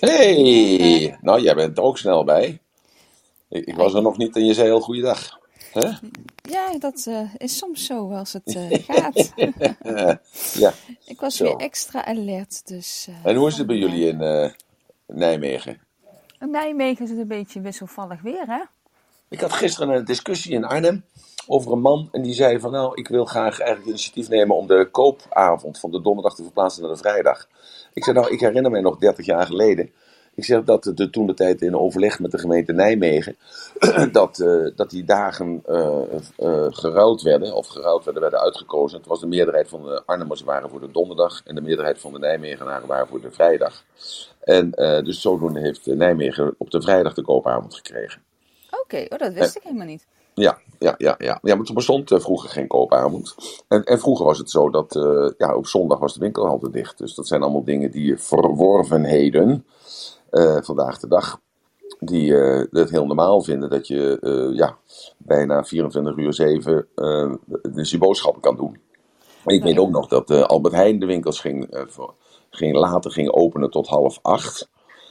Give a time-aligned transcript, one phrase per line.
[0.00, 2.60] Hey, nou jij bent er ook snel bij.
[3.48, 5.38] Ik, ik was er nog niet en je zei heel goeiedag.
[5.72, 5.88] Hè?
[6.42, 9.32] Ja, dat uh, is soms zo als het uh, gaat.
[10.52, 10.72] ja,
[11.04, 11.44] ik was zo.
[11.44, 12.66] weer extra alert.
[12.68, 14.52] Dus, uh, En hoe is het bij jullie in
[15.06, 15.80] Nijmegen?
[16.40, 18.60] In Nijmegen is het een beetje wisselvallig weer, hè?
[19.28, 21.04] Ik had gisteren een discussie in Arnhem
[21.46, 24.66] over een man en die zei van nou, ik wil graag eigenlijk initiatief nemen om
[24.66, 27.48] de koopavond van de donderdag te verplaatsen naar de vrijdag.
[27.92, 29.90] Ik zei nou, ik herinner mij nog 30 jaar geleden.
[30.34, 33.36] Ik zeg dat de toen de tijd in overleg met de gemeente Nijmegen,
[34.12, 35.98] dat, uh, dat die dagen uh,
[36.38, 38.98] uh, geruild werden, of geruild werden, werden uitgekozen.
[38.98, 42.12] Het was de meerderheid van de Arnhemmers waren voor de donderdag en de meerderheid van
[42.12, 43.84] de Nijmegenaren waren voor de vrijdag.
[44.40, 44.70] En
[45.04, 48.22] dus zodoende heeft Nijmegen op de vrijdag de koopavond gekregen.
[48.70, 49.06] Oké, okay.
[49.08, 50.06] oh, dat wist ik helemaal niet.
[50.40, 51.38] Ja, ja, ja, ja.
[51.42, 53.34] ja maar toen bestond uh, vroeger geen koopavond.
[53.68, 56.72] En, en vroeger was het zo dat uh, ja, op zondag was de winkel altijd
[56.72, 56.98] dicht.
[56.98, 59.66] Dus dat zijn allemaal dingen die verworvenheden
[60.30, 61.40] uh, vandaag de dag.
[61.98, 64.18] Die het heel normaal vinden dat je
[64.54, 64.76] ja,
[65.16, 66.86] bijna 24 uur 7
[67.72, 68.78] dus je boodschappen kan doen.
[69.44, 71.86] En ik weet ook nog dat Albert Heijn de winkels ging,
[72.50, 74.68] ging later ging openen tot half acht.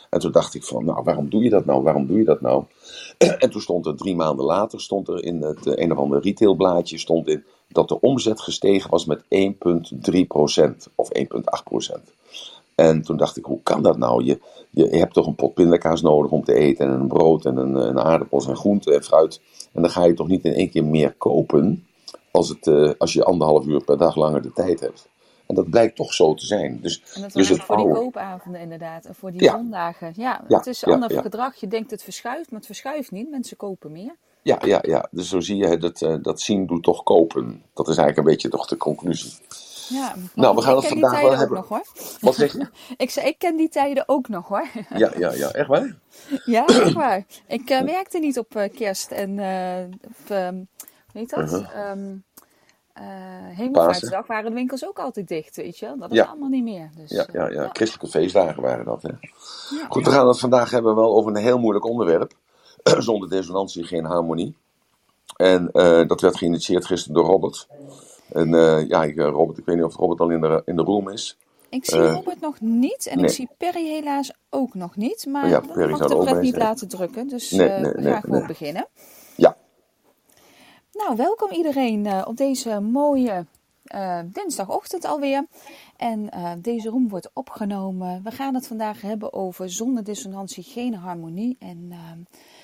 [0.09, 1.83] En toen dacht ik van, nou, waarom doe je dat nou?
[1.83, 2.63] Waarom doe je dat nou?
[3.39, 6.21] En toen stond er drie maanden later, stond er in het uh, een of ander
[6.21, 9.29] retailblaadje, stond in dat de omzet gestegen was met 1,3%
[10.95, 11.09] of
[11.97, 12.01] 1,8%.
[12.75, 14.23] En toen dacht ik, hoe kan dat nou?
[14.23, 17.57] Je, je, hebt toch een pot pindakaas nodig om te eten en een brood en
[17.57, 19.41] een, een aardappels en groente en fruit.
[19.71, 21.87] En dan ga je toch niet in één keer meer kopen
[22.31, 25.07] als, het, uh, als je anderhalf uur per dag langer de tijd hebt.
[25.49, 26.79] En dat blijkt toch zo te zijn.
[26.81, 29.05] Dus, en dat dus het voor die koopavonden inderdaad.
[29.05, 29.51] En voor die Ja.
[29.51, 30.13] zondagen.
[30.15, 31.55] Ja, Ja, het is ja, ander gedrag.
[31.55, 33.29] Je denkt het verschuift, maar het verschuift niet.
[33.29, 34.15] Mensen kopen meer.
[34.41, 35.07] Ja, ja, ja.
[35.11, 37.63] Dus zo zie je dat, eh, dat zien doet toch kopen.
[37.73, 39.33] Dat is eigenlijk een beetje toch de conclusie.
[39.89, 41.57] Ja, Nou, we gaan het vandaag wel hebben.
[41.57, 41.83] nog hoor.
[42.19, 42.67] Wat zeg je?
[42.97, 44.67] Ik zei, ik ken die tijden ook nog hoor.
[44.95, 45.51] Ja, ja, ja.
[45.51, 45.95] Echt waar?
[46.45, 47.25] Ja, echt waar.
[47.47, 49.31] Ik eh, werkte niet op eh, kerst en
[50.01, 50.65] op, ehm, hoe
[51.13, 51.39] heet dat?
[51.39, 51.89] Uh-huh.
[51.89, 52.13] Ehm, eh,
[53.53, 55.95] Hemelvaartsdag waren de winkels ook altijd dicht, weet je.
[55.99, 56.25] Dat is Ja.
[56.25, 56.89] allemaal niet meer.
[56.95, 57.69] Dus, Ja, eh, ja, ja.
[57.73, 59.01] Christelijke feestdagen waren dat.
[59.01, 59.09] Hè?
[59.89, 62.33] Goed, we gaan het vandaag hebben wel over een heel moeilijk onderwerp.
[62.83, 64.55] Zonder dissonantie geen harmonie.
[65.35, 67.67] En eh, dat werd geïnitieerd gisteren door Robert.
[68.33, 70.75] En eh, ja, ik, eh, Robert, ik weet niet of Robert al in de, in
[70.75, 71.37] de room is.
[71.69, 73.25] Ik zie Eh, Robert nog niet en nee.
[73.25, 75.25] ik zie Perry helaas ook nog niet.
[75.25, 77.27] Maar Ja, dat Perry mag de pret niet laten drukken.
[77.27, 78.87] Dus Nee, eh, nee, we gaan gewoon beginnen.
[80.91, 83.45] Nou, welkom iedereen eh, op deze mooie
[83.89, 85.45] eh, dinsdagochtend alweer.
[85.97, 88.23] En eh, deze room wordt opgenomen.
[88.23, 91.55] We gaan het vandaag hebben over zonder dissonantie geen harmonie.
[91.59, 91.99] En eh,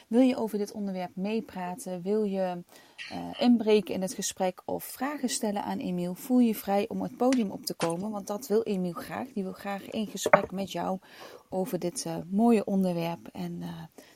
[0.08, 2.02] wil je over dit onderwerp meepraten?
[2.02, 2.64] Wil je
[3.40, 6.16] inbreken in het gesprek of vragen stellen aan Emiel?
[6.16, 9.28] Voel je vrij om het podium op te komen, want dat wil Emiel graag.
[9.34, 11.00] Die wil graag in gesprek met jou
[11.50, 13.28] over dit mooie onderwerp.
[13.32, 13.60] En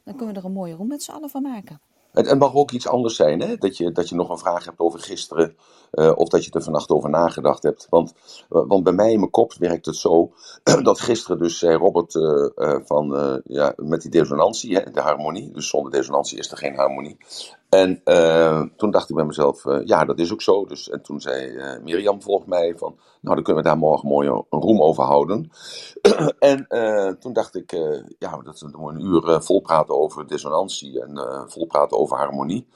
[0.04, 1.89] dan kunnen we er een mooie room met z'n allen van maken.
[2.12, 3.56] Het, mag ook iets anders zijn, hè?
[3.56, 5.56] Dat, je, dat je nog een vraag hebt over gisteren,
[5.92, 7.88] eh, of dat je er vannacht over nagedacht hebt.
[7.90, 8.14] Want,
[8.50, 10.32] eh, want bij mij in mijn kop werkt het zo,
[10.84, 15.70] dat gisteren dus zei Robert eh, van, ja, met die dissonantie, hè, de harmonie, dus
[15.70, 17.18] zonder dissonantie is er geen harmonie.
[17.70, 20.66] En eh, toen dacht ik bij mezelf, eh, ja, dat is ook zo.
[20.66, 24.08] Dus, en toen zei eh, Mirjam volgens mij van, nou, dan kunnen we daar morgen
[24.08, 25.52] mooi een roem over houden.
[26.40, 26.68] en
[27.20, 27.72] toen dacht ik,
[28.20, 32.68] ja, dat we een uur vol praten over dissonantie en vol praten over harmonie.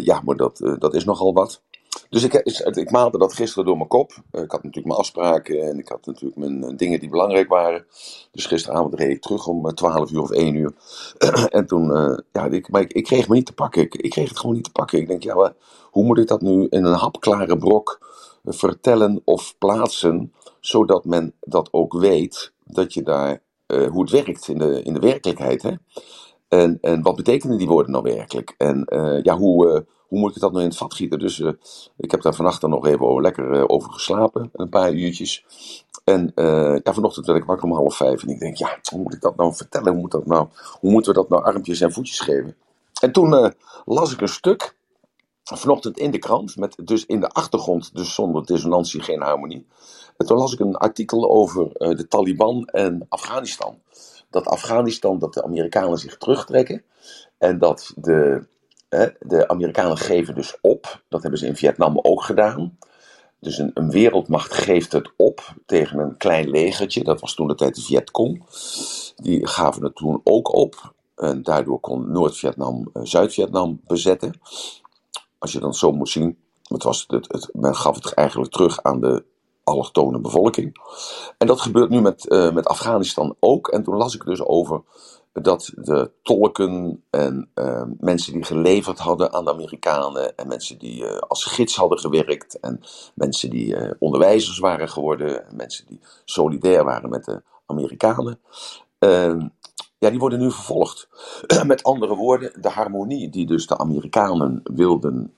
[0.00, 1.62] Ja, maar dat, dat is nogal wat.
[2.08, 2.34] Dus ik,
[2.76, 4.10] ik, maalde dat gisteren door mijn kop.
[4.10, 7.48] Eh, ik had natuurlijk mijn afspraken en ik had natuurlijk mijn eh, dingen die belangrijk
[7.48, 7.86] waren.
[8.32, 10.72] Dus gisteravond reed ik terug om eh, 12 uur of 1 uur.
[11.48, 13.82] en toen, eh, ja, ik, maar ik, kreeg me niet te pakken.
[13.82, 14.98] Ik, ik kreeg het gewoon niet te pakken.
[14.98, 15.54] Ik denk, ja,
[15.90, 17.98] hoe moet ik dat nu in een hapklare brok
[18.44, 24.10] eh, vertellen of plaatsen, zodat men dat ook weet, dat je daar, eh, hoe het
[24.10, 25.72] werkt in de, in de werkelijkheid, hè?
[26.48, 28.54] En, en wat betekenen die woorden nou werkelijk?
[28.58, 29.80] En eh, ja, hoe, eh,
[30.10, 31.18] hoe moet ik dat nou in het vat gieten?
[31.18, 31.52] Dus eh,
[31.96, 35.44] ik heb daar vannacht dan nog even lekker eh, over geslapen, een paar uurtjes.
[36.04, 39.14] En eh, vanochtend werd ik wakker om half vijf en ik denk, ja, hoe moet
[39.14, 39.92] ik dat nou vertellen?
[39.92, 40.48] Hoe, moet dat nou,
[40.80, 42.56] hoe moeten we dat nou armpjes en voetjes geven?
[43.00, 44.76] En toen las ik een stuk,
[45.42, 49.66] vanochtend in de krant, met dus in de achtergrond, dus zonder dissonantie geen harmonie.
[50.16, 53.78] En toen las ik een artikel over de Taliban en Afghanistan.
[54.30, 56.82] Dat Afghanistan, dat de Amerikanen zich terugtrekken
[57.38, 58.46] en dat de,
[59.18, 61.02] de Amerikanen geven dus op.
[61.08, 62.78] Dat hebben ze in Vietnam ook gedaan.
[63.40, 67.04] Dus een, een wereldmacht geeft het op tegen een klein legertje.
[67.04, 68.44] Dat was toen de tijd de Vietcong.
[69.16, 70.94] Die gaven het toen ook op.
[71.16, 74.40] En daardoor kon Noord-Vietnam eh, Zuid-Vietnam bezetten.
[75.38, 76.38] Als je dan zo moet zien.
[76.62, 79.24] Het was het, het, men gaf het eigenlijk terug aan de
[79.64, 80.76] allochtone bevolking.
[81.38, 83.68] En dat gebeurt nu met, uh, met Afghanistan ook.
[83.68, 84.82] En toen las ik dus over
[85.32, 91.02] dat de tolken en uh, mensen die geleverd hadden aan de Amerikanen en mensen die
[91.02, 92.80] uh, als gids hadden gewerkt en
[93.14, 98.40] mensen die uh, onderwijzers waren geworden en mensen die solidair waren met de Amerikanen,
[98.98, 99.48] ehm,
[99.98, 101.08] ja, die worden nu vervolgd.
[101.66, 105.34] met andere woorden, de harmonie die dus de Amerikanen wilden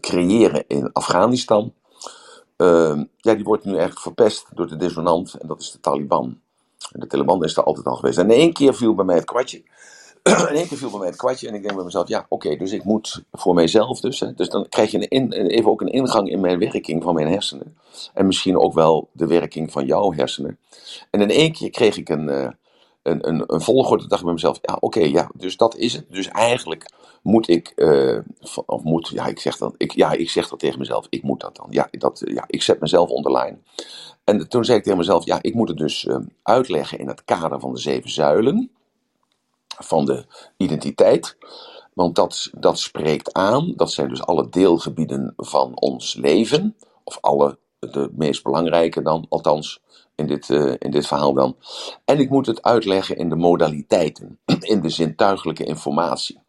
[0.00, 1.74] creëren in Afghanistan,
[2.56, 6.40] ehm, ja, die wordt nu eigenlijk verpest door de dissonant en dat is de Taliban.
[6.90, 8.18] De Taliban is er altijd al geweest.
[8.18, 9.62] En in één keer viel bij mij het kwartje.
[10.22, 12.56] in één keer viel bij mij het kwartje en ik denk bij mezelf, ja, oké,
[12.56, 14.20] dus ik moet voor mijzelf dus.
[14.20, 17.28] Hè, dus dan krijg je een even ook een ingang in mijn werking van mijn
[17.28, 17.76] hersenen.
[18.14, 20.58] En misschien ook wel de werking van jouw hersenen.
[21.10, 22.48] En in één keer kreeg ik een, uh,
[23.02, 23.60] een, een, een
[24.08, 26.04] dacht ik bij mezelf, ja, oké, ja, dus dat is het.
[26.08, 26.90] Dus eigenlijk
[27.28, 28.18] moet ik, uh,
[28.66, 31.40] of moet, ja, ik zeg dan, ik, ja, ik zeg dat tegen mezelf, ik moet
[31.40, 31.66] dat dan.
[31.70, 33.64] Ja, dat, ja ik zet mezelf onderlijn.
[34.24, 37.24] En toen zei ik tegen mezelf, ja, ik moet het dus uh, uitleggen in het
[37.24, 38.70] kader van de zeven zuilen
[39.78, 40.26] van de
[40.56, 41.36] identiteit.
[41.94, 47.58] Want dat, dat spreekt aan, dat zijn dus alle deelgebieden van ons leven, of alle,
[47.78, 49.80] de meest belangrijke dan, althans
[50.14, 51.56] in dit, uh, in dit verhaal dan.
[52.04, 54.38] En ik moet het uitleggen in de modaliteiten,
[54.72, 56.46] in de zintuigelijke informatie.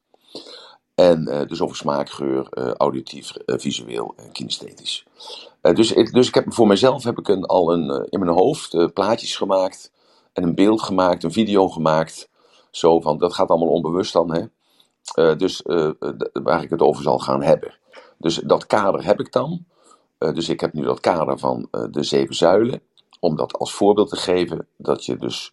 [0.99, 5.05] En uh, dus over smaak, geur, uh, auditief, visueel en kinesthetisch.
[5.61, 9.35] dus, dus ik heb voor mezelf heb ik een, al een, in mijn hoofd plaatjes
[9.35, 9.91] gemaakt
[10.33, 12.29] en een beeld gemaakt, een video gemaakt.
[12.71, 14.45] Zo van, dat gaat allemaal onbewust dan, hè.
[15.35, 15.61] dus
[16.33, 17.73] waar ik het over zal gaan hebben.
[18.17, 19.65] Dus dat kader heb ik dan.
[20.17, 22.81] dus ik heb nu dat kader van de zeven zuilen
[23.19, 25.51] om dat als voorbeeld te geven dat je dus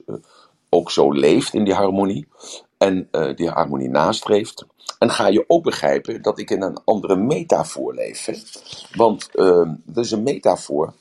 [0.68, 2.28] ook zo leeft in die harmonie
[2.78, 4.66] en uh, die harmonie nastreeft.
[4.98, 8.30] En ga je ook begrijpen dat ik in een andere metafoor leef.
[8.94, 10.94] Want uh, dat is een metafoor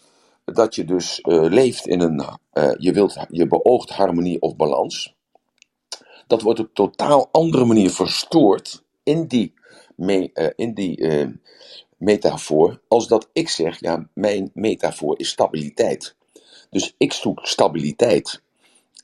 [0.45, 2.23] dat je dus leeft in een,
[2.77, 5.15] je, wilt, je beoogt harmonie of balans.
[6.27, 9.53] Dat wordt op totaal andere manier verstoord in die,
[10.55, 11.07] in die
[11.97, 16.15] metafoor, als dat ik zeg, ja, mijn metafoor is stabiliteit.
[16.69, 18.41] Dus ik zoek stabiliteit.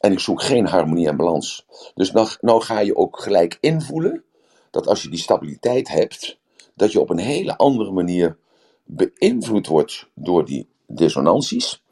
[0.01, 1.65] En ik zoek geen harmonie en balans.
[1.95, 4.24] Dus nou, nou ga je ook gelijk invoelen
[4.71, 6.38] dat als je die stabiliteit hebt,
[6.74, 8.38] dat je op een hele andere manier
[8.83, 11.83] beïnvloed wordt door die dissonanties,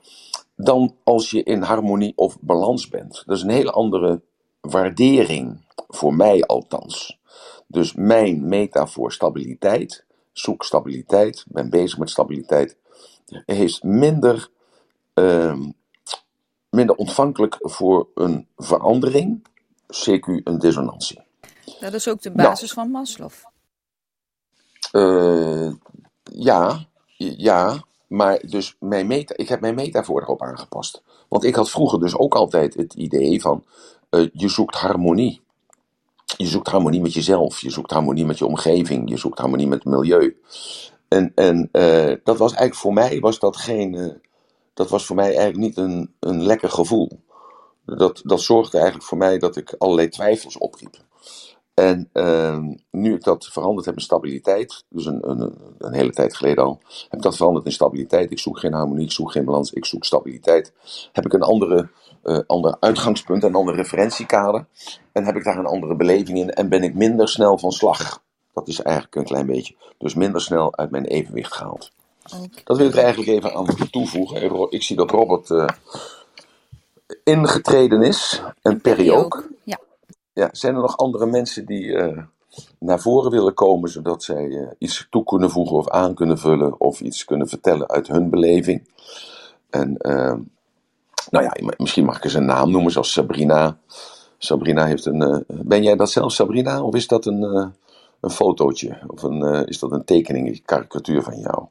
[0.56, 3.24] dan als je in harmonie of balans bent.
[3.26, 4.22] Dat is een hele andere
[4.62, 7.20] waardering, voor mij althans.
[7.68, 12.78] Dus mijn metafoor stabiliteit, zoek stabiliteit, ben bezig met stabiliteit,
[13.46, 14.50] is minder
[15.14, 15.60] uh,
[16.70, 19.48] minder ontvankelijk voor een verandering,
[19.88, 21.22] CQ een dissonantie.
[21.80, 23.32] Dat is ook de basis nou, van Maslow.
[24.92, 25.72] Uh,
[26.24, 26.88] ja,
[27.18, 31.04] ja, maar dus mijn meta, ik heb mijn metafoor erop aangepast.
[31.28, 33.64] Want ik had vroeger dus ook altijd het idee van,
[34.12, 35.42] uh, je zoekt harmonie.
[36.38, 39.84] Je zoekt harmonie met jezelf, je zoekt harmonie met je omgeving, je zoekt harmonie met
[39.84, 40.38] het milieu.
[41.08, 44.22] En, en uh, dat was eigenlijk voor mij was dat geen,
[44.80, 47.10] dat was voor mij eigenlijk niet een, een lekker gevoel.
[47.86, 50.98] Dat, dat zorgde eigenlijk voor mij dat ik allerlei twijfels opriep.
[51.74, 52.58] En uh,
[52.92, 56.80] nu ik dat veranderd heb in stabiliteit, dus een, een, een, hele tijd geleden al,
[56.84, 58.32] heb ik dat veranderd in stabiliteit.
[58.32, 60.74] Ik zoek geen harmonie, ik zoek geen balans, ik zoek stabiliteit.
[61.12, 61.90] Heb ik een andere,
[62.24, 64.66] uh, ander uitgangspunt, een ander referentiekader.
[65.12, 68.22] En heb ik daar een andere beleving in en ben ik minder snel van slag.
[68.54, 69.76] Dat is eigenlijk een klein beetje.
[69.98, 71.92] Dus minder snel uit mijn evenwicht gehaald.
[72.64, 74.72] Dat wil ik er eigenlijk even aan toevoegen.
[74.72, 75.68] Ik zie dat Robert uh,
[77.24, 78.42] ingetreden is.
[78.62, 79.50] En Perry ook.
[79.64, 79.80] Ja.
[80.34, 80.50] ja.
[80.52, 82.18] Zijn er nog andere mensen die uh,
[82.80, 86.80] naar voren willen komen, zodat zij uh, iets toe kunnen voegen of aan kunnen vullen
[86.80, 88.88] of iets kunnen vertellen uit hun beleving?
[89.70, 89.98] En
[91.30, 93.78] nou ja, misschien mag ik eens een naam noemen, zoals Sabrina.
[94.38, 95.46] Sabrina heeft een.
[95.48, 96.84] ben jij dat zelf, Sabrina?
[96.84, 97.42] Of is dat een,
[98.22, 99.00] een fotootje?
[99.08, 101.68] Of een, is dat een tekening, een karikatuur van jou?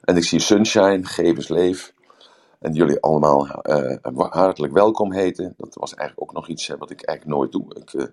[0.00, 1.92] En ik zie Sunshine, Gevens Leef.
[2.58, 3.96] En jullie allemaal uh,
[4.30, 5.54] hartelijk welkom heten.
[5.56, 7.64] Dat was eigenlijk ook nog iets wat ik eigenlijk nooit doe.
[7.74, 8.04] Ik, uh,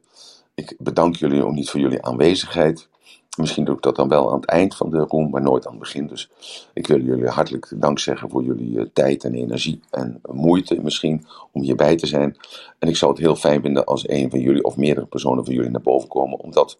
[0.56, 2.90] ik, bedank jullie ook niet voor jullie aanwezigheid.
[3.38, 5.72] Misschien doe ik dat dan wel aan het eind van de room, maar nooit aan
[5.72, 6.08] het begin.
[6.08, 6.30] Dus
[6.74, 11.26] ik wil jullie hartelijk dank zeggen voor jullie uh, tijd en energie en moeite misschien
[11.52, 12.38] om hierbij te zijn.
[12.80, 15.54] En ik zou het heel fijn vinden als een van jullie of meerdere personen van
[15.54, 16.40] jullie naar boven komen.
[16.40, 16.78] Omdat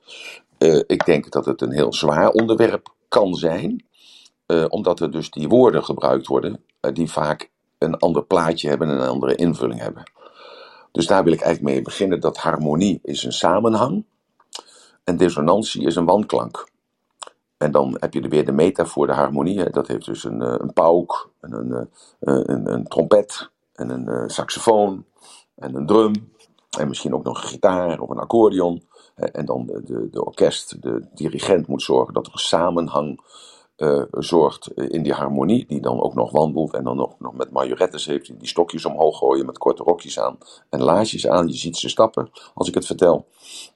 [0.88, 3.86] ik denk dat het een heel zwaar onderwerp kan zijn.
[4.52, 8.90] Uh, omdat er dus die woorden gebruikt worden uh, die vaak een ander plaatje hebben
[8.90, 10.04] en een andere invulling hebben.
[10.92, 14.04] Dus daar wil ik eigenlijk mee beginnen dat harmonie is een samenhang
[15.04, 16.70] en dissonantie is een wanklank.
[17.58, 19.70] en dan heb je er weer de metafoor, de harmonie.
[19.70, 21.90] Dat heeft dus een, een pauk, en een,
[22.20, 25.06] een, een, trompet, en een saxofoon,
[25.56, 26.32] en een drum.
[26.78, 28.84] En misschien ook nog een gitaar of een accordeon.
[29.16, 33.20] En dan de, de, de orkest, de dirigent moet zorgen dat er een samenhang
[33.82, 37.52] uh, zorgt in die harmonie, die dan ook nog wandelt en dan nog, nog met
[37.52, 40.38] majorettes heeft, die, die stokjes omhoog gooien met korte rokjes aan
[40.70, 41.48] en laarsjes aan.
[41.48, 43.26] Je ziet ze stappen als ik het vertel.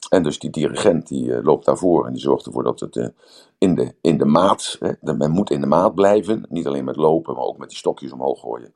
[0.09, 3.11] En dus die dirigent die uh, loopt daarvoor en die zorgt ervoor dat het
[3.57, 6.95] in, de, in de maat, hè, men moet in de maat blijven, niet alleen met
[6.95, 8.73] lopen, maar ook met die stokjes omhoog gooien.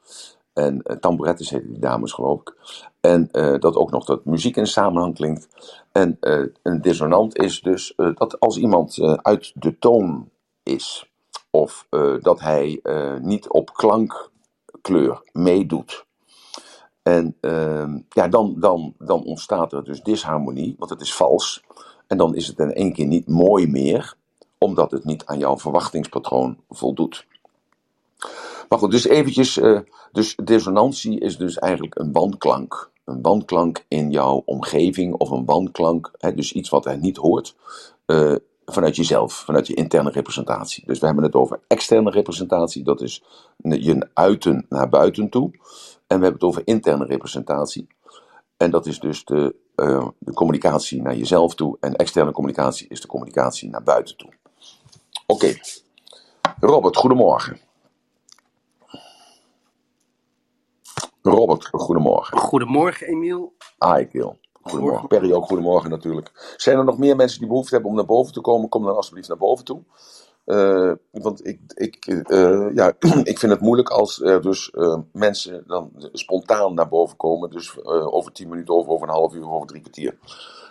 [0.53, 2.55] En uh, tamboerettes heten die dames, geloof ik.
[3.01, 5.48] En dat ook nog dat muziek in samenhang klinkt.
[5.91, 6.17] En
[6.63, 10.29] een dissonant is dus dat als iemand uit de toon
[10.63, 11.08] is,
[11.50, 16.06] of uh, dat hij uh, niet op klankkleur meedoet.
[17.01, 21.63] En uh, ja, dan, dan, dan ontstaat er dus disharmonie, want het is vals.
[22.08, 24.15] En dan is het in één keer niet mooi meer,
[24.58, 27.27] omdat het niet aan jouw verwachtingspatroon voldoet.
[28.70, 29.79] Maar goed, dus eventjes, uh,
[30.12, 32.91] dus dissonantie is dus eigenlijk een wanklank.
[33.06, 37.56] Een wanklank in jouw omgeving of een wanklank, hè, dus iets wat hij niet hoort,
[38.71, 40.83] vanuit jezelf, vanuit je interne representatie.
[40.85, 43.23] Dus we hebben het over externe representatie, dat is
[43.57, 45.51] je uiten naar buiten toe.
[46.07, 47.88] En we hebben het over interne representatie.
[48.57, 51.77] En dat is dus de, uh, de communicatie naar jezelf toe.
[51.79, 54.33] En externe communicatie is de communicatie naar buiten toe.
[55.25, 55.45] Oké.
[55.45, 55.61] Okay.
[56.59, 57.59] Robert, goedemorgen.
[61.21, 62.38] Robert, goedemorgen.
[62.38, 63.53] Goedemorgen, Emiel.
[63.77, 64.39] Ah, ik wil.
[64.61, 65.07] Goedemorgen.
[65.07, 66.53] Perry ook goedemorgen natuurlijk.
[66.57, 68.69] Zijn er nog meer mensen die behoefte hebben om naar boven te komen?
[68.69, 69.81] Kom dan alsjeblieft naar boven toe.
[70.49, 75.91] Uh, want ik, ik, uh, ja, ik vind het moeilijk als dus uh, mensen dan
[76.11, 77.49] spontaan naar boven komen.
[77.49, 80.17] Dus over tien minuten, over, over een half uur, over drie kwartier.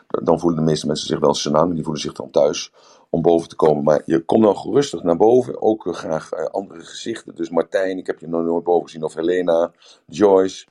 [0.08, 1.74] Dan voelen de meeste mensen zich wel senang.
[1.74, 2.72] Die voelen zich dan thuis
[3.10, 3.84] om boven te komen.
[3.84, 5.62] Maar je komt dan gerustig naar boven.
[5.62, 7.34] Ook graag andere gezichten.
[7.34, 9.04] Dus Martijn, ik heb je nog nooit boven gezien.
[9.04, 9.72] Of Helena,
[10.06, 10.66] Joyce.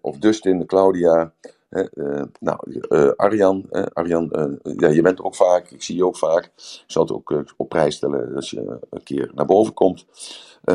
[0.00, 1.32] of Dustin, Claudia.
[1.70, 2.58] Uh, nou,
[2.88, 6.44] uh, Arjan, Arjan ja, je bent er ook vaak, ik zie je ook vaak.
[6.44, 10.06] Ik zal het ook op prijs stellen als je een keer naar boven komt.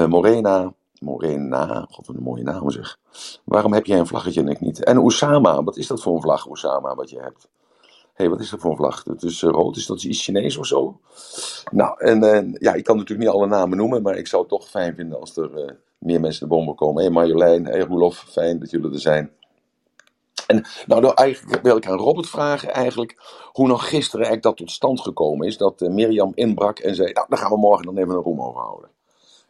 [0.07, 2.97] Morena, Morena, god wat een mooie naam zeg.
[3.43, 4.83] Waarom heb jij een vlaggetje en ik niet?
[4.83, 7.47] En Osama, wat is dat voor een vlag, Osama, wat je hebt?
[8.13, 9.03] Hé, hey, wat is dat voor een vlag?
[9.03, 10.99] Het is rood, is dat iets Chinees of zo?
[11.71, 14.69] Nou, en ja, ik kan natuurlijk niet alle namen noemen, maar ik zou het toch
[14.69, 16.95] fijn vinden als er meer mensen naar boven komen.
[16.95, 19.31] Hé hey Marjolein, hé hey Roelof, fijn dat jullie er zijn.
[20.47, 23.15] En nou, eigenlijk wil ik aan Robert vragen eigenlijk
[23.51, 25.57] hoe nog gisteren eigenlijk dat tot stand gekomen is.
[25.57, 28.41] Dat uh, Mirjam inbrak en zei, nou, daar gaan we morgen dan even een roem
[28.41, 28.89] over houden.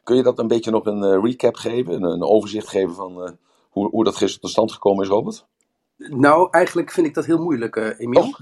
[0.03, 3.23] Kun je dat een beetje nog een uh, recap geven, een, een, overzicht geven van
[3.23, 3.29] uh,
[3.69, 5.45] hoe, hoe dat gisteren tot stand gekomen is, Robert?
[5.97, 8.21] Nou, eigenlijk vind ik dat heel moeilijk, Emiel.
[8.21, 8.33] Oh.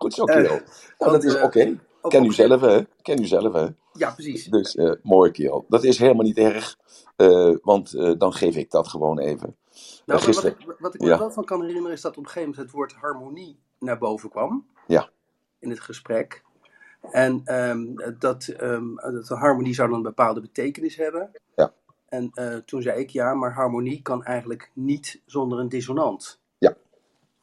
[0.00, 0.60] Goed zo, kerel.
[0.98, 1.44] Nou, dat is oké.
[1.44, 1.78] Okay.
[2.02, 2.80] Ken u zelf, hè?
[3.02, 3.66] Ken u zelf, hè?
[3.92, 4.44] Ja, precies.
[4.44, 5.64] Dus, mooi, kerel.
[5.68, 6.78] Dat is helemaal niet erg,
[7.62, 9.56] want dan geef ik dat gewoon even.
[10.06, 12.48] Nou, wat ik, wat ik me wel van kan herinneren is dat op een gegeven
[12.48, 14.66] moment het woord harmonie naar boven kwam.
[14.86, 15.08] Ja.
[15.58, 16.42] In het gesprek.
[17.10, 21.30] En um, dat, um, dat de harmonie zou dan een bepaalde betekenis hebben.
[21.56, 21.72] Ja.
[22.08, 26.40] En uh, toen zei ik ja, maar harmonie kan eigenlijk niet zonder een dissonant.
[26.58, 26.76] Ja.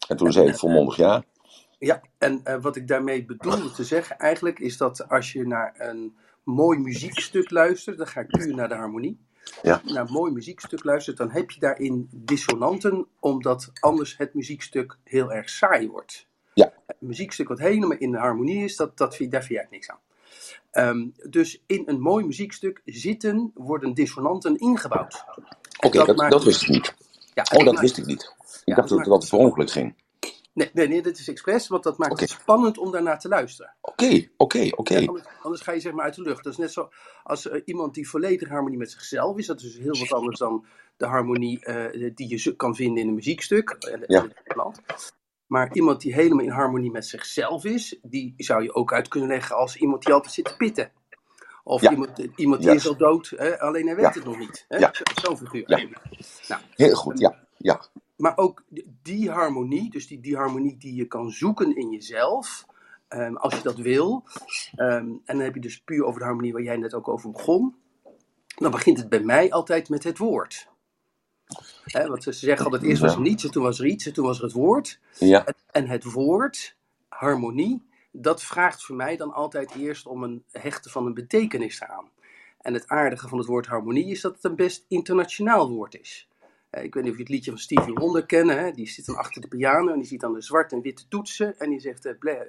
[0.08, 1.24] En toen en, zei ik volmondig ja.
[1.78, 5.74] Ja, en uh, wat ik daarmee bedoelde te zeggen eigenlijk is dat als je naar
[5.78, 9.20] een mooi muziekstuk luistert, dan ga ik puur naar de harmonie
[9.62, 9.82] ja.
[9.86, 15.32] naar een mooi muziekstuk luistert, dan heb je daarin dissonanten, omdat anders het muziekstuk heel
[15.32, 16.28] erg saai wordt.
[16.54, 16.74] Ja.
[16.88, 19.90] Een muziekstuk wat helemaal in de harmonie is, dat, dat vind, daar vind jij niks
[19.90, 20.00] aan.
[20.74, 25.24] Um, dus in een mooi muziekstuk zitten, worden dissonanten ingebouwd.
[25.28, 26.96] Oké, okay, dat, dat, dat, wist ik niet.
[27.34, 28.22] Ja, oh, dat maakt, wist ik niet.
[28.22, 29.96] Ik ja, dacht dat, dat het per ongeluk ging.
[30.54, 32.26] Nee, nee, nee, dit is expres, want dat maakt okay.
[32.26, 33.76] het spannend om daarnaar te luisteren.
[33.82, 34.98] Oké, oké, oké.
[34.98, 36.44] Anders, anders, ga je zeg maar uit de lucht.
[36.44, 36.90] Dat is net zo
[37.24, 39.46] als uh, iemand die volledig harmonie met zichzelf is.
[39.46, 40.66] Dat is heel wat anders dan
[40.98, 43.78] de harmonie uh, die je kan vinden in een muziekstuk.
[43.80, 44.28] Uh, ja.
[45.48, 49.30] Maar iemand die helemaal in harmonie met zichzelf is, die zou je ook uit kunnen
[49.30, 50.92] leggen als iemand die altijd zit te pitten.
[51.64, 51.92] Of ja.
[51.92, 52.84] iemand, iemand die yes.
[52.84, 53.60] is al dood, hè?
[53.60, 54.12] alleen hij weet ja.
[54.12, 54.66] het nog niet.
[54.68, 54.78] Hè?
[54.78, 54.94] Ja.
[55.22, 55.64] Zo'n figuur.
[56.48, 57.48] Nou, Heel goed, ja.
[57.58, 57.82] ja
[58.22, 58.64] maar ook
[59.02, 62.66] die harmonie, dus die, die harmonie die je kan zoeken in jezelf,
[63.10, 64.24] um, als je dat wil.
[64.76, 67.32] Um, en dan heb je dus puur over de harmonie waar jij net ook over
[67.32, 67.76] begon.
[68.56, 70.70] Dan begint het bij mij altijd met het woord.
[71.84, 74.14] He, want ze zeggen altijd, eerst was er niets, en toen was er iets, en
[74.14, 75.00] toen was er het woord.
[75.18, 75.46] Ja.
[75.72, 76.76] En het woord,
[77.08, 82.10] harmonie, dat vraagt voor mij dan altijd eerst om een hechten van een betekenis aan.
[82.62, 86.30] En het aardige van het woord harmonie is dat het een best internationaal woord is.
[86.72, 88.58] Eh, ik weet niet of je het liedje van Stevie Wonder kennen.
[88.60, 88.72] Hè?
[88.72, 91.60] Die zit dan achter de piano en die ziet dan de zwarte en witte toetsen.
[91.60, 92.46] En die zegt, uh, Bla-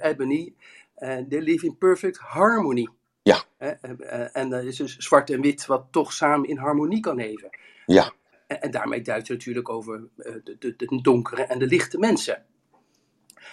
[0.00, 0.54] Ebony,
[0.94, 2.88] eh, they live in perfect harmony.
[3.22, 3.42] Ja.
[3.58, 3.70] Hè?
[4.32, 7.50] En dat is dus zwart en wit wat toch samen in harmonie kan leven.
[7.86, 8.12] Ja,
[8.46, 12.44] En, en daarmee duidt het natuurlijk over de, de, de donkere en de lichte mensen.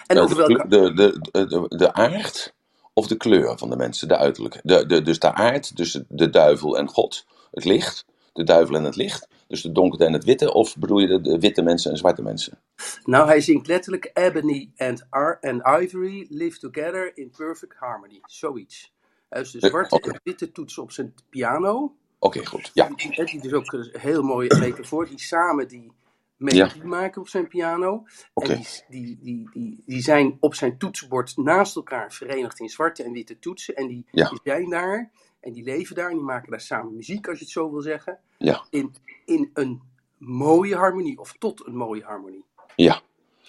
[0.08, 0.68] En Eh, over de, welke...
[0.68, 2.54] de, de, de, de aard
[2.94, 4.60] of de kleur van de mensen, de uiterlijke.
[4.64, 8.06] De, de, dus de aard, dus de, de duivel en God, het licht.
[8.34, 9.28] De duivel en het licht.
[9.48, 10.54] Dus de donkere en het witte.
[10.54, 12.60] Of bedoel je de, de witte mensen en zwarte mensen?
[13.04, 18.20] Nou, hij zingt letterlijk Ebony and, Ar and Ivory live together in perfect harmony.
[18.22, 18.94] Zoiets.
[19.30, 21.96] Hij is de zwarte en witte toets op zijn piano.
[22.20, 22.72] Oké, goed.
[22.74, 25.08] Ja, Die, die dus ook een heel mooie metafoor.
[25.08, 25.92] Die samen die
[26.38, 28.04] melodie maken op zijn piano.
[28.34, 33.04] En die, die, die, die, die zijn op zijn toetsenbord naast elkaar verenigd in zwarte
[33.04, 33.76] en witte toetsen.
[33.76, 34.30] En die, Ja.
[34.30, 37.44] die zijn daar en die leven daar en die maken daar samen muziek, als je
[37.44, 38.20] het zo wil zeggen.
[38.38, 39.82] ja, In, in een
[40.18, 42.46] mooie harmonie of tot een mooie harmonie.
[42.76, 43.02] ja.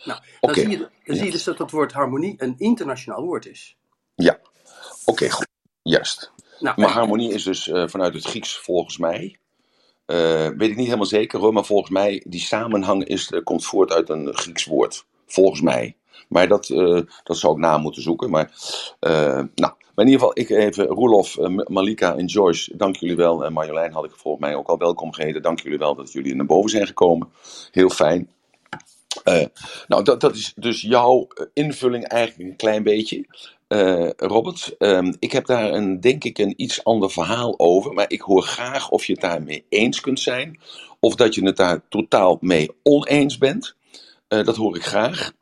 [0.05, 3.47] Nou, dan, zie, je, dan zie je dus dat dat woord harmonie een internationaal woord
[3.47, 3.77] is.
[4.15, 4.39] Ja.
[5.05, 5.47] Oké, goed.
[5.83, 6.33] Juist.
[6.61, 9.39] Nou, Maar en- harmonie is dus eh, vanuit het Grieks volgens mij.
[10.07, 13.65] eh, weet ik niet helemaal zeker hoor, maar volgens mij die samenhang is, eh, komt
[13.65, 15.07] voort uit een Grieks woord.
[15.27, 15.97] Volgens mij.
[16.29, 16.67] Maar dat,
[17.23, 18.31] dat zou ik na moeten zoeken.
[18.31, 18.53] Maar,
[19.55, 23.45] nou, in ieder geval, ik even, Roelof, eh, Malika en Joyce, dank jullie wel.
[23.45, 25.42] En Marjolein had ik volgens mij ook al welkom geheten.
[25.42, 27.28] Dank jullie wel dat jullie naar boven zijn gekomen.
[27.71, 28.30] Heel fijn.
[29.25, 29.47] Eh,
[29.88, 33.26] nou, dat, dat is dus jouw eh, invulling eigenlijk een klein beetje.
[34.16, 37.92] Robert, ehm, ik heb daar een, denk ik een iets ander verhaal over.
[37.92, 40.61] Maar ik hoor graag of je het daarmee eens kunt zijn.
[41.00, 43.76] Of dat je het daar totaal mee oneens bent.
[44.28, 45.33] Dat hoor ik graag.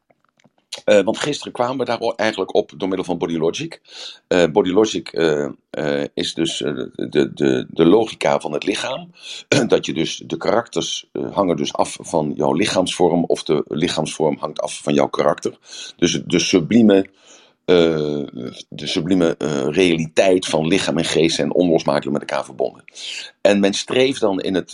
[0.85, 3.81] Eh, want gisteren kwamen we daar eigenlijk op door middel van Body Logic.
[4.29, 9.11] Eh, Body Logic eh, is dus de, de, de logica van het lichaam.
[9.69, 13.25] dat je dus de karakters hangen dus af van jouw lichaamsvorm.
[13.25, 15.59] Of de lichaamsvorm hangt af van jouw karakter.
[15.97, 17.07] Dus de sublieme,
[17.65, 19.35] de sublieme
[19.71, 22.85] realiteit van lichaam en geest zijn onlosmakelijk met elkaar verbonden.
[23.41, 24.73] En men streeft dan in het,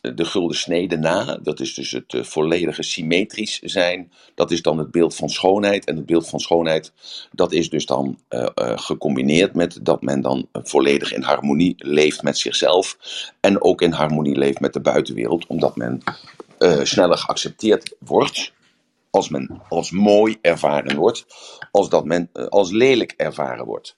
[0.00, 1.38] de gulden snede na.
[1.42, 4.12] Dat is dus het eh, volledige symmetrisch zijn.
[4.34, 5.84] Dat is dan het beeld van schoonheid.
[5.84, 6.92] En het beeld van schoonheid,
[7.32, 12.22] dat is dus dan eh, eh, gecombineerd met dat men dan volledig in harmonie leeft
[12.22, 12.96] met zichzelf.
[13.40, 15.46] En ook in harmonie leeft met de buitenwereld.
[15.46, 16.02] Omdat men
[16.82, 18.52] sneller geaccepteerd wordt
[19.10, 21.26] als men als mooi ervaren wordt,
[21.70, 23.96] als dat men eh, als lelijk ervaren wordt.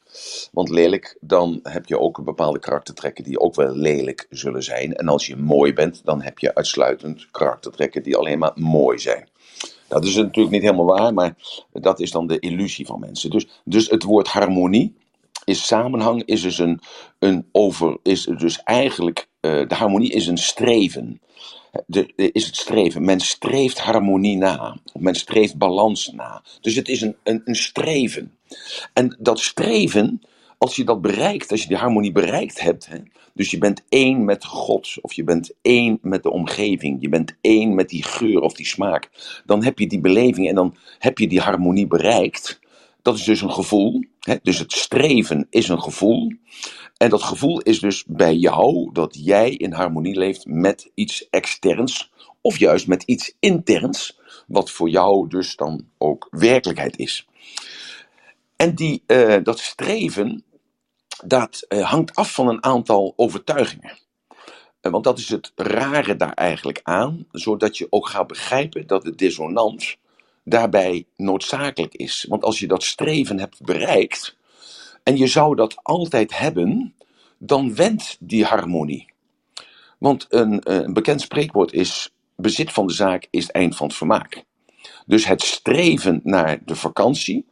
[0.53, 4.95] Want lelijk, dan heb je ook bepaalde karaktertrekken die ook wel lelijk zullen zijn.
[4.95, 9.29] En als je mooi bent, dan heb je uitsluitend karaktertrekken die alleen maar mooi zijn.
[9.89, 11.37] Dat is natuurlijk niet helemaal waar, maar
[11.73, 13.31] dat is dan de illusie van mensen.
[13.31, 14.95] Dus, dus het woord harmonie
[15.45, 16.81] is samenhang, is dus een,
[17.19, 21.21] een over, is dus eigenlijk, eh, de harmonie is een streven.
[22.17, 23.05] Is het streven.
[23.05, 24.77] Men streeft harmonie na.
[24.99, 26.43] Men streeft balans na.
[26.61, 28.37] Dus het is een, een, een streven.
[28.93, 30.21] En dat streven,
[30.59, 32.99] als je dat bereikt, als je die harmonie bereikt hebt, hè,
[33.35, 37.37] dus je bent één met God, of je bent één met de omgeving, je bent
[37.41, 39.11] één met die geur of die smaak,
[39.45, 42.61] dan heb je die beleving en dan heb je die harmonie bereikt.
[43.03, 44.05] Dat is dus een gevoel.
[44.21, 44.35] Hè?
[44.43, 46.33] Dus het streven is een gevoel.
[47.03, 52.13] En dat gevoel is dus bij jou dat jij in harmonie leeft met iets externs,
[52.41, 57.27] of juist met iets interns, wat voor jou dus dan ook werkelijkheid is.
[58.57, 60.45] En die, eh, dat streven,
[61.25, 63.99] dat eh, hangt af van een aantal overtuigingen.
[64.81, 69.03] Eh, want dat is het rare daar eigenlijk aan, zodat je ook gaat begrijpen dat
[69.03, 69.97] de dissonant
[70.45, 72.27] daarbij noodzakelijk is.
[72.29, 74.37] Want als je dat streven hebt bereikt,
[75.03, 76.95] en je zou dat altijd hebben,
[77.39, 79.13] dan wendt die harmonie.
[79.99, 83.87] Want een, eh, een bekend spreekwoord is: bezit van de zaak is het eind van
[83.87, 84.45] het vermaak.
[85.07, 87.47] Dus het streven naar de vakantie,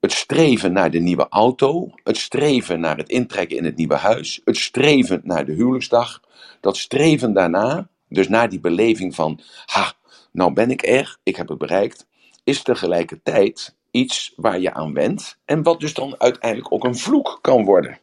[0.00, 4.40] het streven naar de nieuwe auto, het streven naar het intrekken in het nieuwe huis,
[4.44, 6.22] het streven naar de huwelijksdag,
[6.60, 9.92] dat streven daarna, dus naar die beleving van, ha,
[10.32, 12.06] nou ben ik er, ik heb het bereikt,
[12.44, 17.38] is tegelijkertijd iets waar je aan wendt en wat dus dan uiteindelijk ook een vloek
[17.40, 17.98] kan worden.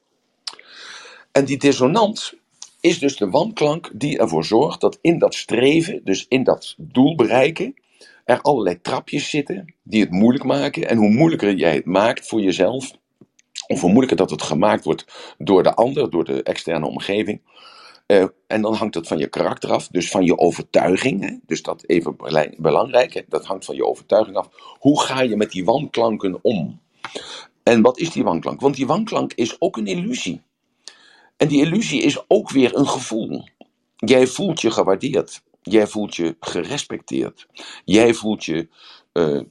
[1.31, 2.34] En die dissonant
[2.79, 7.15] is dus de wanklank die ervoor zorgt dat in dat streven, dus in dat doel
[7.15, 7.73] bereiken,
[8.25, 10.89] er allerlei trapjes zitten die het moeilijk maken.
[10.89, 12.91] En hoe moeilijker jij het maakt voor jezelf,
[13.67, 17.41] of hoe moeilijker dat het gemaakt wordt door de ander, door de externe omgeving.
[18.05, 21.21] Eh, en dan hangt het van je karakter af, dus van je overtuiging.
[21.21, 21.35] Hè?
[21.45, 22.15] Dus dat even
[22.57, 24.49] belangrijk, dat hangt van je overtuiging af.
[24.79, 26.79] Hoe ga je met die wanklanken om?
[27.63, 28.61] En wat is die wanklank?
[28.61, 30.41] Want die wanklank is ook een illusie.
[31.37, 33.43] En die illusie is ook weer een gevoel.
[33.95, 35.41] jij voelt je gewaardeerd.
[35.61, 37.47] Jij voelt je gerespecteerd.
[37.85, 38.67] Jij voelt je
[39.13, 39.41] uh,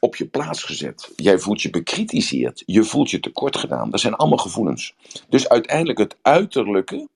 [0.00, 1.12] op je plaats gezet.
[1.16, 2.62] Jij voelt je bekritiseerd.
[2.66, 3.90] Je voelt je tekort gedaan.
[3.90, 4.94] Dat zijn allemaal gevoelens.
[5.28, 7.08] Dus uiteindelijk het uiterlijke,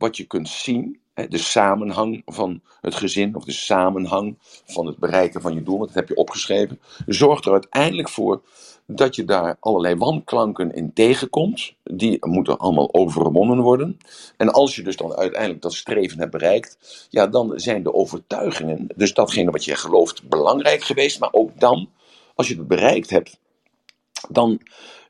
[0.00, 5.40] wat je kunt zien, de samenhang van het gezin of de samenhang van het bereiken
[5.40, 8.42] van je doel, dat heb je opgeschreven, zorgt er uiteindelijk voor
[8.86, 11.74] dat je daar allerlei wanklanken in tegenkomt.
[11.82, 13.98] Die moeten allemaal overwonnen worden.
[14.36, 18.86] En als je dus dan uiteindelijk dat streven hebt bereikt, ja, dan zijn de overtuigingen,
[18.96, 21.20] dus datgene wat je gelooft, belangrijk geweest.
[21.20, 21.88] Maar ook dan,
[22.34, 23.38] als je het bereikt hebt,
[24.28, 24.60] dan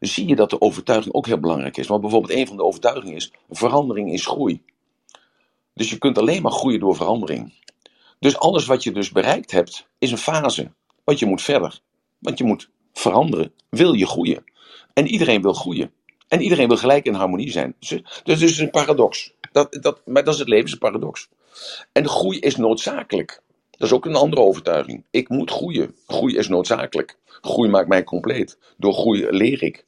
[0.01, 1.87] zie je dat de overtuiging ook heel belangrijk is.
[1.87, 4.63] Want bijvoorbeeld een van de overtuigingen is: verandering is groei.
[5.75, 7.53] Dus je kunt alleen maar groeien door verandering.
[8.19, 10.73] Dus alles wat je dus bereikt hebt, is een fase.
[11.05, 11.81] Want je moet verder.
[12.19, 13.53] Want je moet veranderen.
[13.69, 14.45] Wil je groeien.
[14.93, 15.93] En iedereen wil groeien.
[16.29, 17.75] En iedereen wil gelijk in harmonie zijn.
[17.79, 17.89] Dus,
[18.25, 19.33] dus het is een paradox.
[19.53, 21.29] Dat, dat, maar dat is het leven, is een paradox.
[21.93, 23.43] En groei is noodzakelijk.
[23.71, 25.05] Dat is ook een andere overtuiging.
[25.11, 25.95] Ik moet groeien.
[26.07, 27.19] Groei is noodzakelijk.
[27.25, 28.59] Groei maakt mij compleet.
[28.77, 29.85] Door groei leer ik.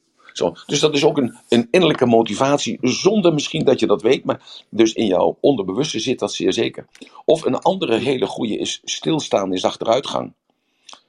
[0.65, 4.41] Dus dat is ook een, een innerlijke motivatie, zonder misschien dat je dat weet, maar
[4.69, 6.87] dus in jouw onderbewuste zit dat zeer zeker.
[7.25, 10.33] Of een andere hele goede is stilstaan is achteruitgang.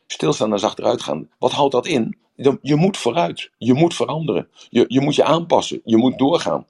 [0.06, 1.28] Stilstaan is achteruitgaan.
[1.38, 2.16] Wat houdt dat in?
[2.62, 6.66] Je moet vooruit, je moet veranderen, je, je moet je aanpassen, je moet doorgaan.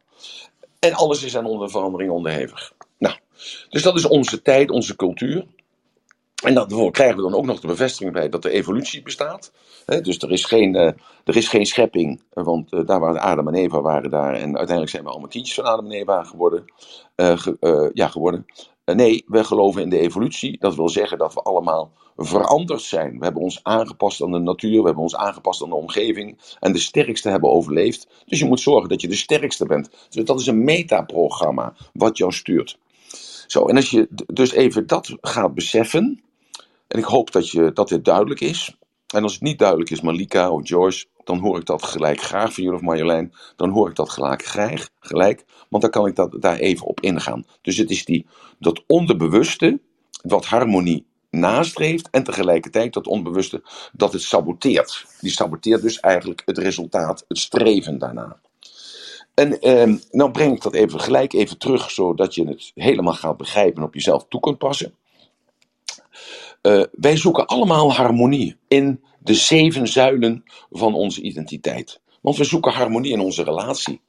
[0.79, 2.73] En alles is aan onder verandering onderhevig.
[2.99, 3.17] Nou,
[3.69, 5.47] dus dat is onze tijd, onze cultuur.
[6.45, 9.53] En daarvoor krijgen we dan ook nog de bevestiging bij dat er evolutie bestaat.
[9.87, 10.83] dus er is geen, uh,
[11.25, 14.35] er is geen schepping, want uh, daar waren Adam en Eva waren daar.
[14.35, 16.65] En uiteindelijk zijn we allemaal kindjes van Adam en Eva geworden.
[17.17, 18.47] Ge, ja, geworden.
[18.85, 20.59] nee, we geloven in de evolutie.
[20.59, 23.19] Dat wil zeggen dat we allemaal veranderd zijn.
[23.19, 26.39] We hebben ons aangepast aan de natuur, we hebben ons aangepast aan de omgeving.
[26.61, 28.09] En de sterkste hebben overleefd.
[28.27, 29.91] Dus je moet zorgen dat je de sterkste bent.
[30.09, 32.79] Dus dat is een metaprogramma wat jou stuurt.
[33.47, 36.23] Zo, en als je dus even dat gaat beseffen,
[36.89, 38.77] en ik hoop dat, je, dat dit duidelijk is.
[39.15, 42.55] En als het niet duidelijk is, Malika of Joyce, dan hoor ik dat gelijk graag
[42.55, 43.33] van jullie of Marjolein.
[43.57, 47.01] Dan hoor ik dat gelijk, graag, gelijk, want dan kan ik dat, daar even op
[47.01, 47.47] ingaan.
[47.63, 48.27] Dus het is die,
[48.59, 49.81] dat onderbewuste,
[50.23, 55.07] wat harmonie nastreeft en tegelijkertijd dat onbewuste dat het saboteert.
[55.21, 58.37] Die saboteert dus eigenlijk het resultaat, het streven daarna.
[59.35, 63.37] En eh, nou breng ik dat even gelijk even terug, zodat je het helemaal gaat
[63.37, 64.95] begrijpen en op jezelf toe kunt passen.
[66.67, 72.01] Uh, wij zoeken allemaal harmonie in de zeven zuilen van onze identiteit.
[72.21, 74.01] Want we zoeken harmonie in onze relatie.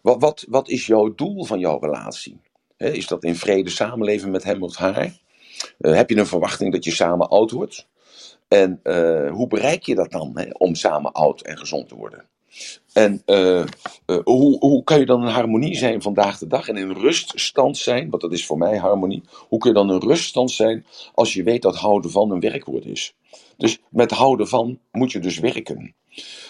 [0.00, 2.40] Wat, wat, wat is jouw doel van jouw relatie?
[2.76, 5.18] is dat in vrede samenleven met hem of haar?
[5.78, 7.86] Uh, heb je een verwachting dat je samen oud wordt?
[8.48, 12.28] En uh, hoe bereik je dat dan om samen oud en gezond te worden?
[12.92, 13.64] En uh,
[14.06, 17.76] uh, hoe, hoe kan je dan in harmonie zijn vandaag de dag en in ruststand
[17.76, 19.22] zijn, want dat is voor mij harmonie.
[19.48, 22.84] Hoe kun je dan in ruststand zijn als je weet dat houden van een werkwoord
[22.84, 23.14] is?
[23.56, 25.94] Dus met houden van moet je dus werken.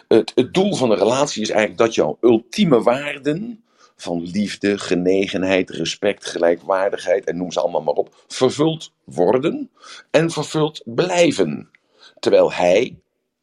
[0.09, 3.63] Het, het doel van een relatie is eigenlijk dat jouw ultieme waarden
[3.97, 9.71] van liefde, genegenheid, respect, gelijkwaardigheid en noem ze allemaal maar op, vervuld worden
[10.11, 11.71] en vervuld blijven.
[12.19, 12.97] Terwijl hij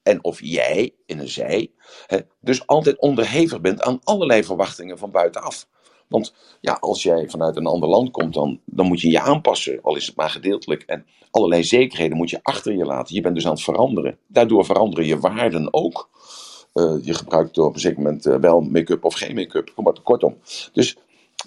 [0.05, 1.71] en of jij in een zij,
[2.07, 5.67] hè, dus altijd onderhevig bent aan allerlei verwachtingen van buitenaf.
[6.07, 9.79] Want ja, als jij vanuit een ander land komt, dan, dan moet je je aanpassen,
[9.81, 10.83] al is het maar gedeeltelijk.
[10.83, 13.15] En allerlei zekerheden moet je achter je laten.
[13.15, 14.17] Je bent dus aan het veranderen.
[14.27, 16.09] Daardoor veranderen je waarden ook.
[16.73, 19.71] Uh, je gebruikt op een zeker moment uh, wel make-up of geen make-up.
[19.75, 20.37] Kom maar kortom.
[20.73, 20.97] Dus,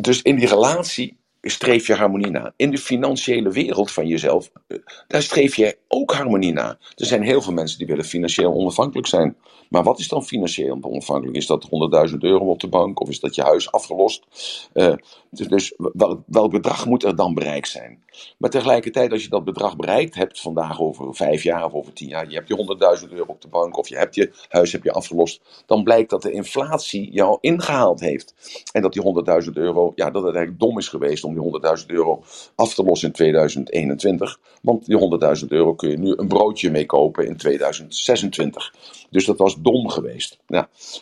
[0.00, 2.52] dus in die relatie streef je harmonie na.
[2.56, 6.78] In de financiële wereld van jezelf, eh, daar streef je ook harmonie na.
[6.96, 9.36] Er zijn heel veel mensen die willen financieel onafhankelijk zijn.
[9.68, 11.36] Maar wat is dan financieel onafhankelijk?
[11.36, 14.26] Is dat 100.000 euro op de bank of is dat je huis afgelost?
[14.74, 14.94] Uh,
[15.30, 18.02] dus, dus welk, welk bedrag moet er dan bereikt zijn?
[18.38, 22.08] Maar tegelijkertijd, als je dat bedrag bereikt hebt, vandaag over vijf jaar of over tien
[22.08, 24.84] jaar, je hebt je 100.000 euro op de bank of je hebt je huis heb
[24.84, 28.34] je afgelost, dan blijkt dat de inflatie jou ingehaald heeft.
[28.72, 29.02] En dat die
[29.44, 32.22] 100.000 euro, ja, dat het eigenlijk dom is geweest om die 100.000 euro
[32.54, 34.40] af te lossen in 2021.
[34.62, 38.74] Want die 100.000 euro kun je nu een broodje mee kopen in 2026.
[39.10, 40.38] Dus dat was dom geweest.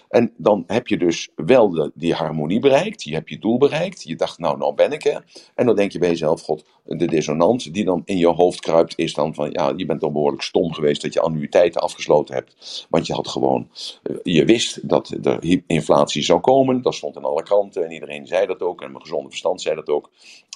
[0.09, 4.17] En dan heb je dus wel die harmonie bereikt, je hebt je doel bereikt, je
[4.17, 5.25] dacht nou, nou ben ik er.
[5.55, 6.65] En dan denk je bij jezelf, god,
[7.07, 10.43] dissonant die dan in je hoofd kruipt is dan van, ja, je bent dan behoorlijk
[10.43, 12.87] stom geweest dat je annuïteiten afgesloten hebt.
[12.91, 13.71] Want je had gewoon,
[14.03, 18.27] eh, je wist dat er inflatie zou komen, dat stond in alle kranten en iedereen
[18.27, 20.11] zei dat ook en mijn gezonde verstand zei dat ook.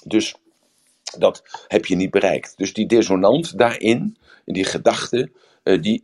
[0.05, 0.35] Dus
[1.17, 2.53] dat heb je niet bereikt.
[2.57, 5.31] Dus die dissonant daarin, in die gedachte,
[5.63, 6.03] eh, die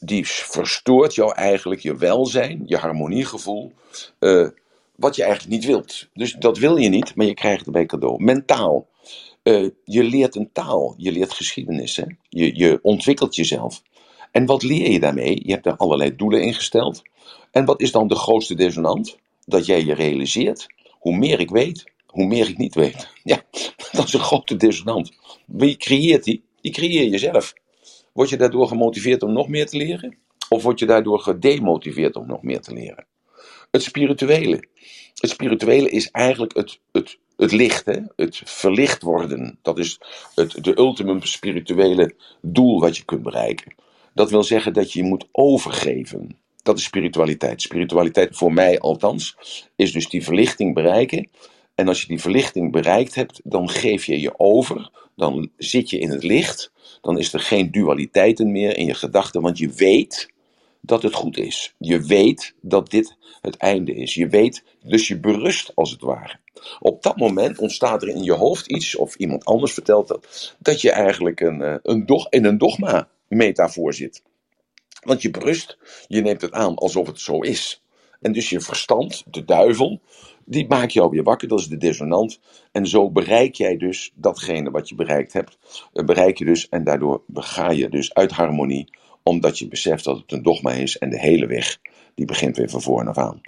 [0.00, 3.72] die verstoort jou eigenlijk je welzijn, je harmoniegevoel,
[4.20, 4.48] uh,
[4.96, 6.08] wat je eigenlijk niet wilt.
[6.14, 8.22] Dus dat wil je niet, maar je krijgt het bij cadeau.
[8.22, 8.86] Mentaal.
[9.48, 12.00] Eh, je leert een taal, je leert geschiedenis?
[12.28, 13.82] Je, je ontwikkelt jezelf.
[14.30, 15.40] En wat leer je daarmee?
[15.44, 17.02] Je hebt er allerlei doelen in gesteld.
[17.50, 19.18] En wat is dan de grootste dissonant?
[19.44, 23.08] Dat jij je realiseert, hoe meer ik weet, hoe meer ik niet weet.
[23.24, 23.42] Ja,
[23.92, 25.12] dat is een grote dissonant.
[25.46, 26.44] Wie creëert die?
[26.60, 27.54] Die creëer jezelf.
[28.12, 30.18] Word je daardoor gemotiveerd om nog meer te leren?
[30.48, 33.06] Of word je daardoor gedemotiveerd om nog meer te leren?
[33.70, 34.64] Het spirituele.
[35.14, 37.98] Het spirituele is eigenlijk het, het, het licht, hè?
[38.16, 39.58] het verlicht worden.
[39.62, 40.00] Dat is
[40.34, 43.74] het de ultimum spirituele doel wat je kunt bereiken.
[44.14, 46.36] Dat wil zeggen dat je je moet overgeven.
[46.62, 47.62] Dat is spiritualiteit.
[47.62, 49.36] Spiritualiteit, voor mij althans,
[49.76, 51.28] is dus die verlichting bereiken.
[51.74, 54.90] En als je die verlichting bereikt hebt, dan geef je je over.
[55.16, 56.72] Dan zit je in het licht.
[57.00, 60.28] Dan is er geen dualiteiten meer in je gedachten, want je weet
[60.80, 61.74] dat het goed is.
[61.78, 64.14] Je weet dat dit het einde is.
[64.14, 66.38] Je weet, dus je berust als het ware.
[66.80, 70.80] Op dat moment ontstaat er in je hoofd iets, of iemand anders vertelt dat, dat
[70.80, 74.22] je eigenlijk een, eh, een dog, in een dogma-metafoor zit.
[75.02, 77.82] Want je berust, je neemt het aan alsof het zo is.
[78.20, 80.00] En dus je verstand, de duivel,
[80.44, 82.40] die maakt jou weer wakker, dat is de dissonant.
[82.72, 85.58] En zo bereik jij dus datgene wat je bereikt hebt.
[85.92, 88.90] Eh, bereik je dus en daardoor ga je dus uit harmonie,
[89.28, 91.78] omdat je beseft dat het een dogma is en de hele weg,
[92.14, 93.40] die begint weer van voren af aan.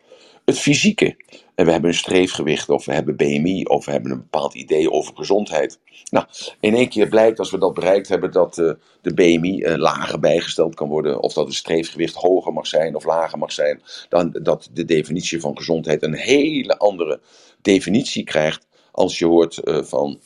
[0.45, 1.17] Het fysieke.
[1.55, 4.91] En we hebben een streefgewicht, of we hebben BMI, of we hebben een bepaald idee
[4.91, 5.79] over gezondheid.
[6.11, 6.27] Nou,
[6.61, 10.21] in één keer blijkt als we dat bereikt hebben dat uh, de BMI uh, lager
[10.21, 14.39] bijgesteld kan worden, of dat het streefgewicht hoger mag zijn of lager mag zijn, dan
[14.43, 17.21] dat de definitie van gezondheid een hele andere
[17.63, 20.21] definitie krijgt als je hoort uh, van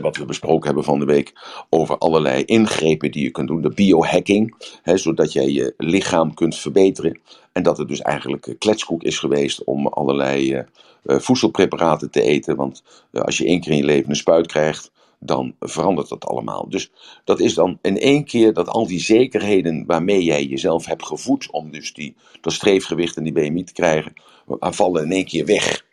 [0.00, 1.32] wat we besproken hebben van de week
[1.70, 6.56] over allerlei ingrepen die je kunt doen, de biohacking, hè, zodat jij je lichaam kunt
[6.56, 7.20] verbeteren.
[7.52, 12.56] En dat het dus eigenlijk kletskoek is geweest om allerlei uh, voedselpreparaten te eten.
[12.56, 16.26] Want uh, als je één keer in je leven een spuit krijgt, dan verandert dat
[16.26, 16.68] allemaal.
[16.68, 16.90] Dus
[17.24, 21.50] dat is dan in één keer dat al die zekerheden waarmee jij jezelf hebt gevoed
[21.50, 24.12] om dus die, dat streefgewicht en die BMI te krijgen,
[24.46, 25.88] vallen in één keer weg.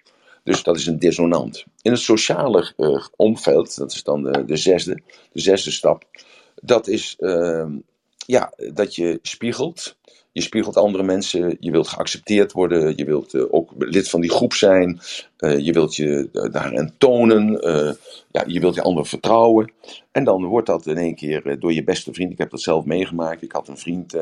[0.48, 1.66] Dus dat is een dissonant.
[1.82, 6.04] In het sociale uh, omveld, dat is dan de, de, zesde, de zesde stap,
[6.62, 7.66] dat is uh,
[8.26, 9.98] ja, dat je spiegelt.
[10.32, 14.30] Je spiegelt andere mensen, je wilt geaccepteerd worden, je wilt uh, ook lid van die
[14.30, 15.00] groep zijn,
[15.40, 17.52] uh, je wilt je daarin tonen,
[18.32, 19.72] ja, je wilt je anderen vertrouwen.
[20.12, 22.86] En dan wordt dat in één keer door je beste vriend, ik heb dat zelf
[22.86, 24.16] meegemaakt, ik had een vriend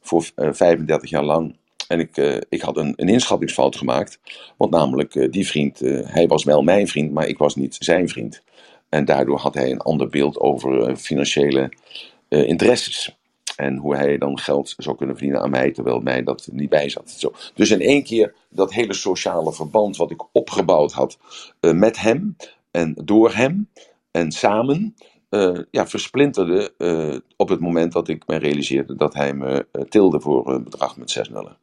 [0.00, 1.56] voor 35 jaar lang,
[1.88, 4.18] en ik, uh, ik had een, een inschattingsfout gemaakt.
[4.56, 7.76] Want namelijk, uh, die vriend, uh, hij was wel mijn vriend, maar ik was niet
[7.78, 8.42] zijn vriend.
[8.88, 11.72] En daardoor had hij een ander beeld over financiële
[12.28, 13.16] interesses.
[13.56, 16.88] En hoe hij dan geld zou kunnen verdienen aan mij, terwijl mij dat niet bij
[16.88, 17.10] zat.
[17.10, 17.32] Zo.
[17.54, 21.18] Dus in één keer dat hele sociale verband wat ik opgebouwd had
[21.60, 22.36] met hem
[22.70, 23.68] en door hem
[24.10, 24.94] en samen,
[25.32, 29.82] uh, ja, versplinterde uh, op het moment dat ik me realiseerde dat hij me uh,
[29.82, 31.56] tilde voor een bedrag met 6 nullen.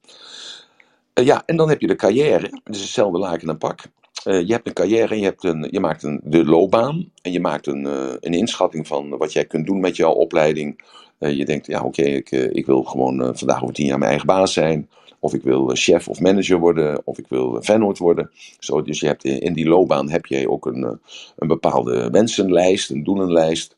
[1.13, 2.59] ja, en dan heb je de carrière.
[2.63, 3.81] Het is hetzelfde laken en pak.
[4.23, 7.67] je hebt een carrière, je, hebt een, je maakt een, de loopbaan en je maakt
[7.67, 7.85] een,
[8.25, 10.83] een inschatting van wat jij kunt doen met jouw opleiding.
[11.19, 14.53] je denkt, ja oké, ik, ik wil gewoon vandaag over tien jaar mijn eigen baas
[14.53, 14.89] zijn.
[15.19, 18.31] Of ik wil chef of manager worden, of ik wil vennoot worden.
[18.59, 20.99] Zo, dus je hebt in die loopbaan heb je ook een,
[21.35, 23.77] een bepaalde wensenlijst, een doelenlijst.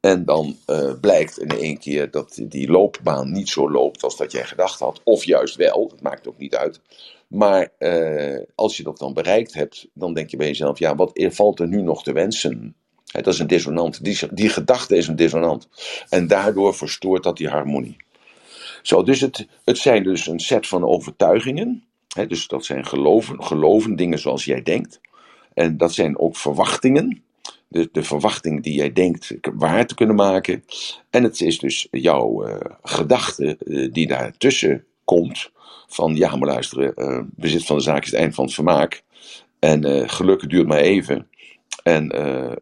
[0.00, 4.32] En dan uh, blijkt in één keer dat die loopbaan niet zo loopt als dat
[4.32, 5.00] jij gedacht had.
[5.04, 6.80] Of juist wel, dat maakt ook niet uit.
[7.28, 11.10] Maar uh, als je dat dan bereikt hebt, dan denk je bij jezelf: ja, wat
[11.14, 12.74] valt er nu nog te wensen?
[13.06, 14.04] He, dat is een dissonant.
[14.04, 15.68] Die, die gedachte is een dissonant.
[16.08, 17.96] En daardoor verstoort dat die harmonie.
[18.82, 21.84] Zo, dus het, het zijn dus een set van overtuigingen.
[22.08, 25.00] Hè, dus dat zijn geloven, geloven, dingen zoals jij denkt.
[25.54, 27.22] En dat zijn ook verwachtingen.
[27.68, 30.64] De, de verwachting die jij denkt waar te kunnen maken.
[31.10, 35.50] En het is dus jouw uh, gedachte uh, die daartussen komt.
[35.86, 39.02] Van ja, maar luisteren, uh, bezit van de zaak is het eind van het vermaak.
[39.58, 41.28] En geluk duurt maar even.
[41.82, 42.12] En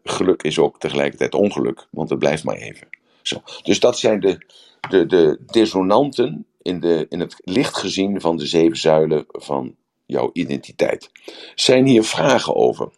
[0.05, 2.89] geluk is ook tegelijkertijd ongeluk, want het blijft maar even.
[3.23, 3.43] Zo.
[3.63, 4.39] Dus dat zijn de,
[4.89, 10.31] de, de dissonanten in, de, in het licht gezien van de zeven zuilen van jouw
[10.33, 11.11] identiteit.
[11.55, 12.91] Zijn hier vragen over?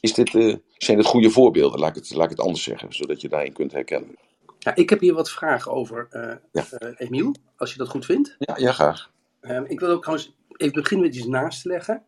[0.00, 1.80] Is dit, uh, zijn dit goede voorbeelden?
[1.80, 4.16] Laat ik, het, laat ik het anders zeggen, zodat je daarin kunt herkennen.
[4.58, 6.66] Ja, ik heb hier wat vragen over, uh, ja.
[6.78, 8.36] uh, Emiel, als je dat goed vindt.
[8.38, 9.10] Ja, ja graag.
[9.40, 12.02] Um, ik wil ook trouwens even beginnen met iets naast te leggen.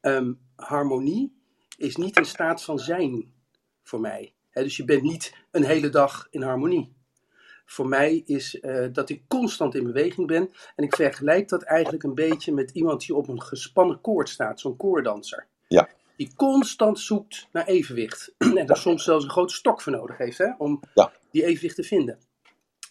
[0.00, 1.32] Um, harmonie
[1.78, 3.32] is niet een staat van zijn
[3.82, 4.32] voor mij.
[4.50, 6.95] He, dus je bent niet een hele dag in harmonie
[7.66, 10.50] voor mij is uh, dat ik constant in beweging ben.
[10.76, 14.60] En ik vergelijk dat eigenlijk een beetje met iemand die op een gespannen koord staat,
[14.60, 15.46] zo'n koordanser.
[15.68, 15.88] Ja.
[16.16, 18.32] die constant zoekt naar evenwicht.
[18.54, 21.12] en daar soms zelfs een grote stok voor nodig heeft hè, om Ja.
[21.30, 22.18] die evenwicht te vinden.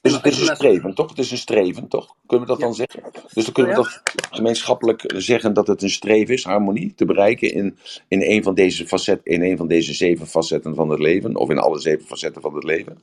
[0.01, 1.09] Dus het is een streven, toch?
[1.09, 2.15] Het is een streven, toch?
[2.27, 2.65] Kunnen we dat Ja.
[2.65, 3.03] dan zeggen?
[3.33, 7.05] Dus dan kunnen we Nou toch gemeenschappelijk zeggen dat het een streven is, harmonie, te
[7.05, 10.99] bereiken in, in, een van deze facet, in een van deze zeven facetten van het
[10.99, 12.97] leven, of in alle zeven facetten van het leven?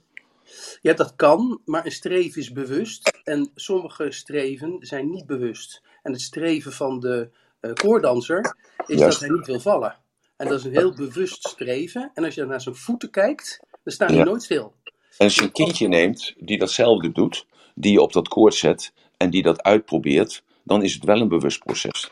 [0.82, 5.82] Ja, dat kan, maar een streven is bewust en sommige streven zijn niet bewust.
[6.02, 9.20] En het streven van de eh, koordanser is Juist.
[9.20, 9.96] dat hij niet wil vallen.
[10.36, 12.10] En dat is een heel bewust streven.
[12.14, 14.14] En als je naar zijn voeten kijkt, dan staan Ja.
[14.14, 14.74] die nooit stil.
[15.18, 18.92] En als je een kindje neemt die datzelfde doet, die je op dat koord zet
[19.16, 22.10] en die dat uitprobeert, dan is het wel een bewust proces.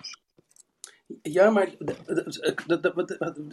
[1.23, 1.75] Ja, maar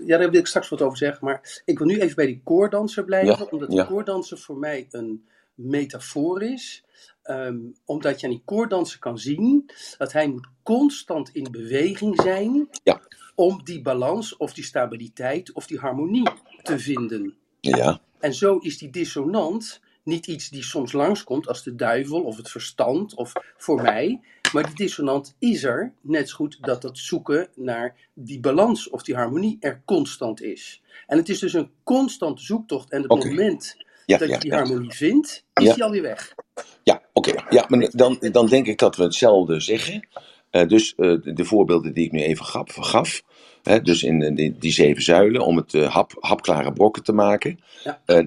[0.06, 1.26] ja, daar wil ik straks wat over zeggen.
[1.26, 3.76] Maar ik wil nu even bij die koordanser blijven, Ja, omdat ja.
[3.84, 6.84] die koordanser voor mij een metafoor is.
[7.24, 12.68] Ehm, omdat je aan die koordanser kan zien dat hij moet constant in beweging zijn
[12.84, 13.02] Ja.
[13.36, 16.30] om die balans of die stabiliteit of die harmonie
[16.64, 17.36] te vinden.
[17.60, 22.38] Ja, En zo is die dissonant niet iets die soms langskomt als de duivel of
[22.38, 24.22] het verstand of voor mij.
[24.54, 29.04] Maar die dissonant is er, net zo goed dat dat zoeken naar die balans of
[29.04, 30.82] die harmonie er constant is.
[31.08, 32.92] En het is dus een constante zoektocht.
[32.92, 34.34] En het moment ja, dat ja.
[34.34, 34.58] je die ja.
[34.58, 36.36] harmonie vindt, is die alweer weg.
[36.84, 37.34] Ja, oké.
[37.50, 40.08] Ja, maar dan, dan denk ik dat we hetzelfde zeggen.
[40.50, 43.22] Eh, dus eh, de, de voorbeelden die ik nu even gaf, gaf
[43.64, 47.60] hè, dus in die, die zeven zuilen, om het eh, hap, hapklare brokken te maken.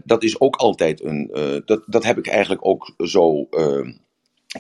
[0.04, 1.30] Dat is ook altijd een.
[1.64, 3.48] dat, dat heb ik eigenlijk ook zo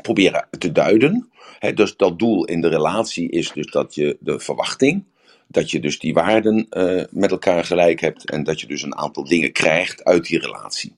[0.02, 1.30] proberen te duiden.
[1.74, 5.04] Dus dat doel in de relatie is dus dat je de verwachting.
[5.46, 8.96] Dat je dus die waarden eh, met elkaar gelijk hebt en dat je dus een
[8.96, 10.96] aantal dingen krijgt uit die relatie.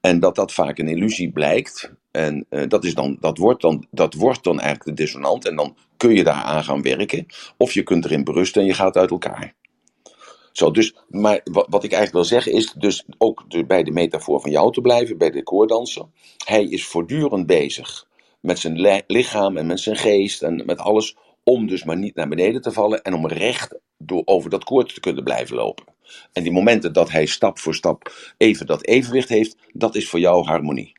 [0.00, 1.92] En dat dat vaak een illusie blijkt.
[2.10, 5.46] En eh, dat, is dan, dat, wordt dan, dat wordt dan eigenlijk de dissonant.
[5.46, 7.26] En dan kun je daar aan gaan werken.
[7.56, 9.54] Of je kunt erin berusten en je gaat uit elkaar.
[10.52, 14.40] Zo, dus, maar wat, wat ik eigenlijk wil zeggen is, dus ook bij de metafoor
[14.40, 16.06] van jou te blijven, bij de koordanser.
[16.44, 18.06] Hij is voortdurend bezig
[18.42, 21.16] met zijn li- lichaam en met zijn geest en met alles.
[21.44, 24.94] Om dus maar niet naar beneden te vallen en om recht door, over dat koord
[24.94, 25.84] te kunnen blijven lopen.
[26.32, 30.20] En die momenten dat hij stap voor stap even dat evenwicht heeft, dat is voor
[30.20, 30.92] jou harmonie.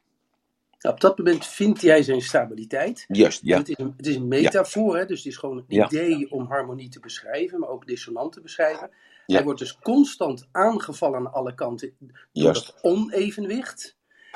[0.80, 3.06] Nou, op dat moment vindt hij zijn stabiliteit.
[3.08, 3.58] Juist, En ja.
[3.58, 5.86] Het, is een, het is een metafoor, hè, dus het is gewoon een Ja.
[5.86, 8.90] idee om harmonie te beschrijven, maar ook dissonant te beschrijven.
[9.26, 9.36] Ja.
[9.36, 12.66] Hij wordt dus constant aangevallen aan alle kanten door Juist.
[12.66, 13.96] dat onevenwicht.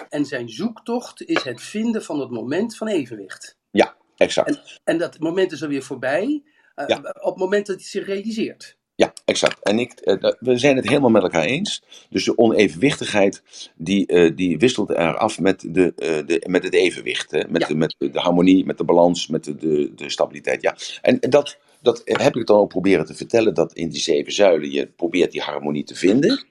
[0.09, 3.55] En zijn zoektocht is het vinden van het moment van evenwicht.
[3.71, 4.79] Ja, exact.
[4.83, 6.43] En dat moment is alweer voorbij
[6.75, 6.97] eh, Ja.
[6.97, 8.77] op het moment dat hij zich realiseert.
[8.95, 9.63] Ja, exact.
[9.63, 11.83] En ik, eh, we zijn het helemaal met elkaar eens.
[12.09, 13.43] Dus de onevenwichtigheid,
[13.75, 15.93] die, eh, die wisselt er af met, de,
[16.25, 17.31] de, met het evenwicht.
[17.31, 17.43] Hè?
[17.49, 17.67] Met, Ja.
[17.67, 20.61] de, met de harmonie, met de balans, met de, de, de stabiliteit.
[20.61, 20.75] Ja.
[21.01, 24.71] En dat, dat heb ik dan ook proberen te vertellen, dat in die zeven zuilen
[24.71, 26.45] je probeert die harmonie te vinden.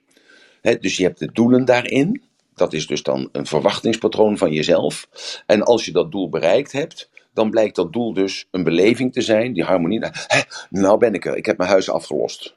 [0.60, 0.78] Hè?
[0.78, 2.22] Dus je hebt de doelen daarin.
[2.56, 5.08] Dat is dus dan een verwachtingspatroon van jezelf.
[5.46, 9.20] En als je dat doel bereikt hebt, dan blijkt dat doel dus een beleving te
[9.20, 10.02] zijn, die harmonie.
[10.70, 12.56] Nou, ben ik er, ik heb mijn huis afgelost.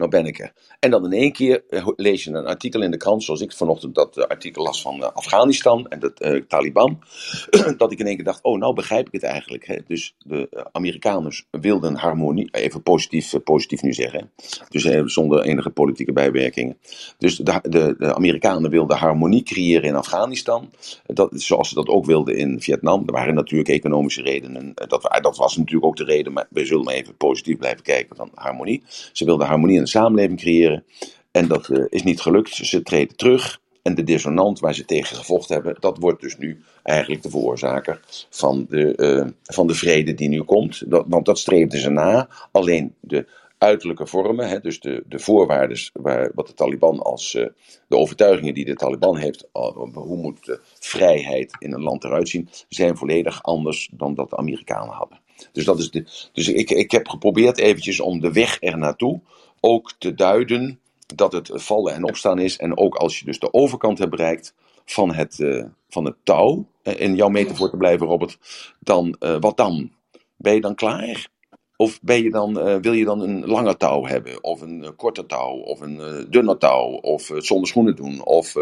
[0.00, 0.52] Nou ben ik er.
[0.78, 3.52] En dan in één keer eh, lees je een artikel in de krant, zoals ik
[3.52, 6.98] vanochtend dat eh, artikel las van eh, Afghanistan en de Taliban.
[7.76, 9.66] dat ik in één keer dacht, oh, nou begrijp ik het eigenlijk.
[9.66, 9.76] Hè.
[9.86, 14.30] Dus de Amerikanen wilden harmonie, even positief, positief nu zeggen,
[14.68, 16.78] dus zonder enige politieke bijwerkingen.
[17.18, 17.60] Dus de,
[17.98, 20.70] de, Amerikanen wilden harmonie creëren in Afghanistan,
[21.06, 23.02] dat, zoals ze dat ook wilden in Vietnam.
[23.06, 26.84] Er waren natuurlijk economische redenen, dat, dat was natuurlijk ook de reden, maar we zullen
[26.84, 28.82] maar even positief blijven kijken van harmonie.
[29.12, 30.84] Ze wilden harmonie in samenleving creëren
[31.30, 32.54] en dat eh, is niet gelukt.
[32.54, 33.60] Ze treden terug.
[33.82, 38.00] En de dissonant waar ze tegen gevochten hebben, dat wordt dus nu eigenlijk de veroorzaker
[38.30, 40.90] van de, eh, van de vrede die nu komt.
[40.90, 42.28] Dat, want dat streefden ze na.
[42.52, 43.26] Alleen de
[43.58, 47.46] uiterlijke vormen, hè, dus de, de voorwaarden waar, wat de Taliban als eh,
[47.88, 49.48] de overtuigingen die de Taliban heeft,
[49.92, 54.36] hoe moet de vrijheid in een land eruit zien, zijn volledig anders dan dat de
[54.36, 55.18] Amerikanen hadden.
[55.52, 59.20] Dus, dat is de, dus ik, ik heb geprobeerd eventjes om de weg er naartoe
[59.60, 60.80] ook te duiden
[61.14, 62.56] dat het vallen en opstaan is.
[62.56, 66.66] En ook als je dus de overkant hebt bereikt van het, eh, van het touw,
[66.82, 68.38] eh, in jouw metafoor te blijven, Robert,
[68.78, 69.92] dan eh, wat dan?
[70.36, 71.28] Ben je dan klaar?
[71.76, 74.44] Of ben je dan, wil je dan een lange touw hebben?
[74.44, 75.56] Of een korte touw?
[75.56, 76.86] Of een dunne touw?
[76.86, 78.24] Of zonder schoenen doen?
[78.24, 78.54] Of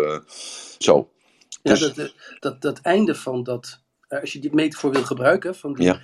[0.78, 1.10] zo.
[1.62, 5.74] Ja, Dus- dat, dat, dat, einde van dat, als je die metafoor wil gebruiken, van
[5.74, 6.00] die, Ja.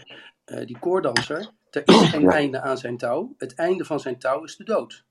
[0.64, 2.30] die koordanser, er is geen Ja.
[2.30, 3.34] einde aan zijn touw.
[3.38, 5.04] Het einde van zijn touw is de dood.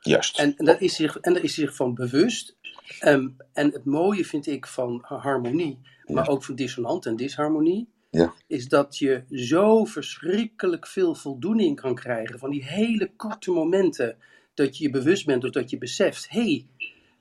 [0.00, 0.38] Juist.
[0.38, 2.56] En, en, daar is zich, en daar is zich van bewust.
[3.00, 7.88] Ehm, en het mooie vind ik van ha- harmonie, maar ook van dissonant en disharmonie,
[8.10, 8.32] Ja.
[8.46, 14.16] is dat je zo verschrikkelijk veel voldoening kan krijgen van die hele korte momenten
[14.54, 16.66] dat je je bewust bent, doordat je beseft, hé, hey,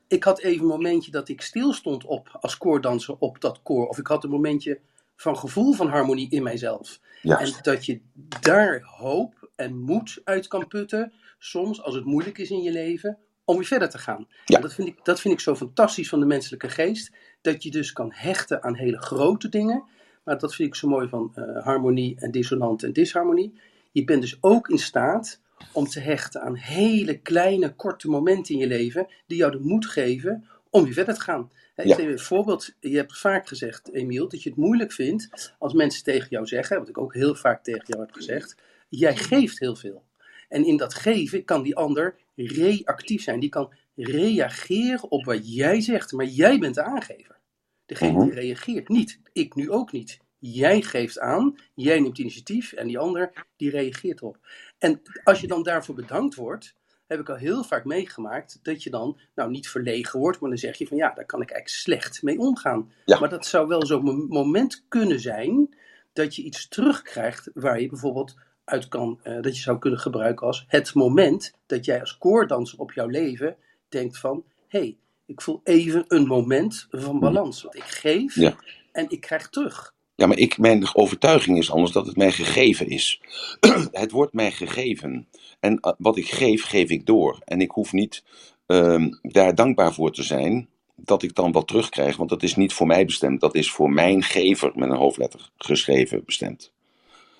[0.08, 3.98] ik had even een momentje dat ik stilstond op als koordanser op dat koor, of
[3.98, 4.80] ik had een momentje
[5.16, 7.00] van gevoel van harmonie in mijzelf.
[7.24, 8.02] En dat je
[8.42, 13.18] daar hoop en moed uit kan putten, soms als het moeilijk is in je leven,
[13.46, 14.28] om weer verder te gaan.
[14.46, 14.56] Ja.
[14.56, 17.12] En Dat, vind ik, dat vind ik zo fantastisch van de menselijke geest,
[17.42, 19.84] dat je dus kan hechten aan hele grote dingen.
[20.24, 23.60] Maar dat vind ik zo mooi van eh, harmonie en dissonant en disharmonie.
[23.92, 25.42] Je bent dus ook in staat
[25.74, 29.86] om te hechten aan hele kleine, korte momenten in je leven, die jou de moed
[29.86, 31.52] geven om weer verder te gaan.
[31.84, 32.74] Ik geef een voorbeeld.
[32.80, 36.78] Je hebt vaak gezegd, Emiel, dat je het moeilijk vindt als mensen tegen jou zeggen,
[36.78, 38.56] wat ik ook heel vaak tegen jou heb gezegd,
[38.90, 40.04] jij geeft heel veel.
[40.50, 43.40] En in dat geven kan die ander reactief zijn.
[43.40, 47.40] Die kan reageren op wat jij zegt, maar jij bent de aangever.
[47.86, 48.24] Degene Mhm.
[48.24, 49.20] die reageert niet.
[49.34, 50.20] Ik nu ook niet.
[50.40, 54.38] Jij geeft aan, jij neemt initiatief en die ander die reageert erop.
[54.78, 56.76] En als je dan daarvoor bedankt wordt,
[57.12, 60.58] heb ik al heel vaak meegemaakt dat je dan nou niet verlegen wordt, maar dan
[60.60, 62.92] zeg je van ja, daar kan ik eigenlijk slecht mee omgaan.
[63.06, 63.20] Ja.
[63.20, 65.76] Maar dat zou wel zo'n mo- moment kunnen zijn
[66.14, 70.48] dat je iets terugkrijgt waar je bijvoorbeeld uit kan, eh, dat je zou kunnen gebruiken
[70.48, 73.56] als het moment dat jij als koordanser op jouw leven
[73.90, 77.62] denkt van hé, hey, ik voel even een moment van balans.
[77.62, 78.56] Want ik geef Ja.
[78.92, 79.94] en ik krijg terug.
[80.22, 83.22] Ja, maar ik, mijn overtuiging is anders dat het mij gegeven is.
[83.92, 85.28] het wordt mij gegeven.
[85.60, 87.40] En eh, wat ik geef, geef ik door.
[87.46, 88.24] En ik hoef niet
[88.66, 92.18] ehm, daar dankbaar voor te zijn dat ik dan wat terugkrijg.
[92.18, 93.42] Want dat is niet voor mij bestemd.
[93.42, 96.72] Dat is voor mijn gever met een hoofdletter geschreven bestemd.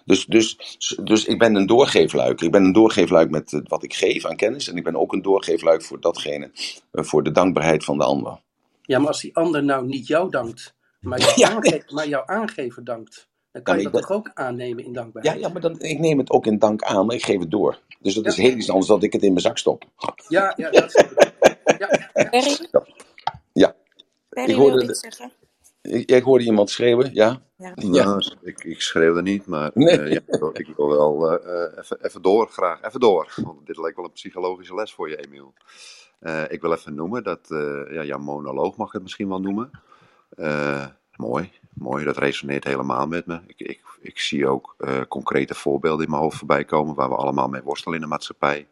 [0.06, 2.42] Dus, dus, dus ik ben een doorgeefluik.
[2.42, 4.68] Ik ben een doorgeefluik met wat ik geef aan kennis.
[4.68, 6.52] En ik ben ook een doorgeefluik voor datgene,
[6.92, 8.40] eh, voor de dankbaarheid van de ander.
[8.82, 11.50] Ja, maar als die ander nou niet jou dankt, maar jouw, Ja.
[11.50, 14.90] aange- maar jouw aangever dankt, dan kan Ja, je dat ik toch ook aannemen in
[14.92, 15.40] Ja, dankbaarheid?
[15.40, 17.80] ja maar dan, ik neem het ook in dank aan, maar ik geef het door.
[18.00, 18.42] Dus dat is Ja.
[18.44, 19.84] heel iets anders dan dat ik het in mijn zak stop.
[20.28, 21.34] ja, ja, dat ik.
[21.80, 22.30] Ja, ja.
[22.30, 22.70] Perry?
[23.54, 23.76] Ja.
[24.30, 25.32] Perry Ik hoorde iets zeggen.
[25.82, 27.42] Ik, ik hoorde iemand schreeuwen, ja?
[27.58, 27.72] Ja.
[27.76, 28.04] Ja.
[28.04, 30.00] Nou, ik, ik schreeuwde niet, maar Nee.
[30.00, 33.34] eh, ja, ik wil- ik wel eh, eh, even, even door, graag even door.
[33.36, 35.54] Want dit lijkt wel een psychologische les voor je, Emiel.
[36.20, 39.40] Eh, ik wil even noemen dat, eh, ja, jouw monoloog mag ik het misschien wel
[39.40, 39.72] noemen.
[40.38, 43.42] Eh, mooi, mooi, dat resoneert helemaal met me.
[43.48, 47.16] Ik, ik, ik zie ook eh, concrete voorbeelden in mijn hoofd voorbij komen waar we
[47.16, 48.68] allemaal mee worstelen in de maatschappij.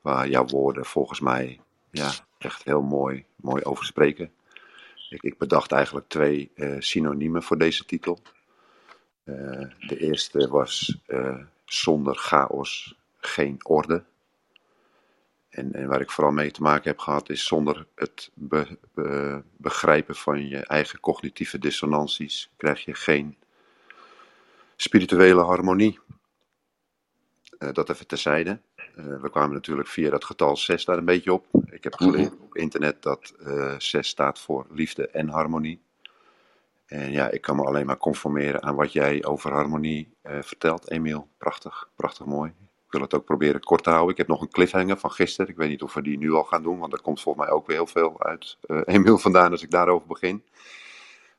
[0.00, 1.60] Waar jouw woorden volgens mij
[1.90, 4.32] ja, echt heel mooi, mooi over spreken.
[5.10, 8.18] Ik, ik bedacht eigenlijk twee eh, synoniemen voor deze titel.
[9.88, 10.98] De eerste was
[11.64, 14.04] zonder chaos geen orde.
[15.50, 19.42] En, en waar ik vooral mee te maken heb gehad is zonder het be- be-
[19.56, 23.36] begrijpen van je eigen cognitieve dissonanties krijg je geen
[24.76, 25.98] spirituele harmonie.
[27.58, 28.60] Eh, dat even terzijde.
[28.76, 31.46] Eh, we kwamen natuurlijk via dat getal 6 daar een beetje op.
[31.70, 35.82] Ik heb geleerd op internet dat eh 6 staat voor liefde en harmonie.
[36.86, 41.28] En ja, ik kan me alleen maar conformeren aan wat jij over harmonie vertelt, Emiel.
[41.38, 42.52] Prachtig, prachtig mooi.
[42.90, 44.10] Ik wil het ook proberen kort te houden.
[44.10, 45.50] Ik heb nog een cliffhanger van gisteren.
[45.50, 47.54] Ik weet niet of we die nu al gaan doen, want er komt volgens mij
[47.54, 50.42] ook weer heel veel uit eh Emiel vandaan als ik daarover begin.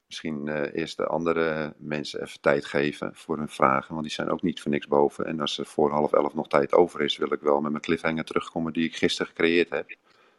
[0.08, 4.30] Misschien eh, eerst de andere mensen even tijd geven voor hun vragen, want die zijn
[4.30, 5.26] ook niet voor niks boven.
[5.26, 7.84] En als er voor half elf nog tijd over is, wil ik wel met mijn
[7.84, 9.96] cliffhanger terugkomen die ik gisteren gecreëerd heb.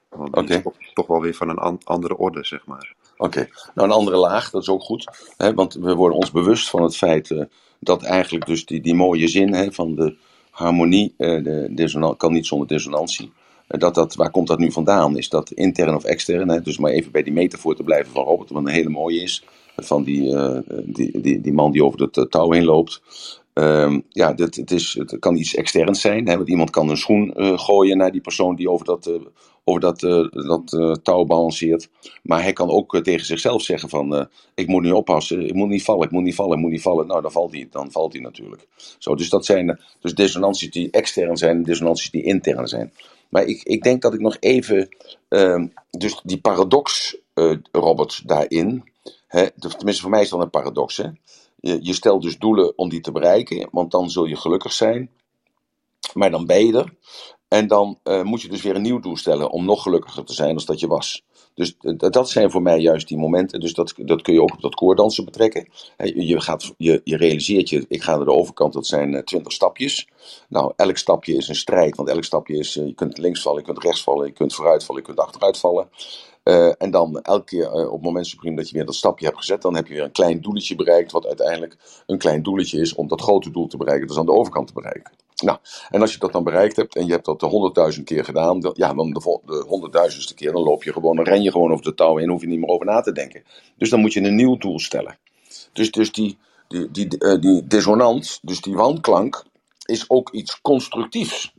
[0.08, 0.42] Want die.
[0.42, 0.52] Mhm.
[0.56, 2.94] is toch, toch wel weer van een an- andere orde, zeg maar.
[3.16, 5.32] Oké, nou een andere laag, dat is ook goed.
[5.36, 7.44] Hè, want we worden ons bewust van het feit eh,
[7.80, 10.16] dat eigenlijk dus die, die mooie zin hè, van de
[10.52, 13.32] harmonie, eh, de dissonan- kan niet zonder dissonantie.
[13.68, 15.16] eh, dat dat, waar komt dat nu vandaan?
[15.16, 16.62] Is dat intern of extern?
[16.62, 19.44] Dus maar even bij die metafoor te blijven van Robert, wat een hele mooie is.
[19.76, 23.02] Van die, eh, die, die, die man die over eh, touw heen loopt.
[23.54, 26.28] Ehm, ja, dit, het, is, het kan iets externs zijn.
[26.28, 26.36] Hè?
[26.36, 29.14] Want iemand kan een schoen gooien naar die persoon die over dat, eh,
[29.64, 31.88] over dat, eh, dat eh, touw balanceert.
[32.22, 34.28] Maar hij kan ook eh, tegen zichzelf zeggen van...
[34.54, 36.82] ik moet nu oppassen, ik moet niet vallen, ik moet niet vallen, ik moet niet
[36.82, 37.06] vallen.
[37.06, 38.66] Nou, dan valt hij, dan valt hij natuurlijk.
[38.98, 42.92] Zo, dus dat zijn dus dissonanties die extern zijn en dissonanties die intern zijn.
[43.28, 44.88] Maar ik, ik denk dat ik nog even...
[45.28, 47.16] ehm, dus die paradox,
[47.72, 48.90] Robert, daarin...
[49.26, 50.96] Hè, tenminste, voor mij is dat een paradox.
[50.96, 51.08] Hè?
[51.60, 55.10] Je, je stelt dus doelen om die te bereiken, want dan zul je gelukkig zijn.
[56.14, 56.94] Maar dan ben je er.
[57.52, 60.32] En dan eh, moet je dus weer een nieuw doel stellen om nog gelukkiger te
[60.32, 61.22] zijn dan dat je was.
[61.54, 63.60] Dus eh, dat zijn voor mij juist die momenten.
[63.60, 65.68] Dus dat, dat kun je ook op dat koordansen betrekken.
[66.14, 70.08] Je, gaat, je, je realiseert je, ik ga naar de overkant, dat zijn twintig stapjes.
[70.48, 73.58] Nou, elk stapje is een strijd, want elk stapje is, eh, je kunt links vallen,
[73.58, 75.88] je kunt rechts vallen, je kunt vooruit vallen, je kunt achteruit vallen.
[76.42, 79.24] Eh, en dan elke keer eh, op het moment supreme dat je weer dat stapje
[79.24, 81.76] hebt gezet, dan heb je weer een klein doeletje bereikt, wat uiteindelijk
[82.06, 84.72] een klein doeletje is om dat grote doel te bereiken, dus aan de overkant te
[84.72, 85.12] bereiken.
[85.42, 85.58] Nou,
[85.90, 88.60] en als je dat dan bereikt hebt en je hebt dat de honderdduizend keer gedaan,
[88.60, 91.72] dan, ja, dan de, de honderdduizendste keer, dan loop je gewoon, dan ren je gewoon
[91.72, 93.42] over de touw en hoef je niet meer over na te denken.
[93.76, 95.18] Dus dan moet je een nieuw doel stellen.
[95.72, 96.38] Dus, dus die,
[96.68, 99.44] die, die, die, die dissonant, dus die wanklank,
[99.84, 101.54] is ook iets constructiefs.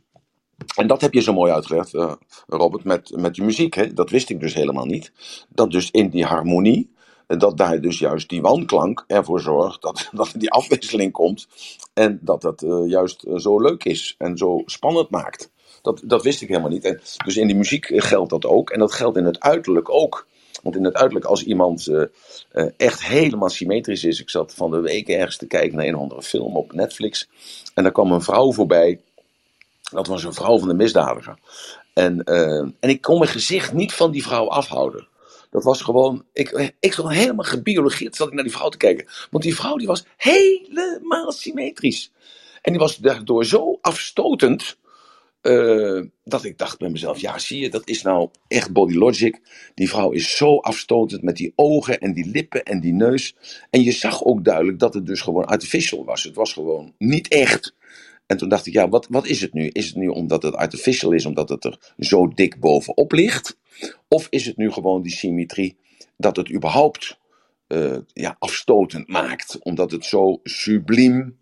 [0.76, 2.12] En dat heb je zo mooi uitgelegd, uh,
[2.46, 3.74] Robert, met, met je muziek.
[3.74, 3.92] Hè?
[3.92, 5.12] Dat wist ik dus helemaal niet.
[5.48, 6.92] Dat dus in die harmonie,
[7.26, 11.48] dat daar dus juist die wanklank ervoor zorgt dat, dat die afwisseling komt.
[11.92, 15.50] En dat dat uh, juist zo leuk is en zo spannend maakt.
[15.82, 16.84] Dat, dat wist ik helemaal niet.
[16.84, 18.70] En dus in die muziek geldt dat ook.
[18.70, 20.26] En dat geldt in het uiterlijk ook.
[20.62, 21.90] Want in het uiterlijk, als iemand
[22.76, 24.20] echt helemaal symmetrisch is.
[24.20, 27.28] Ik zat van de week ergens te kijken naar een of andere film op Netflix.
[27.74, 29.00] En daar kwam een vrouw voorbij.
[29.92, 31.38] Dat was een vrouw van de misdadiger.
[31.94, 35.08] En, uh, en ik kon mijn gezicht niet van die vrouw afhouden.
[35.50, 39.06] Dat was gewoon, ik, ik was helemaal gebiologeerd zat ik naar die vrouw te kijken.
[39.30, 42.12] Want die vrouw die was helemaal symmetrisch.
[42.62, 44.76] En die was daardoor zo afstotend.
[45.42, 49.40] Uh, dat ik dacht bij mezelf, ja zie je, dat is nou echt body logic.
[49.74, 53.34] Die vrouw is zo afstotend met die ogen en die lippen en die neus.
[53.70, 56.22] En je zag ook duidelijk dat het dus gewoon artificial was.
[56.22, 57.74] Het was gewoon niet echt.
[58.26, 59.68] En toen dacht ik, ja, wat, wat is het nu?
[59.68, 63.58] Is het nu omdat het artificial is, omdat het er zo dik bovenop ligt?
[64.08, 65.76] Of is het nu gewoon die symmetrie
[66.16, 67.18] dat het überhaupt
[67.68, 69.58] uh, ja, afstotend maakt?
[69.58, 71.38] Omdat het zo subliem,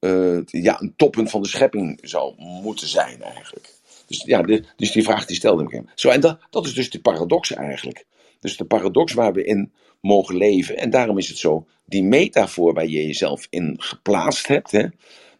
[0.00, 3.72] uh, ja, een toppunt van de schepping zou moeten zijn eigenlijk.
[4.06, 4.42] Dus, ja,
[4.76, 5.88] dus die vraag die stelde ik hem.
[5.94, 8.06] Zo, en dat, dat is dus de paradox eigenlijk.
[8.40, 10.76] Dus de paradox waar we in mogen leven.
[10.76, 14.86] En daarom is het zo, die metafoor waar je jezelf in geplaatst hebt, hè,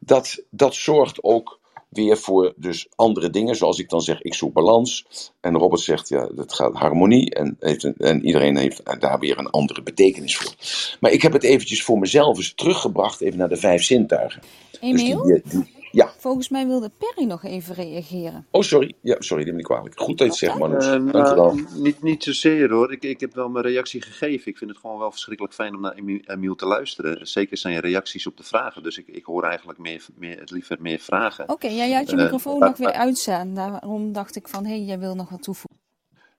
[0.07, 3.57] dat, dat zorgt ook weer voor dus andere dingen.
[3.57, 5.07] Zoals ik dan zeg, ik zoek balans.
[5.41, 7.35] En Robert zegt, ja, het gaat harmonie.
[7.35, 10.55] En, heeft een, en iedereen heeft daar weer een andere betekenis voor.
[11.01, 14.43] Maar ik heb het eventjes voor mezelf eens teruggebracht, even naar de vijf zintuigen.
[14.81, 15.23] Emiel?
[15.23, 16.13] Dus die, die, ja.
[16.19, 18.47] Volgens mij wilde Perry nog even reageren.
[18.51, 18.95] Oh, sorry.
[19.01, 20.01] Ja, sorry, neem me niet kwalijk.
[20.01, 20.87] Goed dat je het zegt, Manus.
[20.87, 21.57] Uh, Dankjewel.
[21.57, 22.93] uh, niet, niet zozeer hoor.
[22.93, 24.51] Ik, ik heb wel mijn reactie gegeven.
[24.51, 27.27] Ik vind het gewoon wel verschrikkelijk fijn om naar Emiel te luisteren.
[27.27, 28.83] Zeker zijn reacties op de vragen.
[28.83, 31.45] Dus ik, ik hoor eigenlijk meer, meer, het liever meer vragen.
[31.45, 33.55] Oké, okay, ja, jij had je microfoon nog weer uitstaan.
[33.55, 35.83] Daarom dacht ik van, hé, hey, jij wil nog wat toevoegen.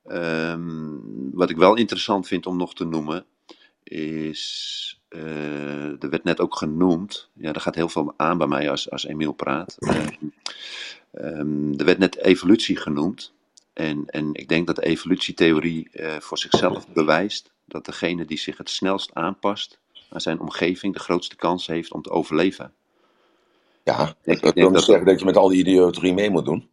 [0.08, 3.26] Um, wat ik wel interessant vind om nog te noemen,
[3.84, 8.91] is er werd net ook genoemd, ja, er gaat heel veel aan bij mij als,
[8.91, 9.76] als Emiel praat.
[9.80, 10.08] Uh,
[11.39, 13.34] um, er werd net evolutie genoemd.
[13.74, 18.58] En, en ik denk dat de evolutietheorie uh, voor zichzelf bewijst dat degene die zich
[18.58, 19.80] het snelst aanpast
[20.10, 22.74] aan zijn omgeving de grootste kans heeft om te overleven.
[23.84, 26.70] Ja, ik, dat zeggen dat je met al die idioterie mee moet doen.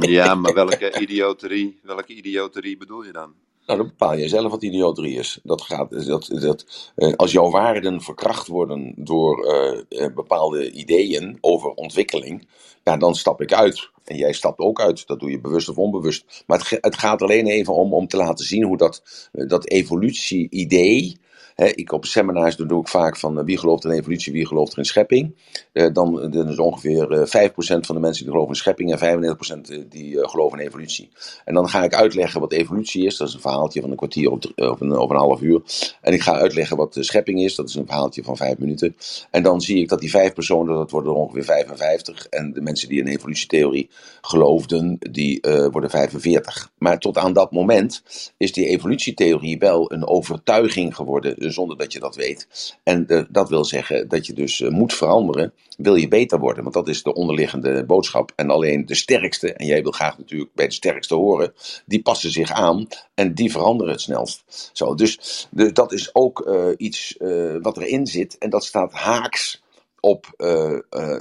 [0.00, 3.34] ja, maar welke idioterie, welke idioterie bedoel je dan?
[3.70, 5.40] Nou, dan bepaal je zelf wat idioterie is.
[5.42, 9.46] Dat gaat, dat, dat, uh, als jouw waarden verkracht worden door
[9.88, 12.48] uh, bepaalde ideeën over ontwikkeling,
[12.84, 13.90] ja, dan stap ik uit.
[14.04, 15.06] En jij stapt ook uit.
[15.06, 16.44] Dat doe je bewust of onbewust.
[16.46, 19.02] Maar het, het gaat alleen even om, om te laten zien hoe dat,
[19.32, 21.18] dat evolutie-idee.
[21.56, 24.78] Ik op seminars doe ik vaak van uh, wie gelooft in evolutie, wie gelooft er
[24.78, 25.34] in schepping.
[25.72, 29.36] Uh, dan, is ongeveer uh, 5% van de mensen die geloven in schepping en
[29.84, 31.08] 95% die geloven in evolutie.
[31.44, 33.16] En dan ga ik uitleggen wat evolutie is.
[33.16, 34.40] Dat is een verhaaltje van een kwartier of,
[34.80, 35.62] een, een half uur.
[36.00, 37.54] En ik ga uitleggen wat schepping is.
[37.54, 38.96] Dat is een verhaaltje van 5 minuten.
[39.30, 42.26] En dan zie ik dat die 5 personen, dat worden er ongeveer 55.
[42.26, 43.90] En de mensen die in evolutietheorie
[44.20, 45.40] geloofden, die
[45.70, 46.70] worden 45.
[46.78, 48.02] Maar tot aan dat moment
[48.36, 52.76] is die evolutietheorie wel een overtuiging geworden zonder dat je dat weet.
[52.82, 56.62] En uh, dat wil zeggen dat je dus uh, moet veranderen, wil je beter worden.
[56.62, 58.32] Want dat is de onderliggende boodschap.
[58.36, 61.52] En alleen de sterkste, en jij wil graag natuurlijk bij de sterkste horen,
[61.86, 64.70] die passen zich aan en die veranderen het snelst.
[64.72, 67.16] Zo, dus dat is ook uh, iets
[67.62, 69.62] wat erin zit en dat staat haaks
[70.00, 70.26] op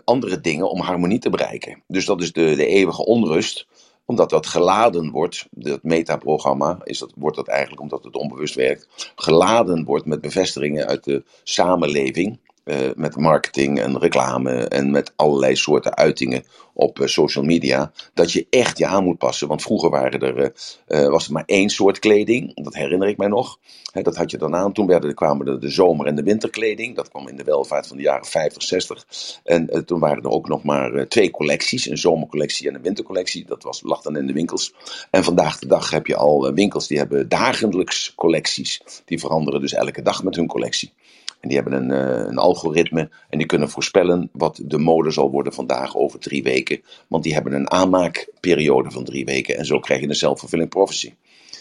[0.03, 1.83] andere dingen om harmonie te bereiken.
[1.87, 3.67] Dus dat is de, de eeuwige onrust
[4.09, 9.13] omdat dat geladen wordt, dat metaprogramma, is dat, wordt dat eigenlijk omdat het onbewust werkt,
[9.15, 12.39] geladen wordt met bevestigingen uit de samenleving.
[12.65, 16.43] Uh, met marketing en reclame en met allerlei soorten uitingen
[16.73, 17.91] op uh, social media.
[18.13, 19.47] Dat je echt je aan moet passen.
[19.47, 20.53] Want vroeger waren er,
[20.87, 22.63] uh, was er maar één soort kleding.
[22.63, 23.59] Dat herinner ik mij nog.
[23.93, 24.73] Dat had je dan aan.
[24.73, 26.95] Toen werden, kwamen er de zomer- en de winterkleding.
[26.95, 29.05] Dat kwam in de welvaart van de jaren 50, 60.
[29.43, 31.89] En toen waren er ook nog maar twee collecties.
[31.89, 33.45] Een zomercollectie en een wintercollectie.
[33.45, 34.73] Dat was, lag dan in de winkels.
[35.09, 38.81] En vandaag de dag heb je al winkels die hebben dagelijks collecties.
[39.05, 40.93] Die veranderen dus elke dag met hun collectie.
[41.39, 45.31] En die hebben een, eh, een algoritme en die kunnen voorspellen wat de mode zal
[45.31, 46.81] worden vandaag over drie weken.
[47.07, 51.13] Want die hebben een aanmaakperiode van drie weken en zo krijg je een self-fulfilling prophecy.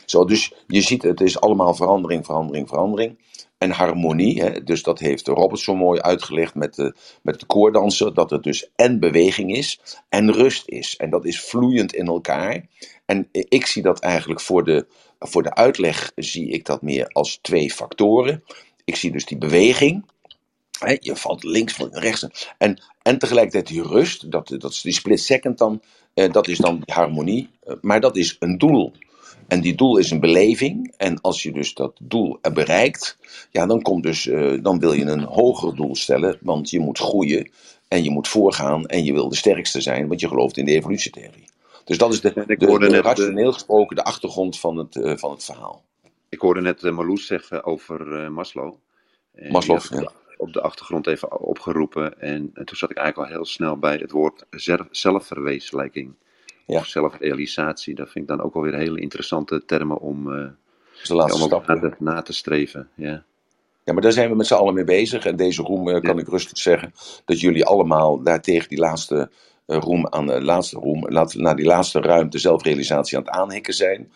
[0.05, 3.19] Zo, dus je ziet, het is allemaal verandering, verandering, verandering.
[3.59, 8.15] En harmonie, hè, dus dat heeft Robert zo mooi uitgelegd met de, met de koordansen,
[8.15, 10.97] dat het dus en beweging is en rust is.
[10.97, 12.67] En dat is vloeiend in elkaar.
[13.07, 14.87] En ik zie dat eigenlijk voor de,
[15.19, 18.43] voor de uitleg, zie ik dat meer als twee factoren.
[18.89, 20.05] Ik zie dus die beweging,
[20.79, 22.27] hè, je valt links, van rechts.
[22.59, 25.83] En, en tegelijkertijd die rust, dat, dat is die split second dan,
[26.15, 27.49] eh, dat is dan die harmonie.
[27.63, 28.93] Eh, maar dat is een doel.
[29.49, 30.95] En die doel is een beleving.
[30.97, 33.19] En als je dus dat doel bereikt,
[33.51, 36.39] ja, dan, komt dus, uh, dan wil je een hoger doel stellen.
[36.41, 37.51] Want je moet groeien
[37.89, 40.73] en je moet voorgaan en je wil de sterkste zijn, want je gelooft in de
[40.73, 41.49] evolutietheorie.
[41.85, 45.31] Dus dat is de, de, de, de rationeel gesproken de achtergrond van het, uh, van
[45.31, 45.87] het verhaal.
[46.29, 48.75] Ik hoorde net uh, Marloes zeggen over uh, Maslow.
[49.35, 50.13] En Maslow, ja.
[50.37, 52.21] Op de achtergrond even opgeroepen.
[52.21, 54.45] En, en, toen zat ik eigenlijk al heel snel bij het woord
[54.91, 56.15] zelfverwezenlijking
[56.67, 56.79] ja.
[56.79, 57.95] of zelfrealisatie.
[57.95, 60.49] Dat vind ik dan ook wel weer hele interessante termen om, uh,
[61.07, 62.89] de laatste ja, stap, na, te, na, te, streven.
[62.95, 63.25] Ja.
[63.85, 65.27] Ja, maar daar zijn we met z'n allen mee bezig.
[65.27, 66.21] En deze roem uh, kan ja.
[66.21, 66.93] ik rustig zeggen
[67.25, 69.31] dat jullie allemaal daar tegen die laatste
[69.77, 74.13] roem aan de laatste roem, naar die laatste ruimte zelfrealisatie aan het aanhikken zijn.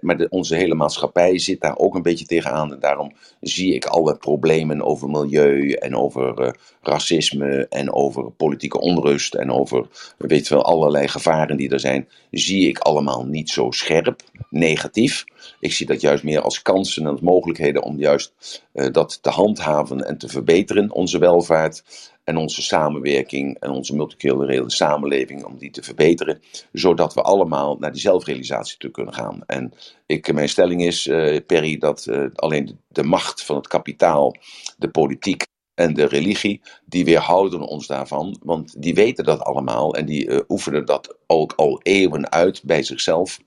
[0.00, 2.72] maar onze hele maatschappij zit daar ook een beetje tegenaan.
[2.72, 6.50] En daarom zie ik alle problemen over milieu en over uh,
[6.82, 9.86] racisme en over politieke onrust en over,
[10.18, 14.20] weet wel, allerlei gevaren die er zijn, zie ik allemaal niet zo scherp,
[14.50, 15.24] negatief.
[15.60, 19.30] Ik zie dat juist meer als kansen en als mogelijkheden om juist uh, dat te
[19.30, 21.82] handhaven en te verbeteren, onze welvaart
[22.30, 27.92] en onze samenwerking en onze multiculturele samenleving, om die te verbeteren, zodat we allemaal naar
[27.92, 29.42] die zelfrealisatie toe kunnen gaan.
[29.46, 29.72] En
[30.06, 34.36] ik, mijn stelling is, uh, Perry, dat uh, alleen de, macht van het kapitaal,
[34.78, 40.06] de politiek en de religie, die weerhouden ons daarvan, want die weten dat allemaal en
[40.06, 43.38] die uh, oefenen dat ook al eeuwen uit bij zichzelf.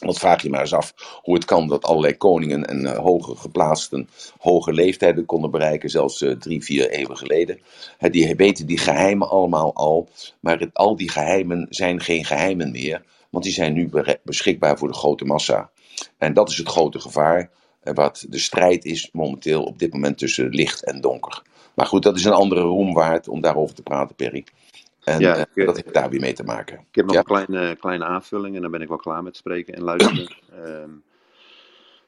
[0.00, 4.08] Want vraag je maar eens af hoe het kan dat allerlei koningen en uh, geplaatsten
[4.38, 7.60] hoge leeftijden konden bereiken, zelfs uh, drie, vier eeuwen geleden.
[7.98, 10.08] Die weten die geheimen allemaal al,
[10.40, 13.90] maar al die geheimen zijn geen geheimen meer, want die zijn nu
[14.22, 15.70] beschikbaar voor de grote massa.
[16.18, 17.50] En dat is het grote gevaar,
[17.84, 21.42] uh, wat de strijd is momenteel op dit moment tussen licht en donker.
[21.74, 24.44] Maar goed, dat is een andere roem waard om daarover te praten, Perry.
[25.04, 26.78] En ja, ik, uh, dat heeft daar weer mee te maken.
[26.78, 27.20] Ik heb nog ja?
[27.20, 30.28] een kleine, kleine aanvulling en dan ben ik wel klaar met spreken en luisteren.
[30.54, 31.02] um,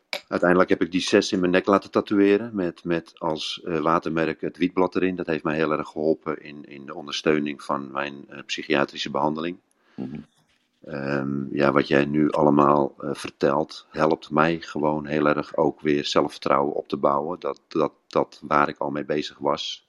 [0.28, 4.40] uiteindelijk heb ik die zes in mijn nek laten tatoeëren met, met als uh, watermerk
[4.40, 5.16] het wietblad erin.
[5.16, 9.56] Dat heeft mij heel erg geholpen in, in de ondersteuning van mijn uh, psychiatrische behandeling.
[9.94, 10.94] Mm -hmm.
[10.94, 16.74] um, ja, wat jij nu allemaal vertelt, helpt mij gewoon heel erg ook weer zelfvertrouwen
[16.74, 17.40] op te bouwen.
[17.40, 19.85] Dat, dat, dat waar ik al mee bezig was,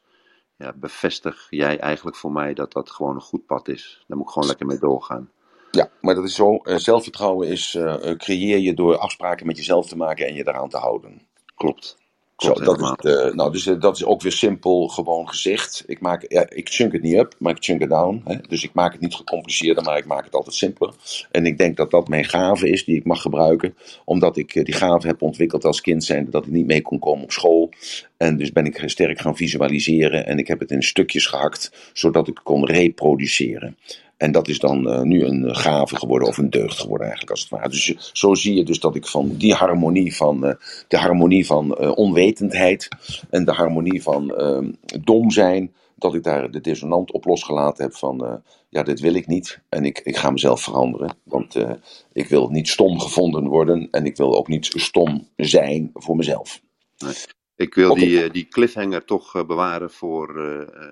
[0.57, 4.03] ja, bevestig jij eigenlijk voor mij dat dat gewoon een goed pad is.
[4.07, 5.31] Daar moet ik gewoon lekker mee doorgaan.
[5.71, 6.59] Ja, maar dat is zo.
[6.63, 10.69] Uh, zelfvertrouwen is, uh, creëer je door afspraken met jezelf te maken en je daaraan
[10.69, 11.21] te houden.
[11.55, 11.97] Klopt.
[12.37, 15.83] Zo, dat is uh, nou, dus dat is ook weer simpel gewoon gezegd.
[15.87, 18.21] Ik, maak, ja, ik chunk het niet up, maar ik chunk het down.
[18.25, 18.35] Hè?
[18.47, 20.93] Dus ik maak het niet gecompliceerder, maar ik maak het altijd simpeler.
[21.31, 23.75] En ik denk dat dat mijn gave is die ik mag gebruiken.
[24.05, 27.23] Omdat ik die gave heb ontwikkeld als kind zijn dat ik niet mee kon komen
[27.23, 27.69] op school.
[28.17, 32.27] En dus ben ik sterk gaan visualiseren en ik heb het in stukjes gehakt, zodat
[32.27, 33.77] ik kon reproduceren.
[34.17, 37.41] En dat is dan uh, nu een gave geworden, of een deugd geworden eigenlijk als
[37.41, 37.69] het ware.
[37.69, 40.53] Dus zo zie je dus dat ik van die harmonie van, uh,
[40.87, 42.87] de harmonie van uh, onwetendheid
[43.29, 44.35] en de harmonie van
[45.03, 49.27] dom zijn, dat ik daar de dissonant op losgelaten heb van, ja, dit wil ik
[49.27, 49.59] niet.
[49.69, 51.55] En ik, ik ga mezelf veranderen, want
[52.13, 56.61] ik wil niet stom gevonden worden en ik wil ook niet stom zijn voor mezelf.
[56.97, 57.13] Nee.
[57.55, 60.41] Ik wil die, die cliffhanger toch bewaren voor.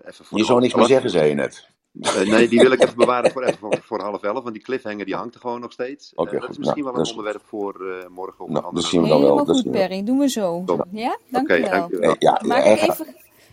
[0.05, 1.73] even voor je zou niks meer zeggen, zei je net.
[2.01, 4.63] Uh, nee, die wil ik even bewaren voor, even voor, voor, half elf, want die
[4.63, 6.11] cliffhanger die hangt er gewoon nog steeds.
[6.15, 8.45] Okay, uh, dat is misschien nou, wel een onderwerp voor uh, morgen.
[8.45, 9.31] Of nou, dat zien we dan wel.
[9.31, 10.03] Helemaal goed, Perry.
[10.03, 10.63] Doen we zo.
[10.65, 10.85] Top.
[10.91, 11.87] Ja, dank okay, wel.
[11.89, 12.85] Hey, ja, Maak hij, even...
[12.95, 13.05] gaat,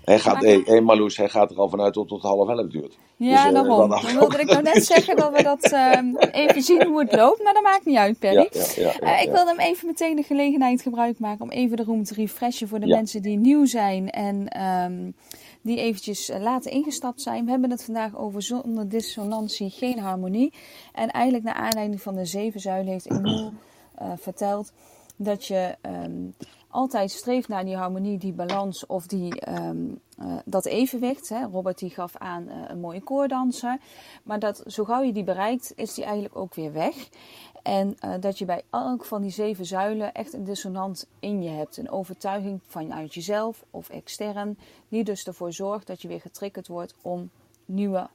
[0.04, 2.98] hij, gaat, hey, hey, Marloes, hij gaat er al vanuit tot tot half elf duurt.
[3.16, 3.88] Ja, dus, daarom.
[3.88, 5.72] Dan wilde ik nou net zeggen dat we dat
[6.32, 8.48] even zien hoe het loopt, maar dat maakt niet uit, Perry.
[8.50, 11.84] Ja, ja, ja, ik wilde hem even meteen de gelegenheid gebruik maken om even de
[11.84, 14.62] room te refreshen voor de mensen die nieuw zijn en...
[14.62, 15.14] Um,
[15.62, 17.44] die eventjes later ingestapt zijn.
[17.44, 20.52] We hebben het vandaag over zonder dissonantie geen harmonie.
[20.92, 23.52] En eigenlijk naar aanleiding van de zeven zuilen heeft Emile
[24.02, 24.72] uh, verteld
[25.16, 26.34] dat je um,
[26.68, 31.28] altijd streeft naar die harmonie, die balans of die, um, uh, dat evenwicht.
[31.28, 31.44] Hè.
[31.44, 33.78] Robert die gaf aan een mooie koordanser.
[34.22, 37.08] Maar dat zo gauw je die bereikt, is die eigenlijk ook weer weg.
[37.62, 41.50] En uh, dat je bij elk van die zeven zuilen echt een dissonant in je
[41.50, 41.76] hebt.
[41.76, 44.58] Een overtuiging vanuit jezelf of extern,
[44.88, 47.30] die dus ervoor zorgt dat je weer getriggerd wordt om
[47.64, 48.08] nieuwe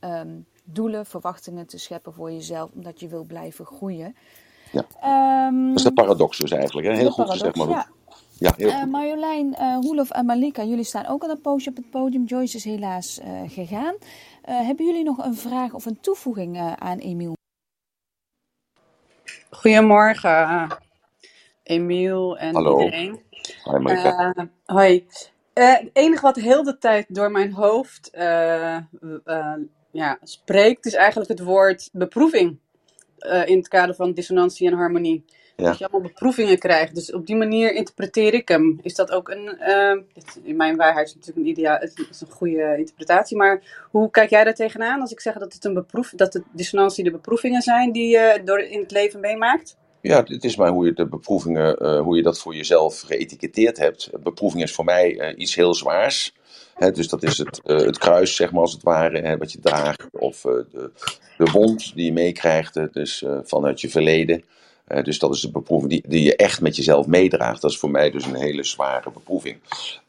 [0.00, 4.16] um, doelen, verwachtingen te scheppen voor jezelf, omdat je wil blijven groeien.
[4.72, 5.46] Ja.
[5.48, 6.86] Um, dat is de paradox dus eigenlijk.
[6.86, 6.96] Hè?
[6.96, 7.88] Heel goed paradox, gezegd, maar ja.
[8.56, 11.90] Ja, uh, Marjolein, uh, Roelof en Malika, jullie staan ook al een poosje op het
[11.90, 12.24] podium.
[12.24, 13.94] Joyce is helaas uh, gegaan.
[14.42, 17.38] hebben jullie nog een vraag of een toevoeging aan Emiel?
[19.50, 20.68] Goedemorgen,
[21.62, 22.78] Emiel en Hallo.
[22.78, 23.22] iedereen.
[23.64, 24.48] Hi Malika.
[24.64, 25.06] hoi.
[25.52, 28.10] het enige wat heel de tijd door mijn hoofd
[29.92, 32.58] ja, spreekt, is eigenlijk het woord beproeving.
[33.44, 35.24] in het kader van dissonantie en harmonie.
[35.60, 35.66] Ja.
[35.66, 36.94] Dat je allemaal beproevingen krijgt.
[36.94, 38.78] Dus op die manier interpreteer ik hem.
[38.82, 39.56] Is dat ook een.
[39.60, 40.02] Uh,
[40.42, 43.36] in mijn waarheid is het natuurlijk een, ideaal, het is een goede interpretatie.
[43.36, 46.42] Maar hoe kijk jij daar tegenaan als ik zeg dat het een beproef, dat de
[46.52, 49.76] dissonantie de beproevingen zijn die je door in het leven meemaakt?
[50.00, 53.78] Ja, het is maar hoe je de beproevingen, uh, hoe je dat voor jezelf geëtiketteerd
[53.78, 54.10] hebt.
[54.22, 56.34] Beproeving is voor mij uh, iets heel zwaars.
[56.92, 59.60] Dus dat is het, uh, het kruis, zeg maar als het ware, hè, wat je
[59.60, 60.06] draagt.
[60.12, 60.90] Of de,
[61.36, 64.44] de wond die je meekrijgt, dus vanuit je verleden.
[64.92, 67.60] Uh, dus dat is de beproeving die, die je echt met jezelf meedraagt.
[67.62, 69.56] Dat is voor mij dus een hele zware beproeving.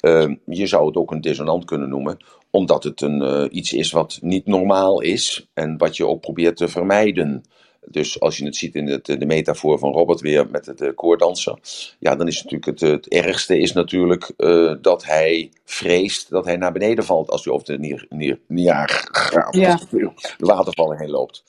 [0.02, 2.18] Uh, je zou het ook een dissonant kunnen noemen,
[2.50, 6.58] omdat het een, uh, iets is wat niet normaal is en wat je ook probeert
[6.58, 7.44] te vermijden.
[7.86, 11.58] Dus als je het ziet in het, de metafoor van Robert weer met het koordanser,
[12.00, 16.58] ja, dan is natuurlijk het, het ergste is natuurlijk uh, dat hij vreest dat hij
[16.58, 19.80] naar beneden valt als hij over de Nier, nier, Niagara, Ja.
[19.92, 21.44] de watervallen heen loopt.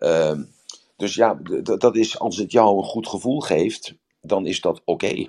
[0.00, 0.32] Uh,
[1.00, 5.26] dus ja, dat is, als het jou een goed gevoel geeft, dan is dat oké.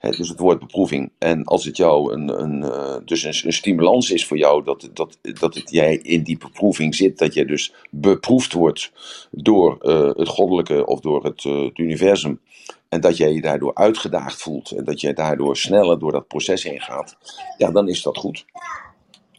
[0.00, 1.12] Dus het woord beproeving.
[1.18, 5.18] En als het jou een, een, uh, dus een, stimulans is voor jou, dat, dat,
[5.22, 8.92] dat het, jij in die beproeving zit, dat je dus beproefd wordt
[9.30, 12.40] door uh, het goddelijke of door het, uh, het, universum.
[12.88, 16.62] En dat jij je daardoor uitgedaagd voelt en dat jij daardoor sneller door dat proces
[16.62, 17.16] heen gaat,
[17.58, 18.44] ja, dan is dat goed.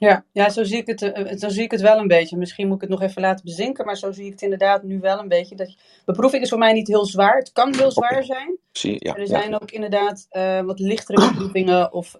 [0.07, 2.37] Ja, ja zo, zie ik het, uh, zo zie ik het wel een beetje.
[2.37, 4.99] Misschien moet ik het nog even laten bezinken, maar zo zie ik het inderdaad nu
[4.99, 5.55] wel een beetje.
[5.55, 5.75] Dat,
[6.05, 7.37] beproeving is voor mij niet heel zwaar.
[7.37, 8.57] Het kan heel zwaar zijn.
[8.71, 9.25] Zie, ja, er ja.
[9.25, 12.15] zijn ook inderdaad uh, wat lichtere beproevingen of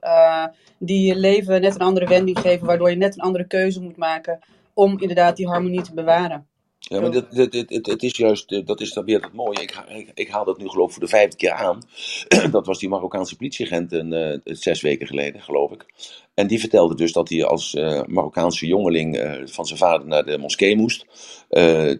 [0.77, 3.97] die je leven net een andere wending geven, waardoor je net een andere keuze moet
[3.97, 4.39] maken
[4.73, 6.47] om inderdaad die harmonie te bewaren.
[6.91, 9.61] Ja, maar dit, dit, het, het is juist, eh, dat is dan weer het mooie.
[9.61, 11.81] Ik, ik, ik haal dat nu geloof ik voor de vijfde keer aan.
[12.51, 15.85] dat was die Marokkaanse politieagent een, uh, zes weken geleden, geloof ik.
[16.33, 20.25] En die vertelde dus dat hij als uh, Marokkaanse jongeling uh, van zijn vader naar
[20.25, 21.05] de moskee moest.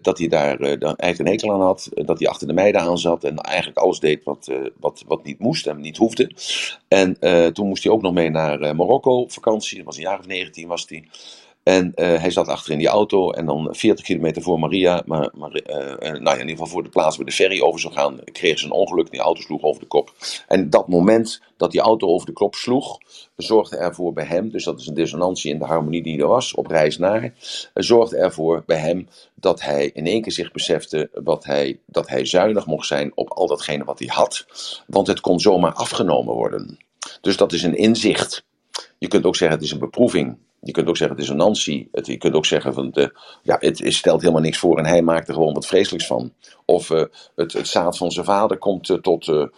[0.02, 1.88] Dat hij daar eigenlijk een hekel aan had.
[1.94, 3.24] dat hij achter de meiden aan zat.
[3.24, 6.30] En eigenlijk alles deed wat, wat, wat niet moest en niet hoefde.
[6.88, 7.18] En
[7.52, 9.76] toen moest hij ook nog mee naar Marokko vakantie.
[9.76, 11.04] Dat was een jaar of 19 was hij.
[11.62, 15.30] En uh, hij zat achter in die auto en dan 40 kilometer voor Maria, maar,
[15.34, 17.94] maar uh, nou ja, in ieder geval voor de plaats waar de ferry over zou
[17.94, 19.10] gaan, kreeg ze een ongeluk.
[19.10, 20.12] Die auto sloeg over de kop.
[20.48, 22.98] En dat moment dat die auto over de kop sloeg,
[23.36, 26.54] zorgde ervoor bij hem, dus dat is een dissonantie in de harmonie die er was,
[26.54, 27.34] op reis naar,
[27.74, 32.24] zorgde ervoor bij hem dat hij in één keer zich besefte wat hij, dat hij
[32.24, 34.46] zuinig mocht zijn op al datgene wat hij had.
[34.86, 36.78] Want het kon zomaar afgenomen worden.
[37.20, 38.44] Dus dat is een inzicht.
[38.98, 40.36] Je kunt ook zeggen het is een beproeving.
[40.64, 43.82] Je kunt ook zeggen het is een je kunt ook zeggen van de, ja, het,
[43.84, 46.32] stelt helemaal niks voor en hij maakt er gewoon wat vreselijks van.
[46.64, 47.04] Of uh,
[47.36, 49.50] het, het zaad van zijn vader komt uh, tot,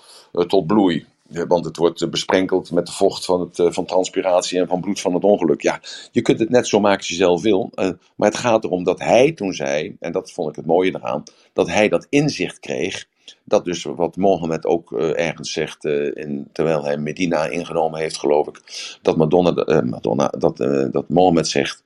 [0.47, 1.07] tot bloei.
[1.29, 5.15] Want het wordt besprenkeld met de vocht van, het, van transpiratie en van bloed van
[5.15, 5.63] het ongeluk.
[5.63, 5.81] Ja,
[6.13, 7.71] je kunt het net zo maken als je zelf wil.
[8.17, 11.23] maar het gaat erom dat hij toen zei, en dat vond ik het mooie eraan,
[11.53, 13.07] dat hij dat inzicht kreeg.
[13.45, 18.19] Dat dus wat Mohammed ook uh, ergens zegt, uh, in, terwijl hij Medina ingenomen heeft,
[18.19, 18.61] geloof ik.
[19.03, 20.57] Dat, Madonna, uh, Madonna, dat,
[20.93, 21.83] dat Mohammed zegt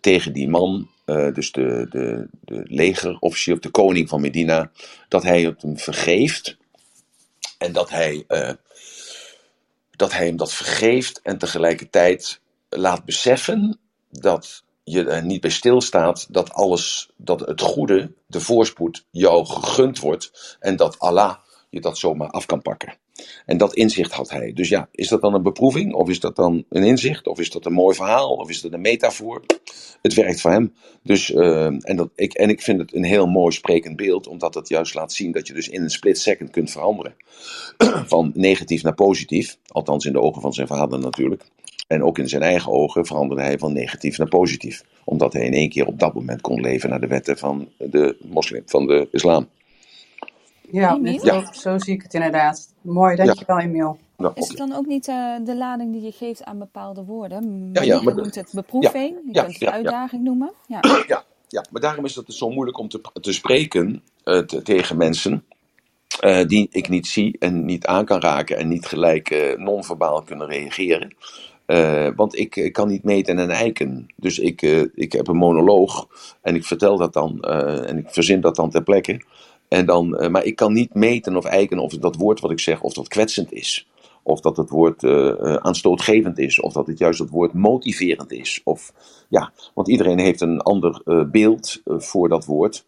[0.00, 4.70] tegen die man, dus de, de, de legerofficier of de koning van Medina,
[5.08, 6.56] dat hij het hem vergeeft.
[7.58, 8.24] En dat hij,
[9.96, 13.78] dat hij hem dat vergeeft en tegelijkertijd laat beseffen
[14.10, 19.98] dat je er niet bij stilstaat dat alles, dat het goede, de voorspoed, jou gegund
[19.98, 21.34] wordt en dat Allah
[21.70, 22.94] je dat zomaar af kan pakken.
[23.46, 24.52] En dat inzicht had hij.
[24.52, 25.94] Dus ja, is dat dan een beproeving?
[25.94, 27.26] Of is dat dan een inzicht?
[27.26, 28.30] Of is dat een mooi verhaal?
[28.30, 29.42] Of is dat een metafoor?
[30.02, 30.74] Het werkt voor hem.
[31.02, 34.54] Dus, uh, en, dat, ik, en ik vind het een heel mooi sprekend beeld, omdat
[34.54, 37.14] het juist laat zien dat je dus in een split second kunt veranderen.
[38.06, 39.56] Van negatief naar positief.
[39.66, 41.44] Althans in de ogen van zijn vader natuurlijk.
[41.90, 44.82] En ook in zijn eigen ogen veranderde hij van negatief naar positief.
[45.04, 48.16] Omdat hij in één keer op dat moment kon leven naar de wetten van de
[48.28, 49.48] moslim, van de islam.
[50.70, 51.18] Ja, Emiel?
[51.20, 52.74] zo, zo zie ik het inderdaad.
[52.80, 53.98] Mooi, dankjewel Emiel.
[54.16, 57.70] Nou, Is het dan ook niet uh, de lading die je geeft aan bepaalde woorden?
[57.72, 59.74] Ja, ja, je maar de- noemt het beproeving, je ja, kunt het ja, ja.
[59.74, 60.52] uitdaging noemen.
[60.66, 60.78] Ja.
[61.06, 64.62] Ja, Ja, maar daarom is het dus zo moeilijk om te, te spreken uh, te,
[64.62, 65.44] tegen mensen
[66.24, 70.22] uh, die ik niet zie en niet aan kan raken en niet gelijk uh, non-verbaal
[70.22, 71.14] kunnen reageren.
[72.16, 74.06] Want ik, ik, kan niet meten en eiken.
[74.16, 74.62] Dus ik,
[74.94, 76.08] ik heb een monoloog
[76.42, 79.20] en ik vertel dat dan en ik verzin dat dan ter plekke.
[79.68, 82.80] En dan, maar ik kan niet meten of eiken of dat woord wat ik zeg,
[82.80, 83.88] of dat kwetsend is.
[84.22, 85.04] Of dat het woord
[85.60, 86.60] aanstootgevend is.
[86.60, 88.60] Of dat het juist het woord motiverend is.
[88.64, 88.92] Of,
[89.28, 92.84] ja, want iedereen heeft een ander beeld voor dat woord.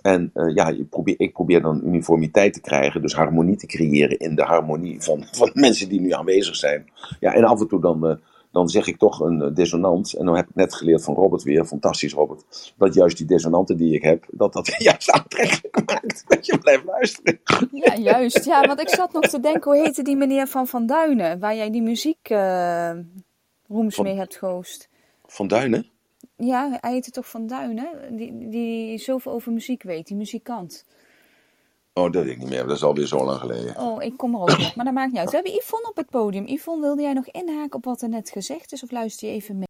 [0.00, 3.02] En ja, ik probeer, ik probeer dan uniformiteit te krijgen.
[3.02, 6.90] Dus harmonie te creëren in de harmonie van, van mensen die nu aanwezig zijn.
[7.20, 8.20] Ja, en af en toe dan
[8.52, 10.12] dan zeg ik toch een eh, dissonant.
[10.14, 13.76] En dan heb ik net geleerd van Robert weer, fantastisch Robert, dat juist die dissonanten
[13.76, 16.24] die ik heb, dat dat juist aantrekkelijk maakt.
[16.26, 17.40] Dat je blijft luisteren.
[17.72, 18.44] Ja, juist.
[18.44, 21.56] Ja, want ik zat nog te denken, hoe heette die meneer van Van Duinen, waar
[21.56, 22.90] jij die muziek uh,
[23.68, 24.88] rooms mee hebt gehost?
[25.26, 25.86] Van Duinen?
[26.44, 30.84] Ja, hij heette toch Van Duinen, die, die zoveel over muziek weet, die muzikant.
[31.92, 32.66] Oh, dat weet ik niet meer.
[32.66, 33.78] Dat is alweer zo lang geleden.
[33.78, 34.74] Oh, ik kom er ook nog.
[34.74, 35.30] Maar dat maakt niet uit.
[35.30, 36.46] We hebben Yvonne op het podium.
[36.46, 38.82] Yvonne, wilde jij nog inhaken op wat er net gezegd is?
[38.82, 39.66] Of luister je even mee?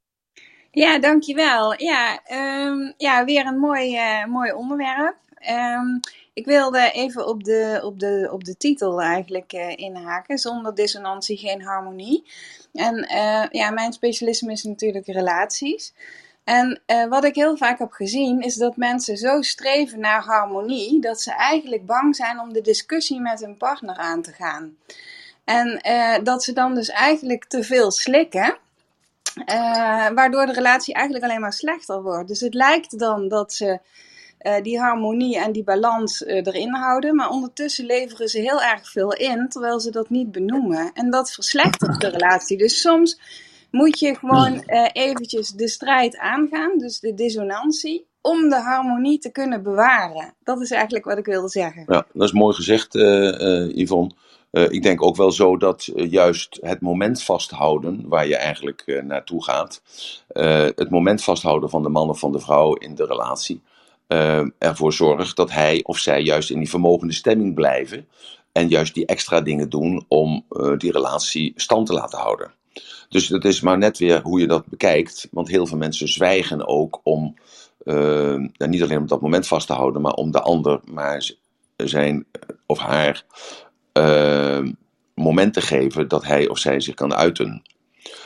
[0.71, 1.83] Ja, dankjewel.
[1.83, 2.21] Ja,
[2.67, 5.17] um, ja weer een mooi, uh, mooi onderwerp.
[5.51, 6.01] Um,
[6.33, 10.39] ik wilde even op de, op de, op de titel eigenlijk uh, inhaken.
[10.39, 12.25] Zonder dissonantie geen harmonie.
[12.73, 15.95] En uh, ja, mijn specialisme is natuurlijk relaties.
[16.45, 21.01] En uh, wat ik heel vaak heb gezien is dat mensen zo streven naar harmonie
[21.01, 24.77] dat ze eigenlijk bang zijn om de discussie met hun partner aan te gaan.
[25.45, 28.57] En uh, dat ze dan dus eigenlijk te veel slikken.
[29.37, 32.29] Uh, waardoor de relatie eigenlijk alleen maar slechter wordt.
[32.29, 33.81] Dus het lijkt dan dat ze
[34.63, 37.15] die harmonie en die balans erin houden.
[37.15, 40.91] Maar ondertussen leveren ze heel erg veel in, terwijl ze dat niet benoemen.
[40.95, 42.59] En dat verslechtert de relatie.
[42.59, 43.21] Dus soms
[43.73, 49.31] moet je gewoon uh, eventjes de strijd aangaan, dus de dissonantie, om de harmonie te
[49.31, 50.35] kunnen bewaren.
[50.45, 51.85] Dat is eigenlijk wat ik wilde zeggen.
[51.87, 54.11] Ja, dat is mooi gezegd, uh, uh, Yvonne.
[54.51, 59.83] ik denk ook wel zo dat juist het moment vasthouden, waar je eigenlijk naartoe gaat,
[60.75, 63.63] het moment vasthouden van de man of van de vrouw in de relatie,
[64.59, 68.09] ervoor zorgt dat hij of zij juist in die vermogende stemming blijven
[68.53, 70.45] en juist die extra dingen doen om
[70.79, 72.53] die relatie stand te laten houden.
[73.09, 75.29] Dus het is maar net weer hoe je dat bekijkt.
[75.31, 77.35] Want heel veel mensen zwijgen ook om,
[77.85, 81.31] uh, niet alleen om dat moment vast te houden, maar om de ander maar
[81.77, 82.27] zijn
[82.67, 83.25] of haar
[83.93, 84.69] uh,
[85.15, 87.63] moment te geven dat hij of zij zich kan uiten.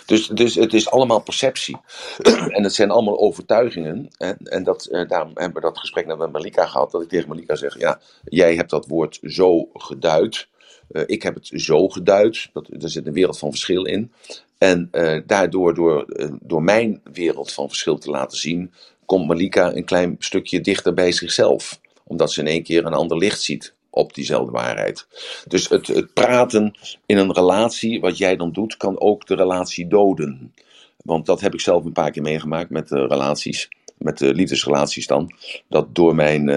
[0.06, 1.76] Dus, dus het is allemaal perceptie.
[2.56, 4.08] en het zijn allemaal overtuigingen.
[4.18, 6.90] En, en dat, eh, daarom hebben we dat gesprek met Malika gehad.
[6.90, 10.48] Dat ik tegen Malika zeg: Ja, jij hebt dat woord zo geduid.
[10.90, 12.48] Uh, ik heb het zo geduid.
[12.52, 14.12] Dat, er zit een wereld van verschil in.
[14.58, 18.72] En uh, daardoor, door, uh, door mijn wereld van verschil te laten zien,
[19.04, 21.80] komt Malika een klein stukje dichter bij zichzelf.
[22.04, 25.06] Omdat ze in één keer een ander licht ziet op diezelfde waarheid.
[25.48, 26.74] Dus het, het praten
[27.06, 30.54] in een relatie, wat jij dan doet, kan ook de relatie doden.
[31.02, 33.68] Want dat heb ik zelf een paar keer meegemaakt met de relaties,
[33.98, 35.32] met de liefdesrelaties dan.
[35.68, 36.48] Dat door mijn,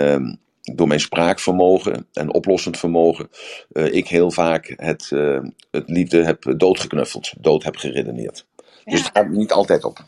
[0.76, 3.30] door mijn spraakvermogen en oplossend vermogen
[3.72, 5.40] uh, ik heel vaak het, uh,
[5.72, 8.46] het liefde heb doodgeknuffeld, dood heb geredeneerd.
[8.56, 8.92] Ja.
[8.92, 10.06] Dus het gaat niet altijd op.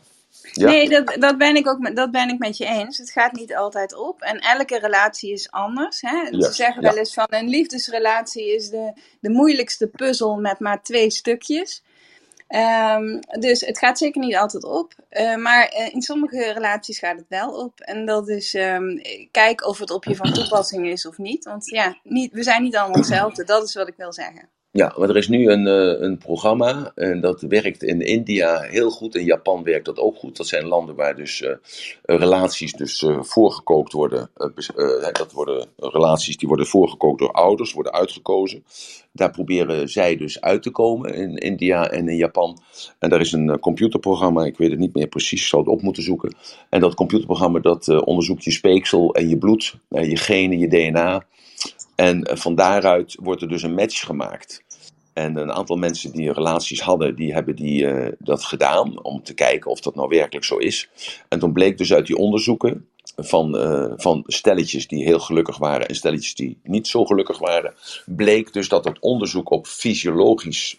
[0.52, 0.66] Ja?
[0.66, 2.98] Nee, dat, dat, ben ik ook met, dat ben ik met je eens.
[2.98, 4.20] Het gaat niet altijd op.
[4.20, 6.00] En elke relatie is anders.
[6.00, 6.16] Hè?
[6.30, 6.46] Yes.
[6.46, 11.10] Ze zeggen wel eens van een liefdesrelatie is de, de moeilijkste puzzel met maar twee
[11.10, 11.82] stukjes.
[12.54, 14.94] Um, dus het gaat zeker niet altijd op.
[15.10, 17.80] Uh, maar uh, in sommige relaties gaat het wel op.
[17.80, 19.00] En dat is um,
[19.30, 21.44] kijk of het op je van toepassing is of niet.
[21.44, 23.44] Want ja, niet, we zijn niet allemaal hetzelfde.
[23.44, 24.48] Dat is wat ik wil zeggen.
[24.74, 28.90] Ja, maar er is nu een, uh, een programma en dat werkt in India heel
[28.90, 29.14] goed.
[29.14, 30.36] In Japan werkt dat ook goed.
[30.36, 31.50] Dat zijn landen waar dus uh,
[32.02, 34.30] relaties dus uh, voorgekookt worden.
[35.12, 38.64] dat worden relaties die worden voorgekookt door ouders, worden uitgekozen.
[39.12, 42.58] Daar proberen zij dus uit te komen in India en in Japan.
[42.98, 45.82] En daar is een computerprogramma, ik weet het niet meer precies, ik zal het op
[45.82, 46.34] moeten zoeken.
[46.68, 51.24] En dat computerprogramma dat onderzoekt je speeksel en je bloed, je genen, je DNA.
[51.94, 54.64] En van daaruit wordt er dus een match gemaakt.
[55.12, 59.34] En een aantal mensen die relaties hadden, die hebben die, uh, dat gedaan om te
[59.34, 60.88] kijken of dat nou werkelijk zo is.
[61.28, 62.86] En toen bleek dus uit die onderzoeken
[63.16, 67.74] van, uh, van stelletjes die heel gelukkig waren en stelletjes die niet zo gelukkig waren,
[68.06, 70.78] bleek dus dat het onderzoek op fysiologisch,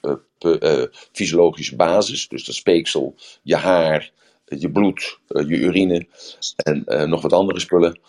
[1.11, 4.11] fysiologische basis, dus dat speeksel, je haar,
[4.59, 6.07] je bloed, je urine
[6.55, 7.99] en nog wat andere spullen,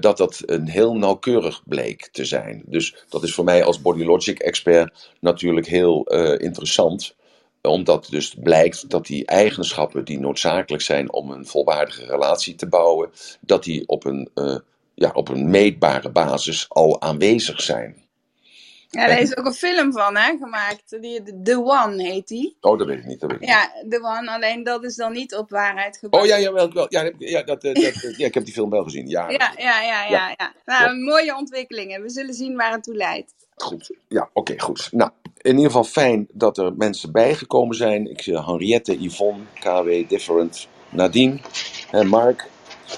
[0.00, 2.62] dat dat een heel nauwkeurig bleek te zijn.
[2.66, 6.04] Dus dat is voor mij als Bodylogic expert natuurlijk heel
[6.36, 7.16] interessant.
[7.62, 13.10] omdat dus blijkt dat die eigenschappen die noodzakelijk zijn om een volwaardige relatie te bouwen,
[13.40, 14.56] dat die op een, eh,
[14.94, 18.07] ja, op een meetbare basis al aanwezig zijn.
[18.90, 20.96] Ja, daar is ook een film van hè, gemaakt.
[21.00, 22.56] Die, The One heet die.
[22.60, 23.20] Oh, dat weet ik niet.
[23.20, 23.56] Dat weet ik niet.
[23.56, 26.32] Ja, The One, alleen dat is dan niet op waarheid gebaseerd.
[26.32, 26.86] Oh ja, ja, wel.
[26.88, 29.08] Ja, ja, dat, eh, dat, eh, ja, ik heb die film wel gezien.
[29.08, 30.34] Ja, Ja, ja, ja, ja.
[30.36, 30.52] ja.
[30.64, 32.02] Nou, mooie ontwikkelingen.
[32.02, 33.34] We zullen zien waar het toe leidt.
[33.56, 33.90] Goed.
[34.08, 34.88] Ja, oké, goed.
[34.92, 38.10] Nou, in ieder geval fijn dat er mensen bijgekomen zijn.
[38.10, 41.38] Ik zie Henriette, Yvonne, KW, Different, Nadine
[41.90, 42.48] en Mark.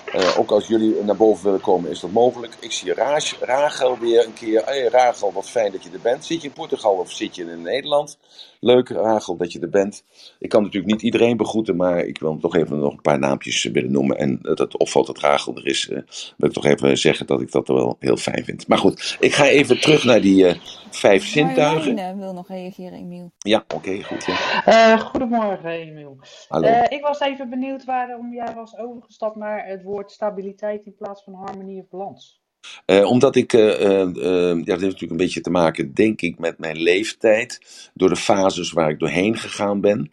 [0.05, 2.57] Eh, ook als jullie naar boven willen komen, is dat mogelijk.
[2.61, 4.65] Ik zie Raas, Rachel weer een keer.
[4.65, 6.25] Hey, Rachel, wat fijn dat je er bent.
[6.25, 8.19] Zit je in Portugal of zit je in Nederland?
[8.61, 10.05] Leuk, Rachel, dat je er bent.
[10.39, 13.63] Ik kan natuurlijk niet iedereen begroeten, maar ik wil toch even nog een paar naampjes
[13.65, 14.19] willen noemen.
[14.19, 16.03] En dat het opvalt dat Rachel er is, eh,
[16.37, 18.69] wil ik toch even zeggen dat ik dat wel heel fijn vind.
[18.69, 21.95] Maar goed, ik ga even terug naar die eh, vijf zintuigen.
[21.95, 23.33] Marjolein wil nog reageren, Emiel.
[23.39, 24.25] Ja, oké, goed.
[24.25, 24.65] Ja.
[24.65, 26.19] Eh, goedemorgen, Emiel.
[26.49, 26.67] Hallo.
[26.67, 31.23] Eh, ik was even benieuwd waarom jij was overgestapt naar het woord stabiliteit in plaats
[31.23, 32.41] van harmonie of balans.
[32.85, 36.59] Eh, omdat ik, eh, ja, dat heeft natuurlijk een beetje te maken, denk ik, met
[36.59, 37.61] mijn leeftijd.
[37.95, 40.11] Door de fases waar ik doorheen gegaan ben.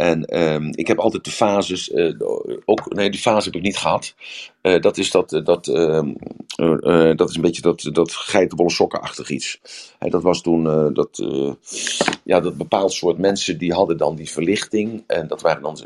[0.00, 2.14] En ehm, ik heb altijd de fases, eh,
[2.64, 4.14] ook, nee, die fase heb ik niet gehad.
[4.60, 6.12] Eh, dat is dat, eh, dat, ehm,
[6.56, 8.24] eh, eh, dat is een beetje dat, dat
[8.66, 9.60] sokkenachtig iets.
[9.98, 11.22] Dat was toen dat,
[12.24, 15.04] ja, dat bepaald soort mensen die hadden dan die verlichting.
[15.06, 15.78] En dat waren dan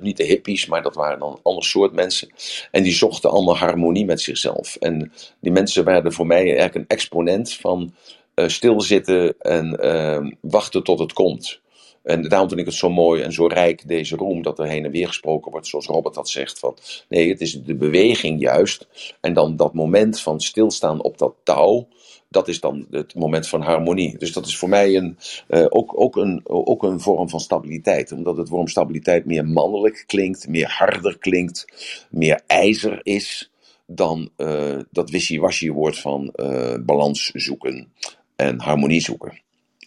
[0.00, 2.28] niet de hippies, maar dat waren dan ander soort mensen.
[2.70, 4.76] En die zochten allemaal harmonie met zichzelf.
[4.76, 7.94] En die mensen werden voor mij eigenlijk een exponent van
[8.34, 11.60] stilzitten en ehm, wachten tot het komt.
[12.02, 14.84] En daarom vind ik het zo mooi en zo rijk, deze room, dat er heen
[14.84, 16.58] en weer gesproken wordt, zoals Robert dat zegt.
[16.58, 16.76] Van,
[17.08, 18.88] nee, het is de beweging juist.
[19.20, 21.88] En dan dat moment van stilstaan op dat touw,
[22.28, 24.18] dat is dan het moment van harmonie.
[24.18, 28.12] Dus dat is voor mij een, eh, ook, ook, een, ook een vorm van stabiliteit.
[28.12, 31.64] Omdat het woord stabiliteit meer mannelijk klinkt, meer harder klinkt,
[32.10, 33.50] meer ijzer is
[33.86, 37.92] dan eh, dat wishy-washy woord van eh, balans zoeken
[38.36, 39.39] en harmonie zoeken.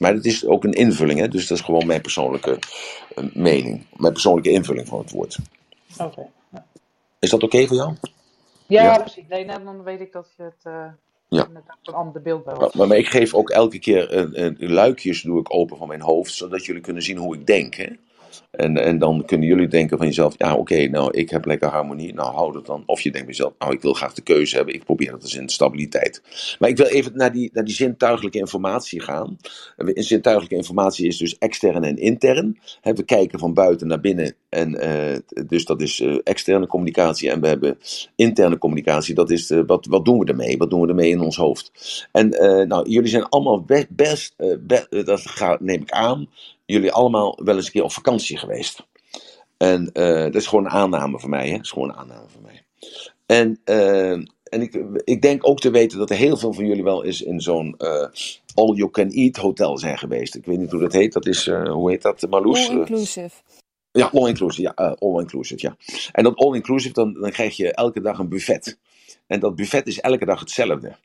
[0.04, 1.28] Maar het is ook een invulling, hè?
[1.28, 2.60] dus dat is gewoon mijn persoonlijke
[3.16, 3.86] eh, mening.
[3.96, 5.38] Mijn persoonlijke invulling van het woord.
[5.98, 6.30] Oké.
[6.52, 6.66] Ja,
[7.20, 7.94] Is dat oké voor jou?
[8.68, 8.98] ja, Ja.
[9.00, 9.24] precies.
[9.30, 10.86] Nee, nou, dan weet ik dat je het eh
[11.28, 11.48] Ja.
[11.84, 15.54] een ander beeld bij Maar, ik geef ook elke keer eh, eh, luikjes doe ik
[15.54, 17.76] open van mijn hoofd, zodat jullie kunnen zien hoe ik denk.
[17.76, 17.88] Hè?
[18.52, 22.14] En, en dan kunnen jullie denken van jezelf, ja oké, nou ik heb lekker harmonie,
[22.14, 22.84] nou houd het dan.
[22.86, 25.22] Of je denkt bij jezelf, nou ik wil graag de keuze hebben, ik probeer dat
[25.22, 26.22] dus in stabiliteit.
[26.60, 29.38] Maar ik wil even naar die, naar die zintuigelijke informatie gaan.
[29.78, 32.60] En zintuigelijke informatie is dus extern en intern.
[32.82, 35.18] We kijken van buiten naar binnen, en, eh,
[35.48, 37.30] dus dat is eh, externe communicatie.
[37.30, 37.78] En we hebben
[38.16, 40.58] interne communicatie, dat is eh, wat, wat doen we ermee?
[40.58, 41.72] Wat doen we ermee in ons hoofd?
[42.12, 45.92] En eh, nou, jullie zijn allemaal be- best, eh, be- eh, dat ga, neem ik
[45.92, 46.28] aan,
[46.74, 48.88] jullie allemaal wel eens een keer op vakantie geweest.
[49.58, 51.56] En eh, dat is gewoon een aanname van mij, hè?
[51.56, 52.64] Dat is gewoon een aanname van mij.
[53.26, 54.12] En, eh,
[54.44, 57.22] en ik, ik denk ook te weten dat er heel veel van jullie wel eens
[57.22, 58.08] in zo'n eh,
[58.54, 60.36] all-you-can-eat hotel zijn geweest.
[60.36, 61.14] Ik weet niet hoe dat heet.
[61.14, 62.70] Dat is, hoe heet dat, Marloes?
[62.70, 63.32] All Eh, inclusive.
[63.92, 64.72] ja, all-inclusive.
[64.76, 65.76] Ja, all-inclusive, ja.
[66.12, 68.78] En dat all-inclusive, dan, dan krijg je elke dag een buffet.
[69.28, 70.96] En dat buffet is elke dag hetzelfde.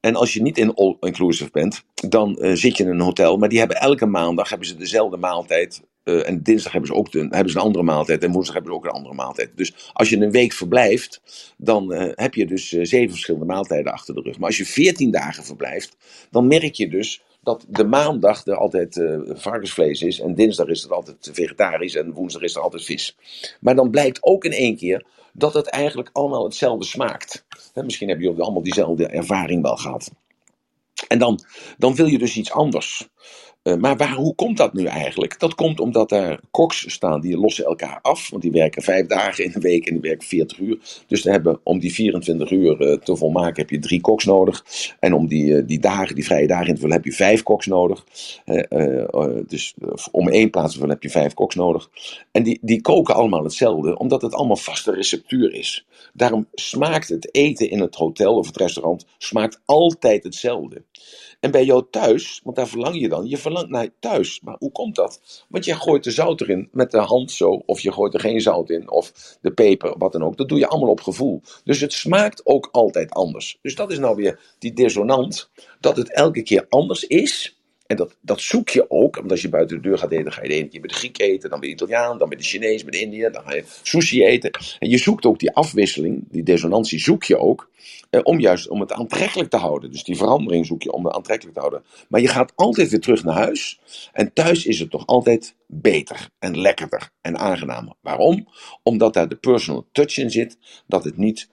[0.00, 3.36] En als je niet in all-inclusive bent, dan eh, zit je in een hotel.
[3.36, 5.82] Maar die hebben elke maandag hebben ze dezelfde maaltijd.
[6.02, 8.24] eh, en dinsdag hebben ze ook hebben ze een andere maaltijd.
[8.24, 9.50] En woensdag hebben ze ook een andere maaltijd.
[9.54, 11.20] Dus als je een week verblijft,
[11.56, 14.38] dan eh, heb je dus zeven verschillende maaltijden achter de rug.
[14.38, 15.96] Maar als je veertien dagen verblijft,
[16.30, 20.20] dan merk je dus dat de maandag er altijd varkensvlees is.
[20.20, 21.94] En dinsdag is het altijd vegetarisch.
[21.94, 23.16] En woensdag is er altijd vis.
[23.60, 25.04] Maar dan blijkt ook in één keer
[25.38, 27.44] dat het eigenlijk allemaal hetzelfde smaakt.
[27.72, 30.10] Hè, misschien hebben jullie allemaal diezelfde ervaring wel gehad.
[31.08, 31.40] En dan,
[31.78, 33.08] dan wil je dus iets anders.
[33.66, 35.38] Eh, maar waar, hoe komt dat nu eigenlijk?
[35.38, 38.30] Dat komt omdat er koks staan die lossen elkaar af.
[38.30, 40.78] Want die werken vijf dagen in de week en die werken 40 uur.
[41.06, 44.64] Dus hebben, om die 24 uur eh, te volmaken heb je drie koks nodig.
[45.00, 47.42] En om die, eh, die dagen, die vrije dagen in te vullen heb je vijf
[47.42, 48.04] koks nodig.
[49.46, 49.74] Dus
[50.10, 51.90] om één plaats te vullen heb je vijf koks nodig.
[52.32, 55.86] En die, die koken allemaal hetzelfde, omdat het allemaal vaste receptuur is.
[56.12, 60.82] Daarom smaakt het eten in het hotel of het restaurant smaakt altijd hetzelfde.
[61.46, 64.40] En bij jou thuis, want daar verlang je dan, je verlangt naar thuis.
[64.40, 65.44] Maar hoe komt dat?
[65.48, 68.40] Want je gooit de zout erin met de hand zo, of je gooit er geen
[68.40, 70.36] zout in, of de peper, wat dan ook.
[70.36, 71.42] Dat doe je allemaal op gevoel.
[71.64, 73.58] Dus het smaakt ook altijd anders.
[73.62, 77.55] Dus dat is nou weer die dissonant, dat het elke keer anders is.
[77.86, 80.32] En dat, dat zoek je ook, want als je buiten de deur gaat eten, dan
[80.32, 82.38] ga je de ene keer bij de Griek eten, dan bij de Italiaan, dan bij
[82.38, 84.50] de Chinees, bij de Indiër, dan ga je sushi eten.
[84.78, 87.70] En je zoekt ook die afwisseling, die dissonantie zoek je ook,
[88.10, 89.90] eh, om juist om het aantrekkelijk te houden.
[89.90, 91.82] Dus die verandering zoek je om het aantrekkelijk te houden.
[92.08, 93.80] Maar je gaat altijd weer terug naar huis.
[94.12, 97.94] En thuis is het toch altijd beter en lekkerder en aangenamer.
[98.00, 98.48] Waarom?
[98.82, 101.48] Omdat daar de personal touch in zit, dat het niet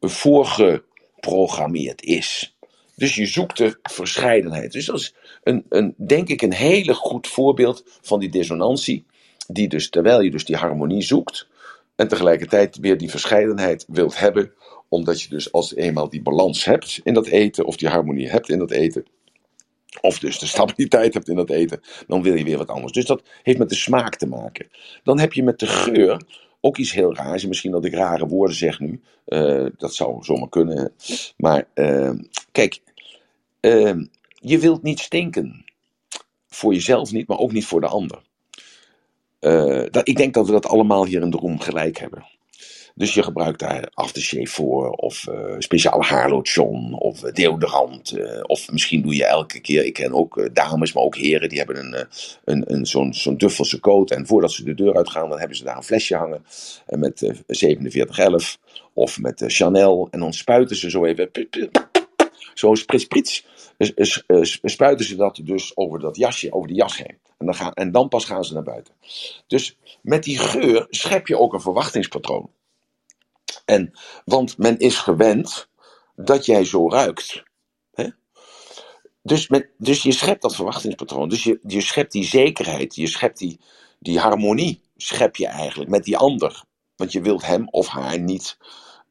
[0.00, 2.57] voorgeprogrammeerd is.
[2.98, 4.72] Dus je zoekt de verscheidenheid.
[4.72, 9.04] Dus dat is een, een, denk ik een hele goed voorbeeld van die dissonantie.
[9.46, 11.46] Die dus, terwijl je dus die harmonie zoekt.
[11.96, 14.52] En tegelijkertijd weer die verscheidenheid wilt hebben.
[14.88, 17.64] Omdat je dus als eenmaal die balans hebt in dat eten.
[17.64, 19.04] Of die harmonie hebt in dat eten.
[20.00, 21.80] Of dus de stabiliteit hebt in dat eten.
[22.06, 22.92] Dan wil je weer wat anders.
[22.92, 24.68] Dus dat heeft met de smaak te maken.
[25.02, 26.22] Dan heb je met de geur
[26.60, 27.42] ook iets heel raars.
[27.42, 29.00] En misschien dat ik rare woorden zeg nu.
[29.26, 30.92] Uh, dat zou zomaar kunnen.
[31.36, 32.10] Maar uh,
[32.52, 32.80] kijk,
[33.60, 33.94] uh,
[34.34, 35.64] je wilt niet stinken.
[36.48, 38.18] Voor jezelf niet, maar ook niet voor de ander.
[39.90, 42.26] dat, ik denk dat we dat allemaal hier in de room gelijk hebben.
[42.98, 48.18] Dus je gebruikt daar aftershave voor, of uh, speciale haarlotion, of deodorant.
[48.18, 51.58] Uh, of misschien doe je elke keer, ik ken ook dames, maar ook heren, die
[51.58, 52.06] hebben een,
[52.44, 54.10] een, een, zo'n zo'n duffelse coat.
[54.10, 56.44] En voordat ze de deur uitgaan, dan hebben ze daar een flesje hangen
[56.86, 58.58] met 4711
[58.92, 60.08] of met Chanel.
[60.10, 61.30] En dan spuiten ze zo even,
[62.58, 63.46] zo sprits,
[64.62, 67.18] spuiten ze dat dus over dat jasje, over de jas heen.
[67.38, 68.94] En dan, gaan, en dan pas gaan ze naar buiten.
[69.46, 72.50] Dus met die geur schep je ook een verwachtingspatroon.
[73.64, 75.68] En, want men is gewend
[76.16, 77.42] dat jij zo ruikt.
[77.92, 78.08] Hè?
[79.22, 81.28] Dus, met, dus je schept dat verwachtingspatroon.
[81.28, 83.60] Dus je, je schept die zekerheid, je schept die,
[83.98, 86.64] die harmonie, schep je eigenlijk met die ander.
[86.96, 88.56] Want je wilt hem of haar niet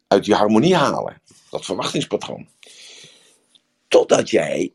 [0.08, 1.22] uit die harmonie halen.
[1.50, 2.48] Dat verwachtingspatroon.
[3.88, 4.74] Totdat jij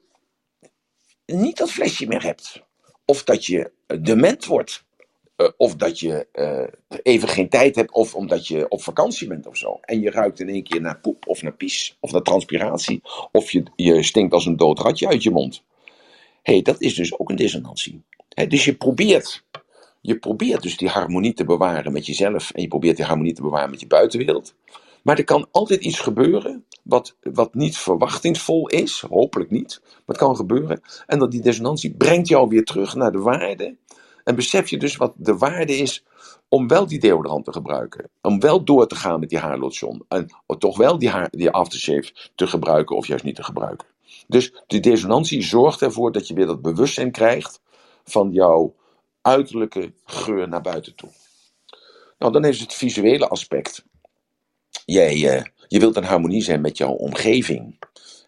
[1.27, 2.63] niet dat flesje meer hebt.
[3.05, 4.85] Of dat je dement wordt.
[5.37, 9.47] Uh, of dat je uh, even geen tijd hebt, of omdat je op vakantie bent
[9.47, 9.79] of zo.
[9.81, 13.01] En je ruikt in één keer naar poep of naar pies, of naar transpiratie.
[13.33, 15.63] Of je, je stinkt als een dood ratje uit je mond.
[16.43, 18.03] Hey, dat is dus ook een dissonantie.
[18.49, 19.45] Dus je probeert,
[20.01, 22.51] je probeert dus die harmonie te bewaren met jezelf.
[22.51, 24.55] En je probeert die harmonie te bewaren met je buitenwereld.
[25.03, 30.17] Maar er kan altijd iets gebeuren wat, wat niet verwachtingsvol is, hopelijk niet, maar het
[30.17, 30.81] kan gebeuren.
[31.07, 33.77] En dat die dissonantie brengt jou weer terug naar de waarde
[34.25, 36.05] en besef je dus wat de waarde is
[36.49, 38.11] om wel die deodorant te gebruiken.
[38.21, 40.05] Om wel door te gaan met die haarlotion.
[40.09, 40.29] En
[40.59, 43.87] toch wel die, haar, die aftershave te gebruiken of juist niet te gebruiken.
[44.27, 47.61] Dus die dissonantie zorgt ervoor dat je weer dat bewustzijn krijgt
[48.05, 48.75] van jouw
[49.21, 51.11] uiterlijke geur naar buiten toe.
[52.19, 53.85] Nou, dan is het visuele aspect.
[54.85, 57.79] Jij, uh, je wilt in harmonie zijn met jouw omgeving.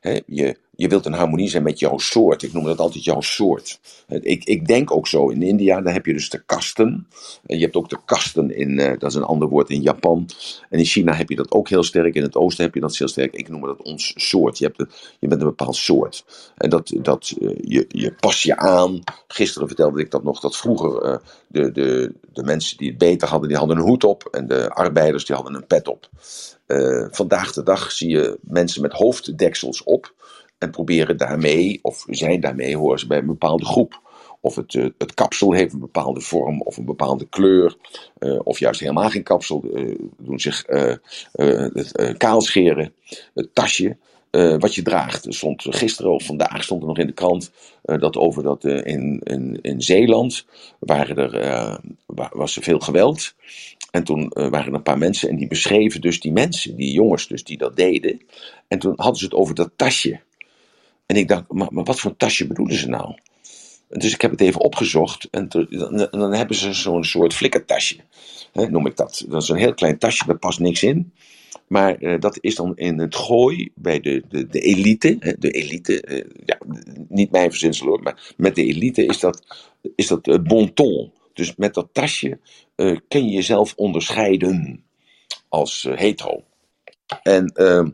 [0.01, 2.43] He, je, je wilt in harmonie zijn met jouw soort.
[2.43, 3.81] Ik noem dat altijd jouw soort.
[4.09, 5.29] Ik, ik denk ook zo.
[5.29, 7.09] In India, daar heb je dus de kasten.
[7.47, 10.29] En je hebt ook de kasten in, uh, dat is een ander woord in Japan.
[10.71, 12.15] En in China heb je dat ook heel sterk.
[12.15, 13.35] In het oosten heb je dat heel sterk.
[13.35, 14.59] Ik noem dat ons soort.
[14.59, 16.25] Je, hebt je bent een bepaald soort.
[16.57, 19.01] En dat, dat, uh, je, je pas je aan.
[19.29, 21.17] Gisteren vertelde ik dat nog, dat vroeger uh,
[21.49, 24.29] de, de, de mensen die het beter hadden, die hadden een hoed op.
[24.31, 26.09] En de arbeiders, die hadden een pet op.
[27.11, 30.15] vandaag de dag zie je mensen met hoofddeksels op.
[30.65, 34.01] En proberen daarmee, of zijn daarmee, horen ze bij een bepaalde groep.
[34.41, 37.77] Of het, uh, het kapsel heeft een bepaalde vorm of een bepaalde kleur.
[38.19, 39.65] Uh, of juist helemaal geen kapsel.
[39.65, 40.65] Uh, doen zich
[41.33, 42.93] het kaalscheren.
[43.35, 43.97] Het tasje
[44.59, 45.27] wat je draagt.
[45.29, 47.51] Stond gisteren of vandaag stond er nog in de krant.
[47.83, 50.47] dat over dat in, in, in Zeeland
[50.79, 51.81] waren er,
[52.33, 53.35] was er veel geweld.
[53.91, 57.27] En toen waren er een paar mensen en die beschreven dus die mensen, die jongens
[57.27, 58.21] dus die dat deden.
[58.69, 60.21] En toen hadden ze het over dat tasje.
[61.07, 63.15] En ik dacht, maar, wat voor tasje bedoelen ze nou?
[63.89, 65.49] Dus ik heb het even opgezocht en,
[66.11, 67.97] dan, hebben ze zo'n soort flikkertasje,
[68.53, 69.25] hè, noem ik dat.
[69.29, 71.13] Dat is een heel klein tasje, daar past niks in.
[71.67, 75.17] Maar uh, dat is dan in het gooi bij de, de, de elite.
[75.21, 76.59] Hè, de elite, uh, ja,
[77.09, 79.43] niet mijn verzinsel hoor, maar met de elite is dat,
[79.97, 81.13] is dat uh, bon ton.
[81.33, 82.39] Dus met dat tasje
[83.09, 84.85] kun je jezelf onderscheiden
[85.49, 86.43] als hetero.
[87.23, 87.89] En ehm,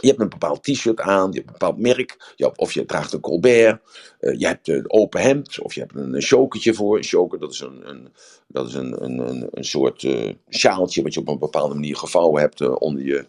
[0.00, 3.12] je hebt een bepaald t-shirt aan, je hebt een bepaald merk, je of je draagt
[3.12, 3.80] een Colbert,
[4.20, 6.96] uh, je hebt een open hemd, of je hebt een, een voor.
[6.96, 8.12] Een dat is een, een
[8.52, 12.40] dat is een, een, een, soort uh, sjaaltje wat je op een bepaalde manier gevouwen
[12.40, 13.26] hebt uh, onder, je,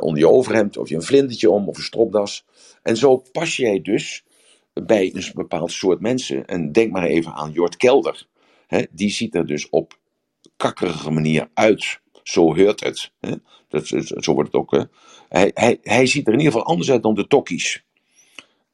[0.00, 2.44] onder je overhemd, of je een vlindertje om, of een stropdas.
[2.82, 4.24] En zo pas jij dus
[4.72, 6.46] bij een bepaald soort mensen.
[6.46, 8.26] En denk maar even aan Jort Kelder.
[8.66, 9.98] Hè, die ziet er dus op
[10.56, 12.00] kakkerige manier uit.
[12.22, 13.10] Zo hoort het.
[13.20, 13.32] Hè.
[13.68, 14.86] Dat, zo wordt het ook
[15.28, 17.84] hij, hij, hij ziet er in ieder geval anders uit dan de tokkies.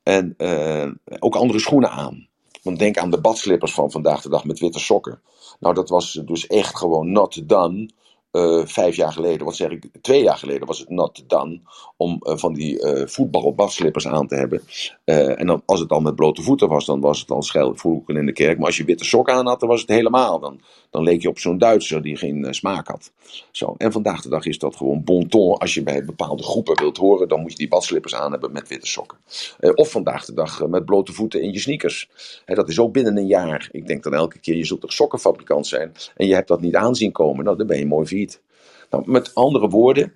[0.02, 2.28] En uh, ook andere schoenen aan.
[2.62, 5.20] Want denk aan de badslippers van vandaag de dag met witte sokken.
[5.60, 7.90] Nou, dat was dus echt gewoon not done.
[8.32, 11.60] Eh, vijf jaar geleden, wat zeg ik, twee jaar geleden was het not done
[11.96, 14.62] om eh, van die eh voetbal badslippers aan te hebben.
[15.04, 18.26] En dan, als het dan met blote voeten was, dan was het al schelvloeken in
[18.26, 18.56] de kerk.
[18.58, 20.38] Maar als je witte sokken aan had, dan was het helemaal.
[20.38, 20.60] Dan,
[20.90, 23.12] dan leek je op zo'n Duitser die geen smaak had.
[23.50, 23.74] Zo.
[23.78, 25.58] En vandaag de dag is dat gewoon bon ton.
[25.58, 28.68] Als je bij bepaalde groepen wilt horen, dan moet je die badslippers aan hebben met
[28.68, 29.18] witte sokken.
[29.74, 32.08] Of vandaag de dag met blote voeten in je sneakers.
[32.44, 33.68] Hè, dat is ook binnen een jaar.
[33.72, 35.92] Ik denk dan elke keer, je zult toch sokkenfabrikant zijn.
[36.16, 37.44] En je hebt dat niet aanzien komen.
[37.44, 38.21] Nou, dan ben je mooi failliet.
[38.92, 40.12] Nou, met andere woorden,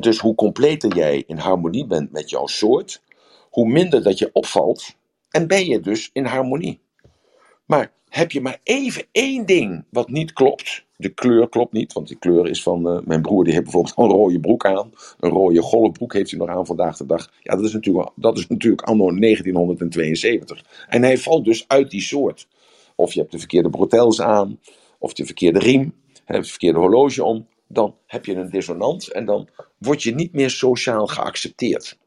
[0.00, 3.02] dus hoe completer jij in harmonie bent met jouw soort,
[3.50, 4.96] hoe minder dat je opvalt.
[5.30, 6.80] En ben je dus in harmonie.
[7.66, 10.84] Maar heb je maar even één ding wat niet klopt.
[10.96, 13.44] De kleur klopt niet, want die kleur is van eh, mijn broer.
[13.44, 14.92] Die heeft bijvoorbeeld een rode broek aan.
[15.20, 17.30] Een rode golfbroek heeft hij nog aan vandaag de dag.
[17.42, 20.64] Ja, dat is natuurlijk, dat is natuurlijk anno 1972.
[20.88, 22.48] En hij valt dus uit die soort.
[22.94, 24.60] Of je hebt de verkeerde bretels aan,
[24.98, 25.94] of de verkeerde riem,
[26.24, 27.46] hè, het verkeerde horloge om.
[27.68, 31.98] Dan heb je een dissonant en dan word je niet meer sociaal geaccepteerd.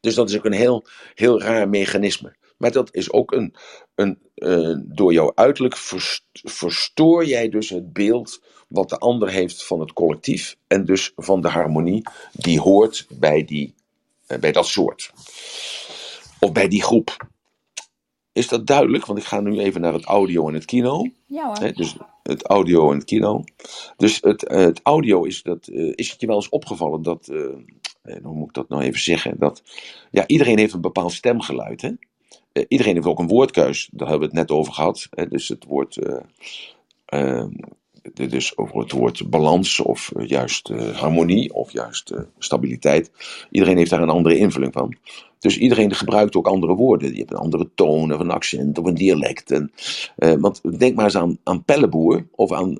[0.00, 0.84] Dus dat is ook een heel,
[1.14, 2.36] heel raar mechanisme.
[2.56, 3.54] Maar dat is ook een,
[3.94, 9.64] een eh, door jouw uiterlijk vers- verstoor jij dus het beeld wat de ander heeft
[9.64, 13.74] van het collectief en dus van de harmonie die hoort bij, die,
[14.26, 15.12] eh, bij dat soort.
[16.40, 17.32] Of bij die groep.
[18.34, 19.06] Is dat duidelijk?
[19.06, 21.06] Want ik ga nu even naar het audio en het kino.
[21.26, 21.72] Ja hoor.
[21.74, 23.44] Dus het audio en het kino.
[23.96, 25.66] Dus het, eh, het audio is dat.
[25.66, 27.28] eh, is het je wel eens opgevallen dat.
[27.28, 29.38] eh, hoe moet ik dat nou even zeggen?
[29.38, 29.62] Dat.
[30.10, 31.82] Ja, iedereen heeft een bepaald stemgeluid.
[31.82, 31.90] Hè?
[32.68, 33.88] Iedereen heeft ook een woordkeus.
[33.92, 35.06] Daar hebben we het net over gehad.
[35.10, 35.28] Hè?
[35.28, 35.98] Dus het woord.
[38.12, 43.10] Dus over het woord balans of eh, juist eh, harmonie of juist eh, stabiliteit.
[43.50, 44.96] Iedereen heeft daar een andere invulling van.
[45.38, 47.12] Dus iedereen gebruikt ook andere woorden.
[47.12, 49.62] Je hebt een andere toon of een accent of een dialect.
[50.16, 52.78] Want denk maar eens aan, aan Pelleboer of aan,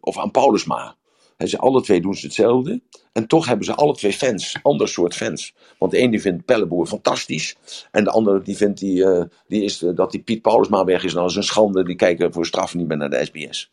[0.00, 0.96] of aan Paulusma.
[1.38, 2.80] Ze alle twee doen ze hetzelfde.
[3.12, 5.54] En toch hebben ze alle twee fans, ander soort fans.
[5.78, 7.56] Want de een die vindt Pelleboer fantastisch.
[7.90, 9.04] En de andere die vindt die,
[9.48, 11.12] die is, dat die Piet Paulusma weg is.
[11.12, 11.84] Nou, dat is een schande.
[11.84, 13.70] Die kijken voor straf niet meer naar de SBS.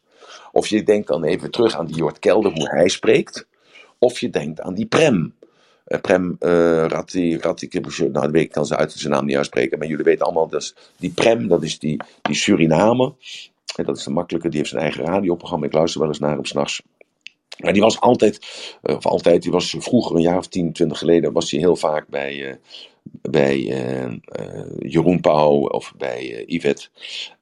[0.56, 3.48] Of je denkt dan even terug aan die Jort Kelder, hoe hij spreekt.
[3.99, 5.36] Of je denkt aan die Prem.
[5.86, 7.40] Eh, Prem uh, Ratti,
[8.11, 9.80] nou ik kan ze uit zijn naam niet uitspreken.
[9.80, 13.14] Maar jullie weten allemaal, dat die Prem, dat is die, die Suriname.
[13.76, 15.65] En dat is de makkelijke, die heeft zijn eigen radioprogramma.
[15.65, 16.82] Ik luister wel eens naar hem s'nachts.
[17.57, 18.40] Maar die was altijd,
[18.82, 21.76] eh, of altijd, die was vroeger, een jaar of 10, 20 geleden, was hij heel
[21.76, 22.60] vaak bij,
[23.22, 23.60] bij
[24.80, 26.90] Jeroen Pauw of bij Yvette.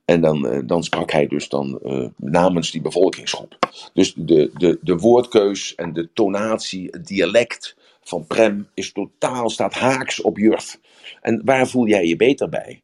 [0.05, 3.59] En dan, eh, dan sprak hij dus dan eh, namens die bevolkingsgroep.
[3.93, 9.73] Dus de, de, de woordkeus en de tonatie, het dialect van Prem is totaal, staat
[9.73, 10.79] haaks op Jurf.
[11.21, 12.81] En waar voel jij je beter bij?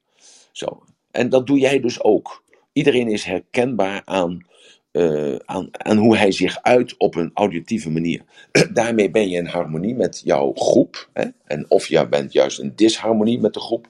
[0.51, 0.83] Zo.
[1.11, 2.43] En dat doe jij dus ook.
[2.73, 4.45] Iedereen is herkenbaar aan,
[4.91, 8.21] eh, aan, aan hoe hij zich uit op een auditieve manier.
[8.73, 11.09] Daarmee ben je in harmonie met jouw groep.
[11.13, 11.25] Hè?
[11.45, 13.87] En of je bent juist in disharmonie met de groep.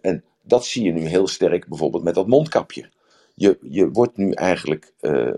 [0.00, 2.88] En dat zie je nu heel sterk bijvoorbeeld met dat mondkapje.
[3.34, 5.32] Je, je wordt nu eigenlijk eh,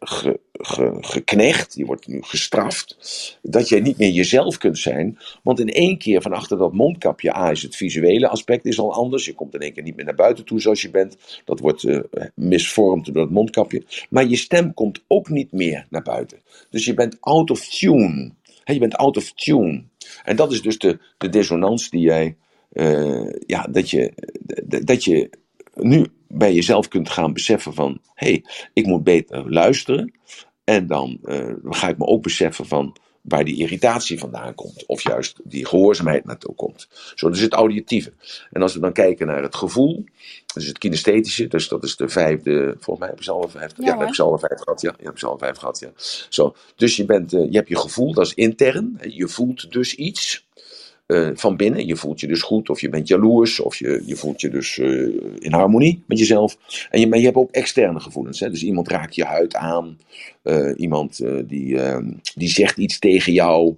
[0.00, 2.96] ge, ge, geknecht, je wordt nu gestraft,
[3.42, 5.18] dat je niet meer jezelf kunt zijn.
[5.42, 8.92] Want in één keer van achter dat mondkapje, A is het visuele aspect is al
[8.92, 9.24] anders.
[9.24, 11.16] Je komt in één keer niet meer naar buiten toe zoals je bent.
[11.44, 12.00] Dat wordt uh,
[12.34, 13.82] misvormd door het mondkapje.
[14.10, 16.38] Maar je stem komt ook niet meer naar buiten.
[16.70, 18.32] Dus je bent out of tune.
[18.64, 19.84] He, je bent out of tune.
[20.24, 22.36] En dat is dus de, de dissonans die jij,
[22.76, 24.12] uh, ja, dat je,
[24.84, 25.30] dat je
[25.74, 30.12] nu bij jezelf kunt gaan beseffen van, hé, hey, ik moet beter luisteren.
[30.64, 32.96] En dan uh, ga ik me ook beseffen van
[33.26, 34.86] waar die irritatie vandaan komt.
[34.86, 36.88] Of juist die gehoorzaamheid naartoe komt.
[37.14, 38.12] Zo, dus het auditieve.
[38.50, 40.04] En als we dan kijken naar het gevoel,
[40.54, 43.72] dus het kinesthetische, dus dat is de vijfde, volgens mij heb ik ze alle vijf,
[43.76, 45.78] ja, ja heb ik ze alle vijf gehad, ja, je hebt ze alle vijf gehad,
[45.78, 45.90] ja.
[46.28, 49.94] Zo, dus je bent, uh, je hebt je gevoel, dat is intern, je voelt dus
[49.94, 50.45] iets.
[51.06, 51.86] Uh, van binnen.
[51.86, 54.76] Je voelt je dus goed, of je bent jaloers, of je, je voelt je dus
[54.76, 56.56] uh, in harmonie met jezelf.
[56.90, 58.40] En je, maar je hebt ook externe gevoelens.
[58.40, 58.50] Hè?
[58.50, 59.98] Dus iemand raakt je huid aan,
[60.42, 61.78] uh, iemand die,
[62.34, 63.74] die zegt iets tegen jou.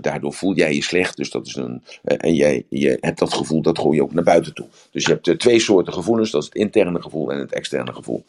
[0.00, 1.16] Daardoor voel jij je slecht.
[1.16, 4.24] Dus dat is een, en jij je hebt dat gevoel, dat gooi je ook naar
[4.24, 4.66] buiten toe.
[4.90, 6.30] Dus je hebt twee soorten gevoelens.
[6.30, 8.24] Dat is het interne gevoel en het externe gevoel.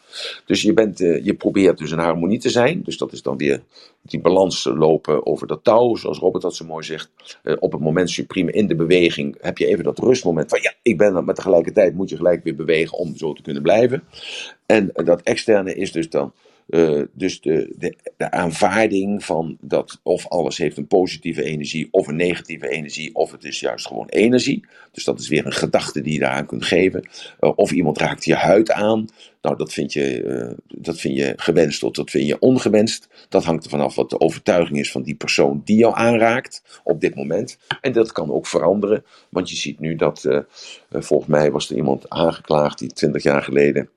[0.46, 2.82] Dus je, bent, je probeert dus in harmonie te zijn.
[2.84, 3.62] Dus dat is dan weer
[4.02, 7.10] die balans lopen over dat touw, zoals Robert dat zo mooi zegt.
[7.60, 10.98] Op het moment supreme in de beweging heb je even dat rustmoment van ja, ik
[10.98, 14.04] ben er, maar tegelijkertijd moet je gelijk weer bewegen om zo te kunnen blijven.
[14.66, 16.34] En dat externe is dus dan
[16.70, 22.08] eh, dus de, de, de aanvaarding van dat of alles heeft een positieve energie of
[22.08, 24.66] een negatieve energie, of het is juist gewoon energie.
[24.92, 27.10] Dus dat is weer een gedachte die je daaraan kunt geven.
[27.40, 29.06] Eh, of iemand raakt je huid aan.
[29.42, 33.08] Nou, dat vind, je, eh, dat vind je gewenst of dat vind je ongewenst.
[33.30, 37.02] Dat hangt er vanaf wat de overtuiging is van die persoon die jou aanraakt op
[37.02, 37.58] dit moment.
[37.82, 40.40] En dat kan ook veranderen, want je ziet nu dat, uh,
[40.90, 43.90] volgens mij was er iemand aangeklaagd die 20 jaar geleden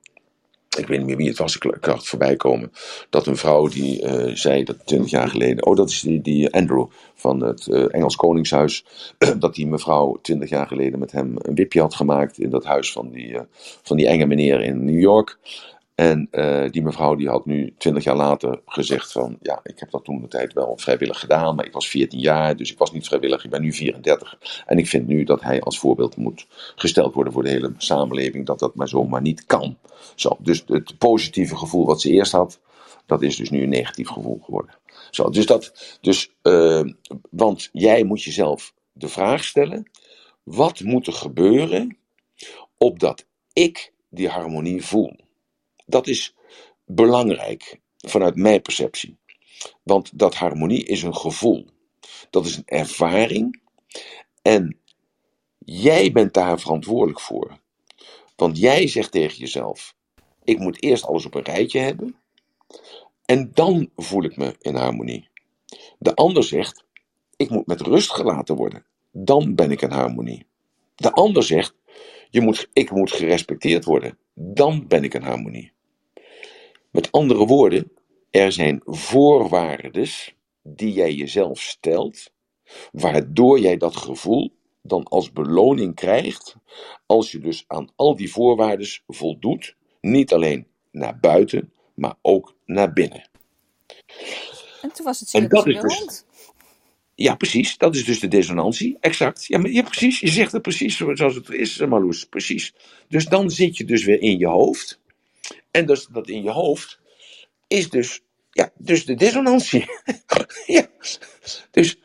[0.78, 2.72] ik weet niet meer wie het was, ik had voorbij komen,
[3.10, 6.52] dat een vrouw die uh, zei dat 20 jaar geleden, oh dat is die, die
[6.52, 8.84] Andrew van het uh, Engels Koningshuis,
[9.38, 12.92] dat die mevrouw 20 jaar geleden met hem een wipje had gemaakt in dat huis
[12.92, 13.40] van die, uh,
[13.82, 15.38] van die enge meneer in New York.
[16.02, 19.90] En uh, die mevrouw die had nu 20 jaar later gezegd van, ja, ik heb
[19.90, 22.92] dat toen de tijd wel vrijwillig gedaan, maar ik was 14 jaar, dus ik was
[22.92, 24.62] niet vrijwillig, ik ben nu 34.
[24.66, 26.46] En ik vind nu dat hij als voorbeeld moet
[26.76, 29.78] gesteld worden voor de hele samenleving, dat dat maar zomaar niet kan.
[30.14, 32.60] Zo, dus het positieve gevoel wat ze eerst had,
[33.06, 34.74] dat is dus nu een negatief gevoel geworden.
[35.10, 36.84] Zo, dus dat, dus, uh,
[37.30, 39.90] want jij moet jezelf de vraag stellen,
[40.42, 41.96] wat moet er gebeuren
[42.78, 45.16] opdat ik die harmonie voel?
[45.86, 46.34] Dat is
[46.84, 49.18] belangrijk vanuit mijn perceptie.
[49.82, 51.66] Want dat harmonie is een gevoel.
[52.30, 53.60] Dat is een ervaring.
[54.42, 54.78] En
[55.58, 57.60] jij bent daar verantwoordelijk voor.
[58.36, 59.94] Want jij zegt tegen jezelf:
[60.44, 62.16] ik moet eerst alles op een rijtje hebben.
[63.24, 65.28] En dan voel ik me in harmonie.
[65.98, 66.84] De ander zegt:
[67.36, 68.86] ik moet met rust gelaten worden.
[69.10, 70.46] Dan ben ik in harmonie.
[70.94, 71.74] De ander zegt:
[72.32, 74.18] je moet, ik moet gerespecteerd worden.
[74.34, 75.72] Dan ben ik in harmonie.
[76.90, 77.92] Met andere woorden,
[78.30, 80.08] er zijn voorwaarden
[80.62, 82.32] die jij jezelf stelt,
[82.92, 84.52] waardoor jij dat gevoel
[84.82, 86.56] dan als beloning krijgt,
[87.06, 92.92] als je dus aan al die voorwaarden voldoet, niet alleen naar buiten, maar ook naar
[92.92, 93.28] binnen.
[94.82, 96.24] En toen was het En dat is dus-.
[97.14, 97.76] Ja, precies.
[97.78, 98.96] Dat is dus de dissonantie.
[99.00, 99.44] Exact.
[99.46, 100.20] Ja, maar, ja, precies.
[100.20, 102.24] Je zegt het precies zoals het is, eh, Marloes.
[102.24, 102.74] Precies.
[103.08, 105.00] Dus dan zit je dus weer in je hoofd.
[105.70, 107.00] En dus dat in je hoofd
[107.66, 108.20] is dus,
[108.50, 109.84] ja, dus de dissonantie.
[110.66, 110.86] ja.
[111.70, 111.98] Dus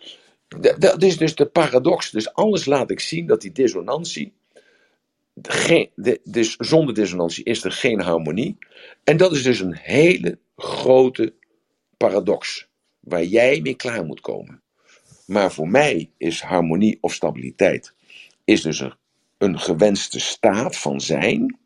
[0.77, 2.11] dat is dus de paradox.
[2.11, 4.33] Dus alles laat ik zien dat die dissonantie.
[5.41, 5.89] Geen,
[6.23, 8.57] dus zonder dissonantie is er geen harmonie.
[9.03, 11.33] En dat is dus een hele grote
[11.97, 12.67] paradox.
[12.99, 14.61] Waar jij mee klaar moet komen.
[15.27, 17.93] Maar voor mij is harmonie of stabiliteit
[18.43, 18.93] is dus een,
[19.37, 21.57] een gewenste staat van zijn.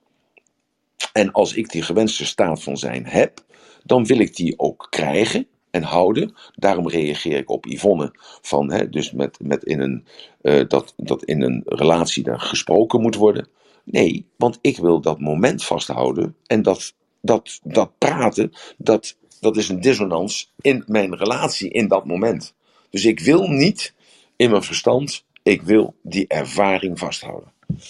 [1.13, 3.45] En als ik die gewenste staat van zijn heb,
[3.83, 6.33] dan wil ik die ook krijgen en houden.
[6.55, 8.11] Daarom reageer ik op Yvonne
[8.41, 10.05] van, hè, dus met, met in een,
[10.41, 13.47] eh, dat, dat in een relatie daar gesproken moet worden.
[13.83, 19.69] Nee, want ik wil dat moment vasthouden en dat, dat, dat praten, dat, dat is
[19.69, 22.55] een dissonans in mijn relatie in dat moment.
[22.91, 23.93] Dus ik wil niet
[24.35, 27.51] in mijn verstand, ik wil die ervaring vasthouden.
[27.68, 27.84] Mag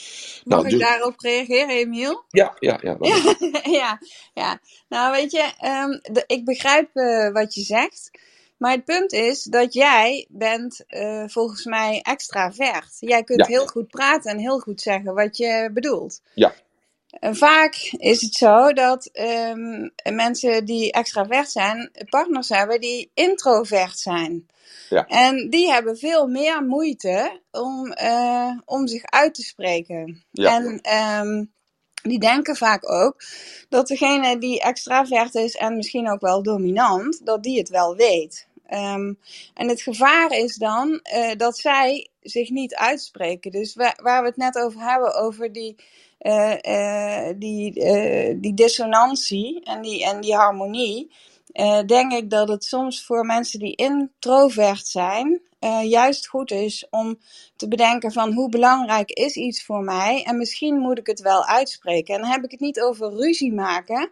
[0.43, 2.23] Nou, ik dus- daarop reageren, Emiel?
[2.29, 2.97] Ja, ja, ja.
[2.99, 3.35] Ja,
[3.79, 3.99] ja,
[4.33, 4.59] ja.
[4.89, 8.11] Nou, weet je, ehm, de- ik begrijp eh, wat je zegt.
[8.57, 12.97] Maar het punt is dat jij bent eh, volgens mij extravert.
[12.99, 13.45] Jij kunt Ja.
[13.45, 16.21] heel goed praten en heel goed zeggen wat je bedoelt.
[16.33, 16.53] Ja.
[17.19, 24.47] Vaak is het zo dat ehm, mensen die extravert zijn, partners hebben die introvert zijn.
[24.89, 25.07] Ja.
[25.07, 30.23] En die hebben veel meer moeite om, eh, om zich uit te spreken.
[30.31, 30.55] Ja.
[30.55, 31.45] En ehm,
[32.01, 33.23] die denken vaak ook
[33.69, 38.47] dat degene die extravert is en misschien ook wel dominant, dat die het wel weet.
[38.65, 39.13] Ehm,
[39.53, 43.51] en het gevaar is dan eh, dat zij zich niet uitspreken.
[43.51, 45.75] Dus waar, waar we het net over hebben, over die,
[46.21, 51.11] eh, eh, die, eh, die dissonantie en die, en die harmonie,
[51.85, 55.41] denk ik dat het soms voor mensen die introvert zijn,
[55.83, 57.19] juist goed is om
[57.55, 61.45] te bedenken van hoe belangrijk is iets voor mij en misschien moet ik het wel
[61.45, 62.15] uitspreken.
[62.15, 64.11] En dan heb ik het niet over ruzie maken,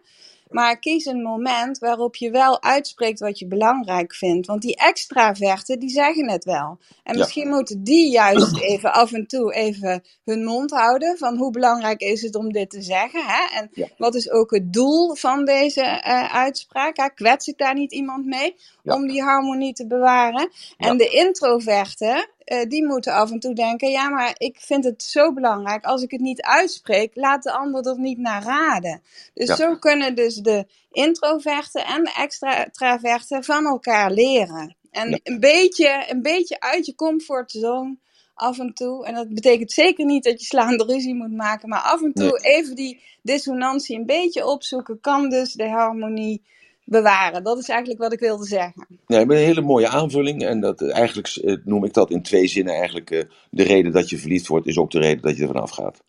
[0.50, 4.46] maar kies een moment waarop je wel uitspreekt wat je belangrijk vindt.
[4.46, 6.78] Want die extraverten, die zeggen het wel.
[7.02, 7.18] En Ja.
[7.18, 12.00] misschien moeten die juist even af en toe even hun mond houden van hoe belangrijk
[12.00, 13.22] is het om dit te zeggen.
[13.26, 13.58] Hè?
[13.58, 13.86] En Ja.
[13.98, 16.96] wat is ook het doel van deze eh, uitspraak?
[16.96, 17.08] Hè?
[17.14, 18.94] Kwets ik daar niet iemand mee Ja.
[18.94, 20.50] om die harmonie te bewaren?
[20.76, 25.02] En de introverten, eh, die moeten af en toe denken: ja, maar ik vind het
[25.02, 25.84] zo belangrijk.
[25.84, 29.02] Als ik het niet uitspreek, laat de ander er niet naar raden.
[29.34, 29.54] Dus Ja.
[29.56, 34.76] zo kunnen dus de introverten en de extraverten van elkaar leren.
[34.90, 35.18] En Ja.
[35.22, 37.96] een, beetje, een beetje uit je comfortzone
[38.34, 39.06] af en toe.
[39.06, 42.38] En dat betekent zeker niet dat je slaande ruzie moet maken, maar af en toe
[42.40, 46.42] even die dissonantie een beetje opzoeken, kan dus de harmonie
[46.90, 47.44] bewaren.
[47.44, 48.86] Dat is eigenlijk wat ik wilde zeggen.
[49.06, 50.44] Nee, maar een hele mooie aanvulling.
[50.44, 52.74] En dat, eh, eigenlijk eh, noem ik dat in twee zinnen.
[52.74, 55.48] Eigenlijk eh, de reden dat je verliefd wordt, is ook de reden dat je er
[55.48, 56.02] vanaf gaat.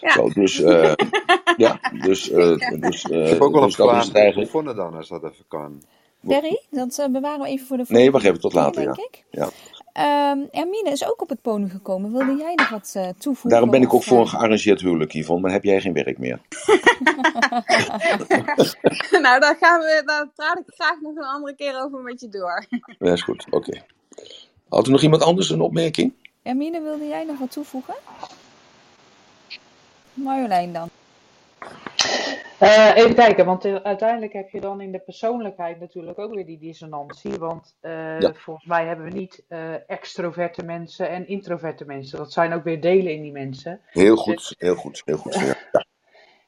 [0.00, 0.12] Ja.
[0.12, 0.92] Zo, dus, eh,
[1.56, 4.76] ja, dus, eh, dus, eh, Ik heb ook wel een dus dat is vraag gevonden
[4.76, 5.82] dan, als dat even kan.
[6.26, 8.96] Perry, dat eh, bewaren we even voor de Nee, volgende wacht even, tot later, denk
[8.96, 9.02] ja.
[9.02, 9.24] ik.
[9.30, 9.50] ja.
[9.92, 12.12] Ehm, Hermine is ook op het podium gekomen.
[12.12, 13.50] Wilde jij nog wat eh, toevoegen?
[13.50, 15.42] Daarom ben ik ook voor een eh, gearrangeerd huwelijk, Yvonne.
[15.42, 16.40] Maar heb jij geen werk meer?
[19.24, 22.28] nou, daar, gaan we, daar praat ik graag nog een andere keer over met je
[22.28, 22.66] door.
[22.98, 23.82] Dat is goed, oké.
[24.68, 26.12] Had er nog iemand anders een opmerking?
[26.42, 27.94] Hermine, wilde jij nog wat toevoegen?
[30.14, 30.88] Marjolein dan.
[32.62, 36.46] Eh, even kijken, want eh, uiteindelijk heb je dan in de persoonlijkheid natuurlijk ook weer
[36.46, 37.38] die dissonantie.
[37.38, 38.34] Want eh, Ja.
[38.34, 42.18] volgens mij hebben we niet eh, extroverte mensen en introverte mensen.
[42.18, 43.80] Dat zijn ook weer delen in die mensen.
[43.86, 45.34] Heel goed, heel goed, heel goed.
[45.40, 45.84] Ja.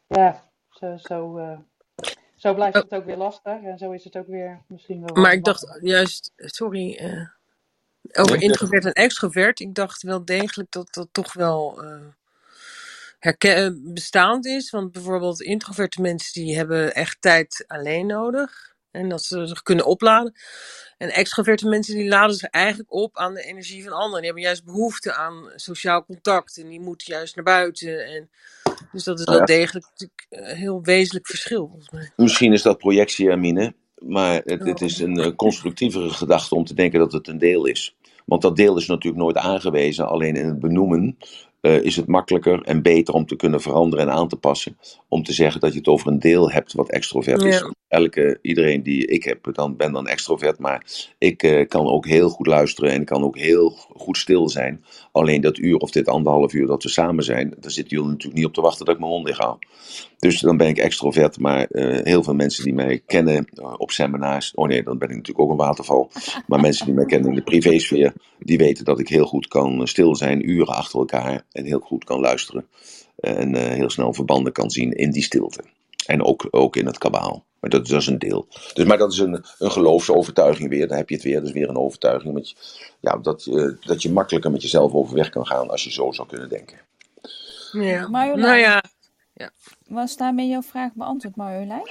[0.07, 1.59] Ja, zo, zo, eh,
[2.35, 5.23] zo blijft het ook weer lastig en zo is het ook weer misschien wel.
[5.23, 7.28] Maar ik dacht juist, sorry, eh,
[8.23, 9.61] over introvert en extrovert.
[9.61, 12.01] Ik dacht wel degelijk dat dat toch wel eh,
[13.24, 14.70] herken- eh, bestaand is.
[14.70, 18.72] Want bijvoorbeeld introverte mensen die hebben echt tijd alleen nodig.
[18.90, 20.32] En dat ze zich kunnen opladen.
[20.98, 24.16] En extroverte mensen die laden zich eigenlijk op aan de energie van anderen.
[24.16, 26.56] Die hebben juist behoefte aan sociaal contact.
[26.59, 28.06] En die moeten juist naar buiten.
[28.06, 28.30] En,
[28.92, 32.10] dus dat is Nou wel ja, degelijk natuurlijk een heel wezenlijk verschil volgens mij.
[32.16, 33.74] misschien is dat projectie, Hermine.
[33.98, 37.66] Maar het, het is een eh, constructievere gedachte om te denken dat het een deel
[37.66, 37.96] is.
[38.24, 40.09] Want dat deel is natuurlijk nooit aangewezen.
[40.09, 41.16] Alleen in het benoemen
[41.65, 44.78] eh, is het makkelijker en beter om te kunnen veranderen en aan te passen.
[45.09, 47.65] Om te zeggen dat je het over een deel hebt wat extrovert is.
[47.89, 50.59] Elke, iedereen die ik heb, dan, ben dan extrovert.
[50.59, 54.85] Maar ik eh, kan ook heel goed luisteren en kan ook heel goed stil zijn.
[55.12, 58.36] Alleen dat uur of dit anderhalf uur dat we samen zijn, daar zitten jullie natuurlijk
[58.36, 59.57] niet op te wachten dat ik mijn mond dicht hou.
[60.19, 63.47] Dus dan ben ik extrovert, maar eh, heel veel mensen die mij kennen
[63.77, 66.11] op seminars, oh nee, dan ben ik natuurlijk ook een waterval.
[66.47, 69.89] Maar mensen die mij kennen in de privésfeer, die weten dat ik heel goed kan
[69.89, 72.66] stil zijn, uren achter elkaar, en heel goed kan luisteren.
[73.16, 75.60] En eh, heel snel verbanden kan zien in die stilte.
[76.06, 77.44] En ook, ook in het kabaal.
[77.60, 78.47] Maar dat, dat is een deel.
[78.74, 80.89] Dus, maar dat is een, een geloofsovertuiging weer.
[80.89, 81.39] Dan heb je het weer.
[81.39, 82.35] Dat is weer een overtuiging.
[82.35, 82.55] Met
[83.01, 86.28] ja, dat, je, dat je makkelijker met jezelf overweg kan gaan als je zo zou
[86.28, 86.78] kunnen denken.
[87.72, 88.09] Ja.
[88.09, 88.40] Marjolein.
[88.40, 88.82] Nou ja,
[89.89, 91.89] Was daarmee jouw vraag beantwoord, Marjolein?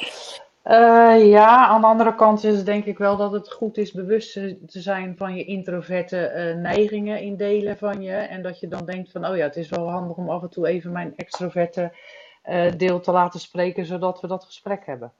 [0.63, 4.33] Eh, ja, aan de andere kant is denk ik wel dat het goed is bewust
[4.33, 8.11] te zijn van je introverte eh, neigingen in delen van je.
[8.11, 10.49] En dat je dan denkt van, oh ja, het is wel handig om af en
[10.49, 11.95] toe even mijn extroverte
[12.41, 15.11] eh, deel te laten spreken, zodat we dat gesprek hebben.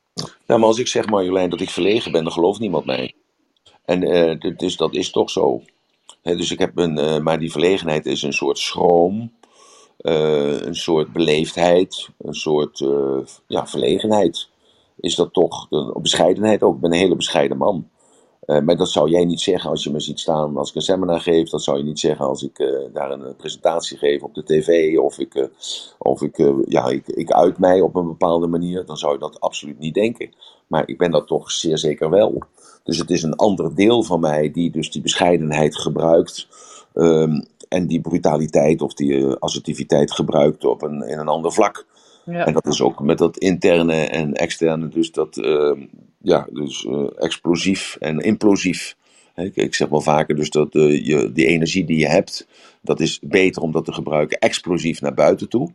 [0.46, 3.14] Ja, maar als ik zeg, Marjolein, dat ik verlegen ben, dan gelooft niemand mij.
[3.86, 4.00] En
[4.58, 5.62] dus dat is toch zo.
[6.22, 9.32] Dus ik heb een, maar die verlegenheid is een soort schroom,
[9.98, 12.86] een soort beleefdheid, een soort
[13.48, 14.52] ja, verlegenheid.
[15.00, 16.76] Is dat toch, een bescheidenheid ook.
[16.76, 17.88] Ik ben een hele bescheiden man.
[18.46, 20.82] Eh, maar dat zou jij niet zeggen als je me ziet staan als ik een
[20.82, 21.50] seminar geef.
[21.50, 24.98] Dat zou je niet zeggen als ik eh, daar een presentatie geef op de tv.
[24.98, 25.46] Of ik, eh,
[25.98, 28.86] of ik, ja, ik, ik uit mij op een bepaalde manier.
[28.86, 30.30] Dan zou je dat absoluut niet denken.
[30.68, 32.42] Maar ik ben dat toch zeer zeker wel.
[32.84, 36.48] Dus het is een ander deel van mij die dus die bescheidenheid gebruikt.
[36.94, 41.86] ehm, en die brutaliteit of die assertiviteit gebruikt op een, in een ander vlak.
[42.26, 42.46] Ja.
[42.46, 45.82] En dat is ook met dat interne en externe, dus dat, ehm,
[46.18, 48.96] ja, dus eh, explosief en implosief.
[49.36, 52.48] Ik, ik zeg wel vaker dus dat eh, je, die energie die je hebt,
[52.82, 55.72] dat is beter om dat te gebruiken explosief naar buiten toe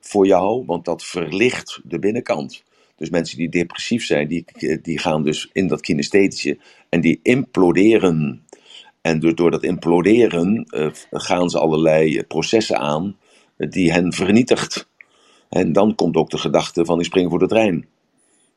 [0.00, 2.62] voor jou, want dat verlicht de binnenkant.
[2.96, 4.44] Dus mensen die depressief zijn, die,
[4.82, 6.58] die gaan dus in dat kinesthetische
[6.88, 8.44] en die imploderen.
[9.00, 13.16] En dus door dat imploderen eh, gaan ze allerlei processen aan
[13.56, 14.88] eh, die hen vernietigt.
[15.50, 17.88] En dan komt ook de gedachte van ik spring voor de trein.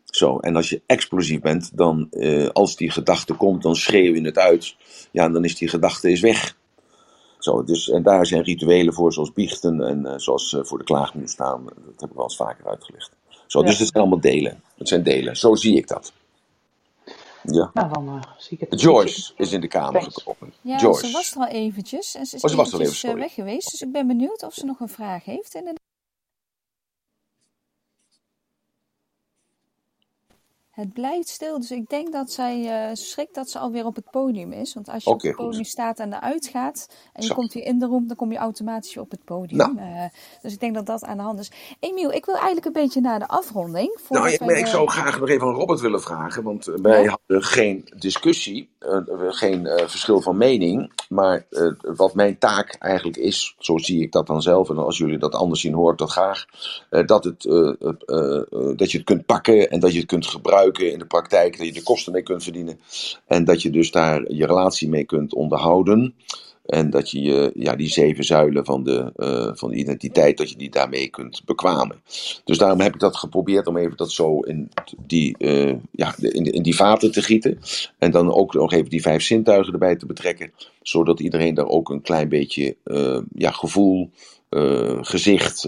[0.06, 4.22] Zo, en als je explosief bent, dan eh, als die gedachte komt, dan schreeuw je
[4.22, 4.76] het uit.
[5.12, 6.56] Ja, en dan is die gedachte is weg.
[7.40, 10.84] Zo, dus, en daar zijn rituelen voor, zoals biechten en eh, zoals eh, voor de
[10.84, 11.64] klaagmuur staan.
[11.66, 13.12] Dat heb ik wel eens vaker uitgelegd.
[13.48, 14.62] Zo, dus het zijn allemaal delen.
[14.78, 15.36] Het zijn delen.
[15.36, 16.14] Zo zie ik dat.
[17.44, 17.72] Ja.
[17.74, 18.82] Nou, dan eh, zie ik het.
[18.82, 20.24] Joyce is in de kamer Thanks.
[20.24, 20.54] gekomen.
[20.62, 21.08] Ja, Joyce.
[21.08, 22.16] ze was er al eventjes.
[22.16, 23.72] En ze is Oh, ze was er al eventjes, even, eh, weg geweest.
[23.72, 25.56] Dus ik ben benieuwd of ze nog een vraag heeft.
[25.56, 25.76] En
[30.74, 34.12] Het blijft stil, dus ik denk dat zij eh, schrikt dat ze alweer op het
[34.12, 34.74] podium is.
[34.74, 35.46] Want als je op het goed.
[35.46, 37.34] podium staat en eruit gaat en je Zo.
[37.34, 39.58] komt weer in de room, dan kom je automatisch op het podium.
[39.58, 39.78] Nou.
[39.78, 40.04] Eh,
[40.42, 41.52] dus ik denk dat dat aan de hand is.
[41.80, 43.98] Emiel, ik wil eigenlijk een beetje naar de afronding.
[44.10, 46.44] Nou, ik zou graag nog even aan Robert willen vragen.
[46.44, 47.10] Want eh, wij Ja?
[47.10, 48.70] hadden geen discussie,
[49.18, 50.92] geen verschil van mening.
[51.10, 51.46] Maar
[51.82, 54.70] wat mijn taak eigenlijk is, zo zie ik dat dan zelf.
[54.70, 56.46] En als jullie dat anders zien, hoor ik dat graag.
[57.06, 57.42] dat, het,
[58.78, 60.62] dat je het kunt pakken en dat je het kunt gebruiken.
[60.72, 62.80] In de praktijk, dat je de kosten mee kunt verdienen.
[63.28, 66.16] En dat je dus daar je relatie mee kunt onderhouden.
[66.66, 70.50] En dat je je, ja, die zeven zuilen van de, eh, van de identiteit, dat
[70.50, 72.02] je die daarmee kunt bekwamen.
[72.44, 74.70] Dus daarom heb ik dat geprobeerd om even dat zo in
[75.06, 77.60] die, eh, ja, in, in die vaten te gieten.
[77.98, 80.52] En dan ook nog even die vijf zintuigen erbij te betrekken.
[80.82, 84.10] Zodat iedereen daar ook een klein beetje eh, ja, gevoel,
[85.02, 85.62] gezicht,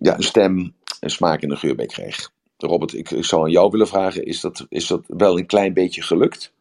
[0.00, 2.35] ja, stem, een smaak en een geur bij krijgt.
[2.56, 5.72] Robert, ik, ik zou aan jou willen vragen, is dat, is dat wel een klein
[5.74, 6.52] beetje gelukt?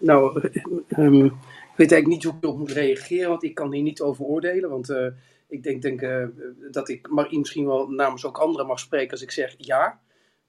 [0.00, 0.50] Nou,
[0.98, 4.00] um, ik weet eigenlijk niet hoe ik erop moet reageren, want ik kan hier niet
[4.00, 4.70] over oordelen.
[4.70, 5.06] Want uh,
[5.48, 6.24] ik denk, denk uh,
[6.70, 10.00] dat ik Marie misschien wel namens ook anderen mag spreken als ik zeg ja.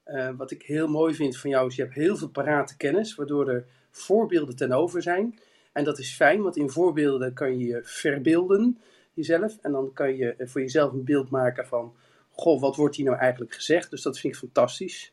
[0.06, 3.14] Uh, wat ik heel mooi vind van jou is, je hebt heel veel parate kennis,
[3.14, 5.38] waardoor er voorbeelden ten over zijn.
[5.72, 8.78] En dat is fijn, want in voorbeelden kan je je verbeelden,
[9.12, 9.58] jezelf.
[9.62, 11.92] En dan kan je voor jezelf een beeld maken van,
[12.36, 13.90] goh, wat wordt hier nou eigenlijk gezegd?
[13.90, 15.12] Dus dat vind ik fantastisch.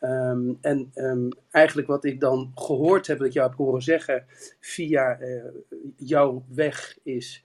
[0.00, 4.24] Um, en um, eigenlijk wat ik dan gehoord heb, dat ik jou heb horen zeggen
[4.60, 5.44] via uh,
[5.96, 7.44] jouw weg, is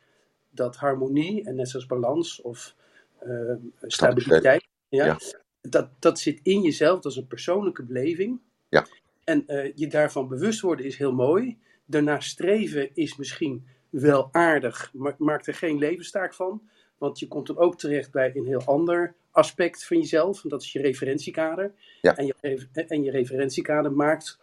[0.50, 2.76] dat harmonie, en net zoals balans of
[3.24, 5.18] uh, stabiliteit, ja, ja,
[5.62, 8.40] Dat, dat zit in jezelf, dat is een persoonlijke beleving.
[8.70, 8.86] Ja.
[9.24, 11.58] En uh, je daarvan bewust worden is heel mooi.
[11.86, 16.70] Daarna streven is misschien wel aardig, maar maak er geen levenstaak van.
[17.00, 20.44] Want je komt dan ook terecht bij een heel ander aspect van jezelf.
[20.44, 21.74] En dat is je referentiekader.
[22.02, 22.18] Ja.
[22.18, 24.40] En, je, en je referentiekader maakt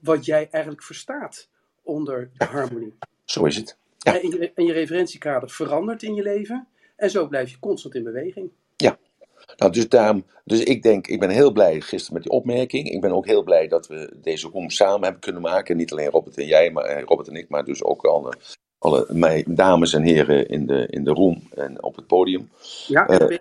[0.00, 1.48] wat jij eigenlijk verstaat
[1.82, 2.94] onder de harmonie.
[3.24, 3.76] Zo is het.
[3.98, 4.20] Ja.
[4.20, 6.68] En, je, en je referentiekader verandert in je leven.
[6.96, 8.50] En zo blijf je constant in beweging.
[8.76, 8.98] Ja.
[9.56, 12.90] Nou, dus, daarom, dus ik denk, ik ben heel blij gisteren met die opmerking.
[12.90, 15.76] Ik ben ook heel blij dat we deze room samen hebben kunnen maken.
[15.76, 18.34] Niet alleen Robert en jij, maar eh, Robert en ik, maar dus ook alle
[18.80, 22.50] alle mijn dames en heren in de, in de room en op het podium.
[22.86, 23.38] Ja, en uh,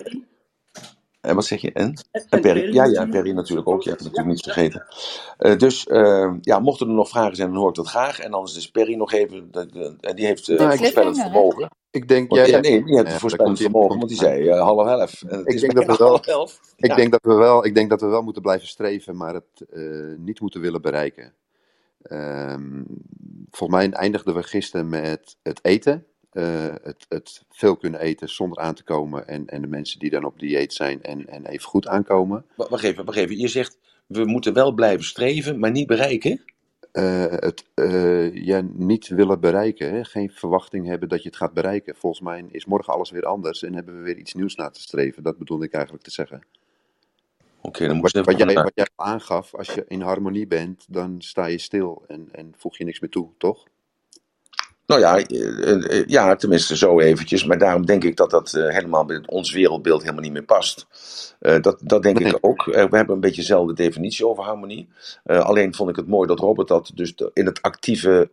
[1.21, 1.71] En wat zeg je?
[1.71, 1.93] En?
[2.11, 2.73] En, en Perry?
[2.73, 3.81] Ja, ja, Perry natuurlijk ook.
[3.81, 4.85] Je hebt het natuurlijk niet vergeten.
[5.39, 8.19] Uh, dus uh, ja, mochten er nog vragen zijn, dan hoor ik dat graag.
[8.19, 9.49] En anders is Perry nog even.
[10.01, 11.69] En die heeft uh, voorspellend vermogen.
[11.91, 15.23] Ik denk, want, ja, nee, die heeft ja, voorspellend vermogen, want die zei half elf.
[15.27, 16.59] En ik denk, dat we wel, elf.
[16.75, 19.65] Ik, denk dat we wel, ik denk dat we wel moeten blijven streven, maar het
[20.17, 21.33] niet moeten willen bereiken.
[22.11, 22.85] Um,
[23.51, 26.05] volgens mij eindigden we gisteren met het eten.
[26.33, 29.27] Uh, het, het, veel kunnen eten zonder aan te komen.
[29.27, 32.45] En, en de mensen die dan op dieet zijn en, en even goed aankomen.
[32.55, 33.37] Wacht even, wacht even.
[33.37, 33.77] Je zegt,
[34.07, 36.41] we moeten wel blijven streven, maar niet bereiken?
[36.93, 39.93] Uh, het uh, ja, niet willen bereiken.
[39.93, 40.03] Hè?
[40.03, 41.95] Geen verwachting hebben dat je het gaat bereiken.
[41.95, 44.81] Volgens mij is morgen alles weer anders en hebben we weer iets nieuws na te
[44.81, 45.23] streven.
[45.23, 46.43] Dat bedoel ik eigenlijk te zeggen.
[47.69, 51.45] Okay, dan wat, wat, jij, wat jij aangaf, als je in harmonie bent, dan sta
[51.45, 53.65] je stil en, en voeg je niks meer toe, toch?
[54.85, 55.23] Nou ja,
[56.07, 57.45] ja, tenminste zo eventjes.
[57.45, 60.87] Maar daarom denk ik dat dat helemaal bij ons wereldbeeld helemaal niet meer past.
[61.41, 62.27] Uh, dat, dat denk nee.
[62.27, 62.65] ik ook.
[62.65, 64.89] Uh, we hebben een beetje dezelfde definitie over harmonie.
[65.25, 68.29] Uh, alleen vond ik het mooi dat Robert dat dus in, het actieve,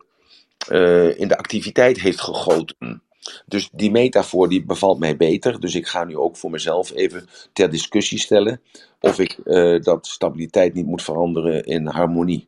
[1.17, 3.01] in de activiteit heeft gegoten.
[3.45, 5.59] Dus die metafoor die bevalt mij beter.
[5.59, 8.61] Dus ik ga nu ook voor mezelf even ter discussie stellen
[8.99, 12.47] of ik uh, dat stabiliteit niet moet veranderen in harmonie.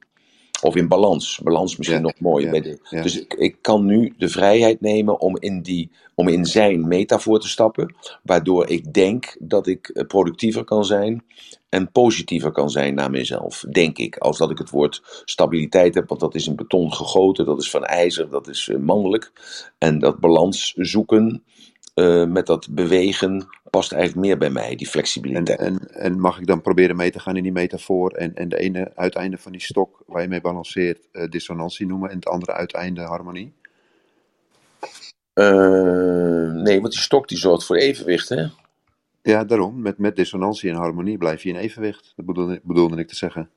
[0.61, 1.39] Of in balans.
[1.43, 2.45] Balans misschien ja, nog mooier.
[2.45, 3.01] Ja, bij de, ja.
[3.01, 7.39] Dus ik, ik kan nu de vrijheid nemen om in, die, om in zijn metafoor
[7.39, 7.95] te stappen.
[8.23, 11.23] Waardoor ik denk dat ik productiever kan zijn.
[11.69, 13.65] En positiever kan zijn naar mezelf.
[13.71, 14.17] Denk ik.
[14.17, 16.09] Als dat ik het woord stabiliteit heb.
[16.09, 17.45] Want dat is in beton gegoten.
[17.45, 18.29] Dat is van ijzer.
[18.29, 19.31] Dat is uh, mannelijk.
[19.77, 21.43] En dat balans zoeken.
[21.99, 25.59] Uh, met dat bewegen past eigenlijk meer bij mij, die flexibiliteit.
[25.59, 28.49] En, en, en, mag ik dan proberen mee te gaan in die metafoor en, en
[28.49, 32.27] de ene uiteinde van die stok waar je mee balanceert uh, dissonantie noemen en het
[32.27, 33.53] andere uiteinde harmonie?
[35.33, 38.45] Uh, nee, want die stok die zorgt voor evenwicht, hè?
[39.21, 39.81] Ja, daarom.
[39.81, 42.13] Met, met dissonantie en harmonie blijf je in evenwicht.
[42.15, 43.49] Dat bedoelde, bedoelde ik te zeggen.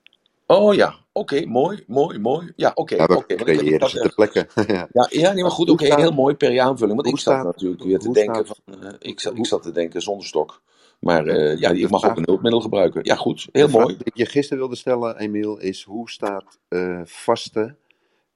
[0.53, 2.53] Oh ja, oké, okay, mooi, mooi, mooi.
[2.57, 2.95] Ja, oké.
[2.95, 4.49] Okay, ja, okay, creëren ze ter plekke.
[4.93, 5.07] ja.
[5.11, 6.97] ja, nee, maar goed, oké, heel mooi per aanvulling.
[6.97, 9.63] Want ik zat staat, natuurlijk weer te denken staat, van, uh, ik, zat, ik zat
[9.63, 10.63] te denken zonder stok.
[10.99, 13.05] Maar uh, ja, ik mag ook een hulpmiddel gebruiken.
[13.05, 13.97] Ja, goed, heel de mooi.
[13.97, 17.77] Die ik je gisteren wilde stellen, Emiel, is hoe staat uh, vasten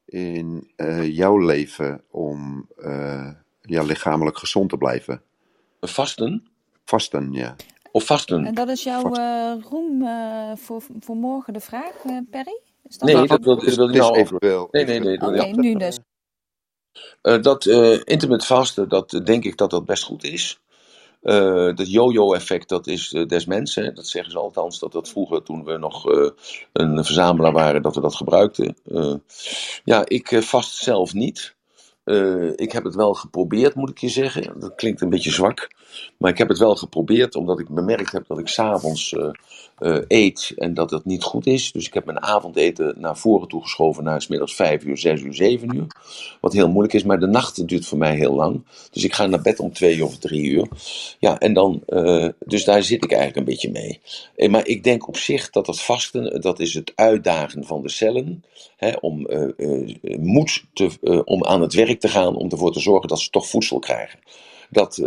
[0.04, 0.70] in
[1.02, 2.68] jouw leven om
[3.60, 5.22] ja, lichamelijk gezond te blijven?
[5.80, 6.46] Vasten?
[6.84, 7.56] Vasten, ja.
[7.96, 8.44] Of vasten.
[8.44, 12.60] En dat is jouw uh, roem uh, voor, voor morgen de vraag, uh, Perry?
[12.88, 14.68] Is dat nee, dat wil, dat wil ik nou.
[14.70, 15.14] Nee, nee, nee.
[15.14, 15.98] Oké, okay, nu dus.
[17.22, 20.60] dat intermittent vasten, dat denk ik dat dat best goed is.
[21.20, 23.94] dat yo-yo-effect, dat is des mensen.
[23.94, 26.04] Dat zeggen ze althans, dat dat vroeger, toen we nog
[26.72, 28.76] een verzamelaar waren, dat we dat gebruikten.
[29.84, 31.54] ja, ik vast zelf niet.
[32.56, 34.60] ik heb het wel geprobeerd, moet ik je zeggen.
[34.60, 35.68] Dat klinkt een beetje zwak.
[36.18, 39.14] Maar ik heb het wel geprobeerd, omdat ik bemerkt heb dat ik s'avonds
[39.78, 41.72] uh, eet en dat dat niet goed is.
[41.72, 45.34] Dus ik heb mijn avondeten naar voren toe geschoven naar middags 5 uur, 6 uur,
[45.34, 45.86] 7 uur.
[46.40, 48.64] Wat heel moeilijk is, maar de nacht duurt voor mij heel lang.
[48.90, 50.68] Dus ik ga naar bed om 2 of 3 uur.
[51.18, 54.00] Ja, en dan, uh, dus daar zit ik eigenlijk een beetje mee.
[54.36, 57.88] En, maar ik denk op zich dat dat vasten, dat is het uitdagen van de
[57.88, 58.44] cellen.
[58.76, 59.26] Hè, om
[60.18, 63.48] moed te, om aan het werk te gaan, om ervoor te zorgen dat ze toch
[63.48, 64.18] voedsel krijgen.
[64.70, 65.00] Dat,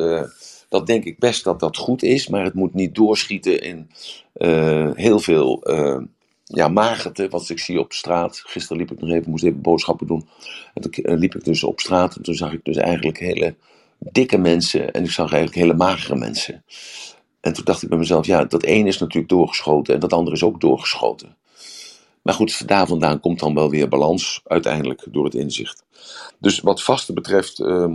[0.70, 3.90] dat denk ik best dat dat goed is, maar het moet niet doorschieten in
[4.36, 6.02] uh, heel veel uh,
[6.44, 8.41] ja, magerte, wat ik zie op straat.
[8.46, 10.28] Gisteren liep ik nog even, moest even boodschappen doen.
[10.74, 13.56] En toen liep ik dus op straat en toen zag ik dus eigenlijk hele
[14.00, 16.64] dikke mensen en ik zag eigenlijk hele magere mensen.
[17.41, 20.36] En toen dacht ik bij mezelf, ja, dat ene is natuurlijk doorgeschoten en dat andere
[20.36, 21.38] is ook doorgeschoten.
[22.22, 25.84] Maar goed, daar vandaan komt dan wel weer balans, uiteindelijk door het inzicht.
[26.40, 27.94] Dus wat vasten betreft, uh,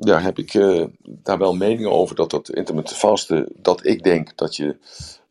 [0.00, 4.36] ja, heb ik uh, daar wel meningen over dat dat intermittent vasten, dat ik denk
[4.36, 4.76] dat je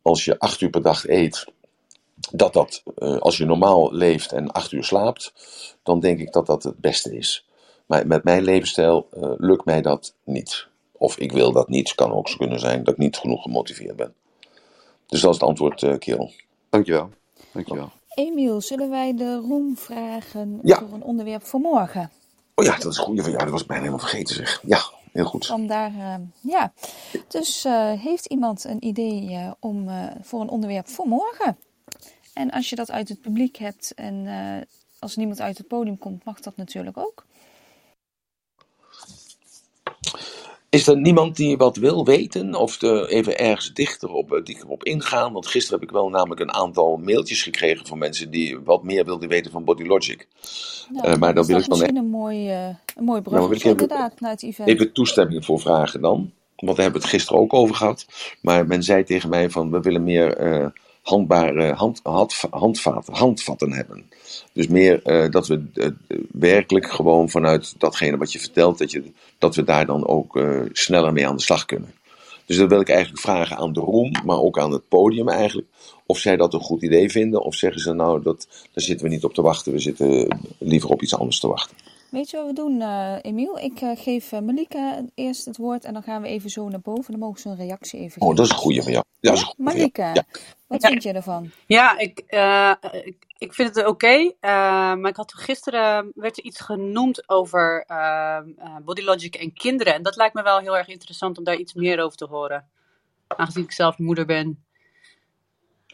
[0.02, 1.46] als je acht uur per dag eet,
[2.32, 5.32] dat dat, uh, als je normaal leeft en acht uur slaapt,
[5.82, 7.46] dan denk ik dat dat het beste is.
[7.86, 10.66] Maar met mijn levensstijl uh, lukt mij dat niet.
[10.92, 11.94] Of ik wil dat niet.
[11.94, 14.14] Kan ook zo kunnen zijn dat ik niet genoeg gemotiveerd ben.
[15.06, 16.32] Dus dat is het antwoord, uh, Kerel.
[16.70, 17.10] Dankjewel.
[17.52, 17.90] Dankjewel.
[18.14, 20.78] Emiel, zullen wij de roem vragen Ja.
[20.78, 22.10] voor een onderwerp voor morgen?
[22.54, 23.26] Oh ja, dat is goed.
[23.26, 24.60] Ja, dat was bijna helemaal vergeten zeg.
[24.62, 24.82] Ja,
[25.12, 25.46] heel goed.
[25.46, 26.72] Vandaar, eh, ja.
[27.28, 29.88] Dus eh, heeft iemand een idee eh, om,
[30.22, 31.58] voor een onderwerp voor morgen?
[32.34, 34.26] En als je dat uit het publiek hebt en
[34.98, 37.24] als niemand uit het podium komt, mag dat natuurlijk ook.
[40.74, 42.54] Is er niemand die wat wil weten?
[42.54, 45.32] Of de, even ergens dichter op, eh, die op ingaan?
[45.32, 49.04] Want gisteren heb ik wel namelijk een aantal mailtjes gekregen van mensen die wat meer
[49.04, 50.26] wilden weten van Body Logic.
[50.92, 53.68] Nou, maar dan is wil ik dan misschien een mooi, eh, een mooi Nou, bruggetje
[53.68, 54.68] even- inderdaad naar het event.
[54.68, 56.32] even toestemming voor vragen dan.
[56.56, 58.06] Want daar hebben we het gisteren ook over gehad.
[58.40, 60.72] Maar men zei tegen mij van we willen meer
[61.02, 64.08] handbare hand, hand, handvaten, handvatten hebben.
[64.52, 65.88] Dus meer eh, dat we eh,
[66.32, 69.02] werkelijk gewoon vanuit datgene wat je vertelt, dat, je,
[69.38, 71.94] dat we daar dan ook eh, sneller mee aan de slag kunnen.
[72.46, 75.68] Dus dat wil ik eigenlijk vragen aan de room, maar ook aan het podium eigenlijk.
[76.06, 79.12] Of zij dat een goed idee vinden, of zeggen ze nou, dat, daar zitten we
[79.12, 81.76] niet op te wachten, we zitten liever op iets anders te wachten.
[82.14, 83.58] Weet je wat we doen, eh, Emiel?
[83.58, 86.80] Ik eh, geef eh, Malika eerst het woord en dan gaan we even zo naar
[86.80, 87.10] boven.
[87.10, 88.36] Dan mogen ze een reactie even Oh, geven.
[88.36, 89.04] dat is een goede van jou.
[89.20, 89.54] Ja.
[89.56, 90.24] Malika, Ja.
[90.66, 90.88] wat Ja.
[90.88, 91.50] vind je ervan?
[91.66, 92.72] Ja, ik, eh,
[93.04, 94.06] ik, ik vind het oké.
[94.06, 94.30] eh,
[94.94, 98.38] maar ik had gisteren werd er iets genoemd over uh,
[98.84, 99.94] Body Logic en kinderen.
[99.94, 102.68] En dat lijkt me wel heel erg interessant om daar iets meer over te horen.
[103.26, 104.64] Aangezien ik zelf moeder ben.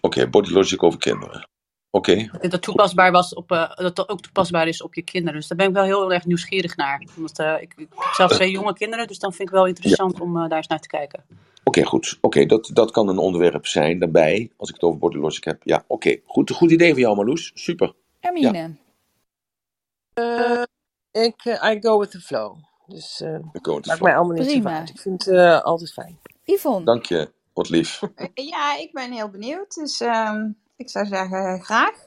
[0.00, 1.48] Oké, body logic over kinderen.
[1.90, 5.38] Oké, Dat dat toepasbaar was op, eh, dat dat ook toepasbaar is op je kinderen.
[5.38, 7.08] Dus daar ben ik wel heel erg nieuwsgierig naar.
[7.16, 10.20] Omdat, eh, ik, ik heb zelf twee jonge kinderen, dus dan vind ik wel interessant
[10.20, 11.24] om eh, daar eens naar te kijken.
[11.64, 12.18] Oké, goed.
[12.20, 15.60] Oké, dat, dat kan een onderwerp zijn daarbij, als ik het over body logic heb.
[15.64, 16.16] Ja, oké.
[16.26, 17.50] Goed, goed idee van jou, Marloes.
[17.54, 17.94] Super.
[18.20, 18.76] Hermine,
[20.14, 20.62] Eh,
[21.10, 22.56] ik, eh, I go with the flow.
[22.86, 24.78] Dus eh te maakt mij allemaal niet zo Prima.
[24.78, 24.88] uit.
[24.88, 26.18] Ik vind het eh, altijd fijn.
[26.44, 28.00] Yvonne, Dank je, wat lief.
[28.34, 29.74] Ja, ik ben heel benieuwd.
[29.74, 30.48] Dus ehm,
[30.80, 32.06] ik zou zeggen, graag.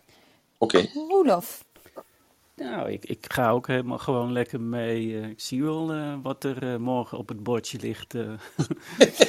[0.57, 1.63] Oké, Roelof.
[2.55, 5.19] Nou, ik, ik ga ook helemaal gewoon lekker mee.
[5.21, 8.15] eh, ik zie wel eh, wat er eh, morgen op het bordje ligt.
[8.15, 8.31] eh.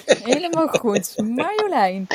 [0.32, 1.14] Helemaal goed.
[1.18, 2.06] Marjolein.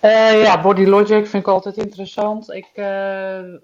[0.00, 2.50] Eh, ja, Body Logic vind ik altijd interessant.
[2.52, 3.54] Ik, eh, eh,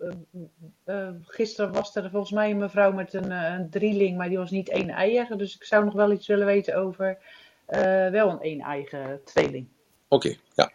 [0.84, 4.50] eh, gisteren was er volgens mij een mevrouw met een, een drieling, maar die was
[4.50, 5.38] niet één eigen.
[5.38, 7.18] Dus ik zou nog wel iets willen weten over
[7.66, 9.68] eh, wel een één eigen tweeling.
[10.08, 10.34] oké.
[10.54, 10.70] Ja.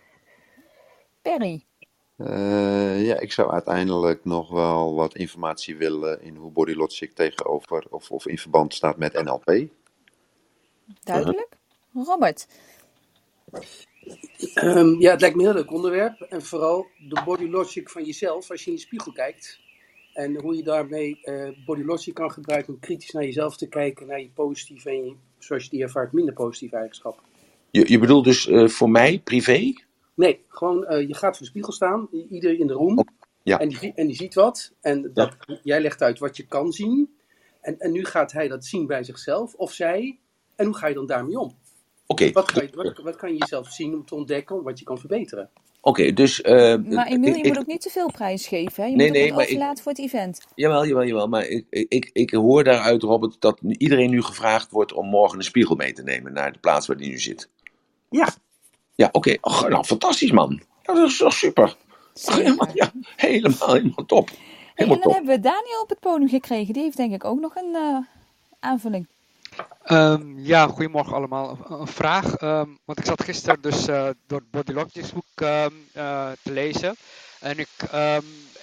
[1.21, 1.65] Perry.
[2.25, 7.85] Eh, ja, ik zou uiteindelijk nog wel wat informatie willen in hoe Body Logic tegenover
[7.89, 9.69] of, of in verband staat met NLP.
[11.03, 11.47] Duidelijk.
[11.93, 12.47] Robert.
[14.53, 16.21] Ehm, ja, het lijkt me een heel leuk onderwerp.
[16.21, 19.59] En vooral de body logic van jezelf als je in de spiegel kijkt.
[20.13, 24.07] En hoe je daarmee eh, body logic kan gebruiken om kritisch naar jezelf te kijken.
[24.07, 27.23] Naar je positieve en je, zoals je die ervaart, minder positieve eigenschappen.
[27.71, 29.73] Je, je bedoelt dus eh, voor mij, privé?
[30.21, 33.05] Nee, gewoon eh, je gaat voor de spiegel staan, i- ieder in de room.
[33.43, 33.59] Ja.
[33.59, 34.71] En, die, en die ziet wat.
[34.81, 37.15] En dat, jij legt uit wat je kan zien.
[37.61, 40.19] En, en nu gaat hij dat zien bij zichzelf of zij.
[40.55, 41.57] En hoe ga je dan daarmee om?
[42.07, 44.85] Oké, Wat kan, je, wat, wat kan je jezelf zien om te ontdekken wat je
[44.85, 45.49] kan verbeteren?
[45.81, 46.11] oké.
[46.13, 48.83] Dus, eh, Maar Emiel, je ik- moet ook niet te veel prijs geven.
[48.83, 48.89] Hè?
[48.89, 50.45] Je Nee, moet ook nee, maar ik- overlaten voor het event.
[50.55, 51.27] Jawel, jawel, jawel.
[51.27, 55.43] Maar ik, ik, ik hoor daaruit, Robert, dat iedereen nu gevraagd wordt om morgen een
[55.43, 57.49] spiegel mee te nemen naar de plaats waar die nu zit.
[58.09, 58.33] Ja.
[59.01, 59.37] Ja, oké.
[59.41, 60.61] Och, nou, fantastisch, man.
[60.83, 61.75] Ja, dat is toch super.
[62.13, 64.29] Helemaal, ja, helemaal, helemaal top.
[64.29, 64.37] Hey,
[64.75, 65.13] en dan top.
[65.13, 66.73] hebben we Daniel op het podium gekregen.
[66.73, 67.97] Die heeft denk ik ook nog een eh,
[68.59, 69.07] aanvulling.
[69.83, 71.57] Ehm, ja, goedemorgen allemaal.
[71.67, 75.85] Een, vraag, ehm, want ik zat gisteren dus uh, door het Body Logics boek um,
[75.95, 76.95] uh, te lezen.
[77.39, 77.69] En ik,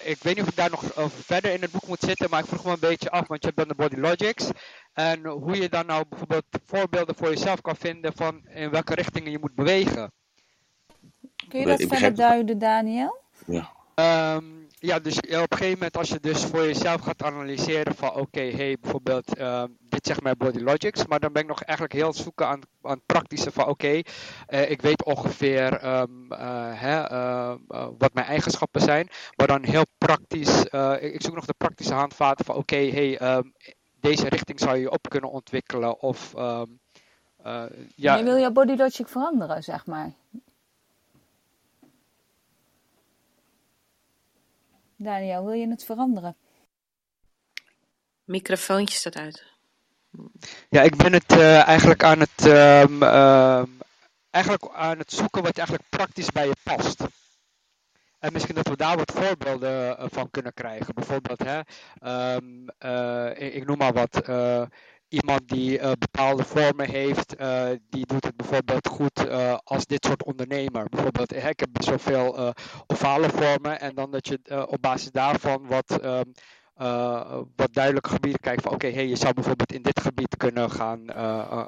[0.03, 2.47] ik weet niet of ik daar nog verder in het boek moet zitten, maar ik
[2.47, 4.51] vroeg me een beetje af, want je hebt dan de Body Logics.
[4.93, 9.31] En hoe je dan nou bijvoorbeeld voorbeelden voor jezelf kan vinden van in welke richtingen
[9.31, 10.13] je moet bewegen.
[11.49, 13.17] Kun je dat verder duiden, Daniel?
[13.47, 13.73] Ja.
[14.81, 18.19] Ja, dus op een gegeven moment als je dus voor jezelf gaat analyseren van oké,
[18.21, 21.99] okay, hey, bijvoorbeeld uh, dit zegt mijn body logics, maar dan ben ik nog eigenlijk
[21.99, 24.05] heel zoeken aan, aan het praktische van oké, okay,
[24.49, 26.39] uh, ik weet ongeveer um, uh,
[26.73, 27.01] hè,
[27.99, 30.65] wat mijn eigenschappen zijn, maar dan heel praktisch,
[31.01, 33.55] ik, ik, zoek nog de praktische handvaten van oké, okay, hey, um,
[34.01, 36.81] deze richting zou je op kunnen ontwikkelen of um,
[37.95, 38.17] ja.
[38.17, 40.13] Je wil je body logic veranderen, zeg maar.
[44.99, 46.37] Daniel, wil je het veranderen?
[48.25, 49.47] Microfoontje staat uit.
[50.69, 53.63] Ja, ik ben het uh, eigenlijk aan het, um, uh,
[54.31, 57.01] eigenlijk aan het zoeken wat eigenlijk praktisch bij je past.
[58.19, 60.95] En misschien dat we daar wat voorbeelden uh, van kunnen krijgen.
[60.95, 61.61] Bijvoorbeeld, hè,
[62.35, 62.69] um,
[63.37, 64.29] ik, ik, noem maar wat
[65.09, 70.05] iemand die uh, bepaalde vormen heeft, uh, die doet het bijvoorbeeld goed uh, als dit
[70.05, 70.89] soort ondernemer.
[70.89, 72.55] Bijvoorbeeld, ik heb best wel veel
[72.87, 76.33] ovale vormen en dan dat je op basis daarvan wat, um,
[77.57, 80.71] wat duidelijke gebieden kijkt van oké, okay, hey, je zou bijvoorbeeld in dit gebied kunnen
[80.71, 81.01] gaan,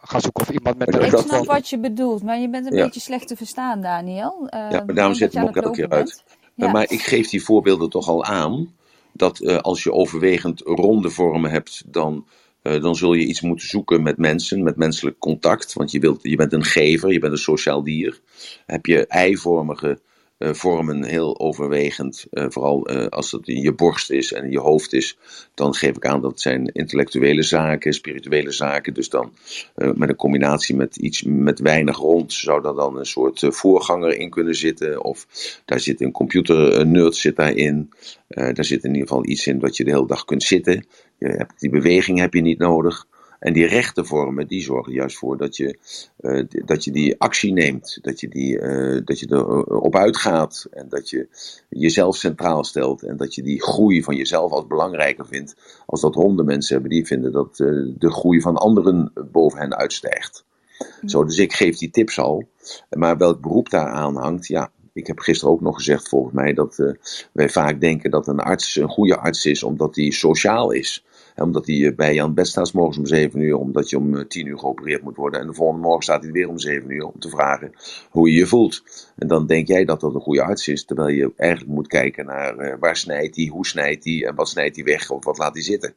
[0.02, 1.02] gaan zoeken of iemand met een...
[1.02, 2.84] Ik snap wat je bedoelt, maar je bent een ja.
[2.84, 4.46] beetje slecht te verstaan, Daniel.
[4.50, 6.24] ja, maar daarom zet ik hem ook elke keer uit.
[6.54, 6.70] Ja.
[6.70, 8.74] Maar ik geef die voorbeelden toch al aan,
[9.12, 12.26] dat als je overwegend ronde vormen hebt, dan
[12.62, 15.72] uh, dan zul je iets moeten zoeken met mensen, met menselijk contact.
[15.72, 18.20] Want je, wilt, je bent een gever, je bent een sociaal dier.
[18.66, 20.00] Heb je eivormige
[20.38, 24.58] uh, vormen heel overwegend, uh, vooral als het in je borst is en in je
[24.58, 25.18] hoofd is,
[25.54, 28.94] dan geef ik aan dat het zijn intellectuele zaken, spirituele zaken.
[28.94, 29.32] Dus dan
[29.74, 34.30] met een combinatie met iets met weinig rond, zou daar dan een soort voorganger in
[34.30, 35.04] kunnen zitten.
[35.04, 35.26] Of
[35.64, 37.90] daar zit een computernerd zit daarin.
[38.28, 40.84] daar zit in ieder geval iets in dat je de hele dag kunt zitten.
[41.20, 43.06] Je hebt, die beweging heb je niet nodig.
[43.38, 45.78] En die rechte vormen, die zorgen juist voor dat je,
[46.20, 47.98] uh, dat je die actie neemt.
[48.02, 50.66] Dat je, die, uh, dat je erop uitgaat.
[50.70, 51.28] En dat je
[51.68, 53.02] jezelf centraal stelt.
[53.02, 55.56] En dat je die groei van jezelf als belangrijker vindt.
[55.86, 60.44] Als dat honden mensen hebben die vinden dat de groei van anderen boven hen uitstijgt.
[61.06, 62.48] Zo, dus ik geef die tips al.
[62.90, 66.52] Maar welk beroep daar aan hangt, ja, ik heb gisteren ook nog gezegd, volgens mij,
[66.52, 66.96] dat
[67.32, 71.04] wij vaak denken dat een arts een goede arts is omdat hij sociaal is
[71.42, 74.44] omdat hij eh, bij Jan bed staat morgens om 7 uur, omdat je om 10
[74.44, 75.40] eh, uur geopereerd moet worden.
[75.40, 77.72] En de volgende morgen staat hij weer om 7 uur om te vragen
[78.10, 78.82] hoe je je voelt.
[79.18, 82.26] En dan denk jij dat dat een goede arts is, terwijl je eigenlijk moet kijken
[82.26, 85.38] naar uh, waar snijdt hij, hoe snijdt hij en wat snijdt hij weg of wat
[85.38, 85.94] laat hij zitten.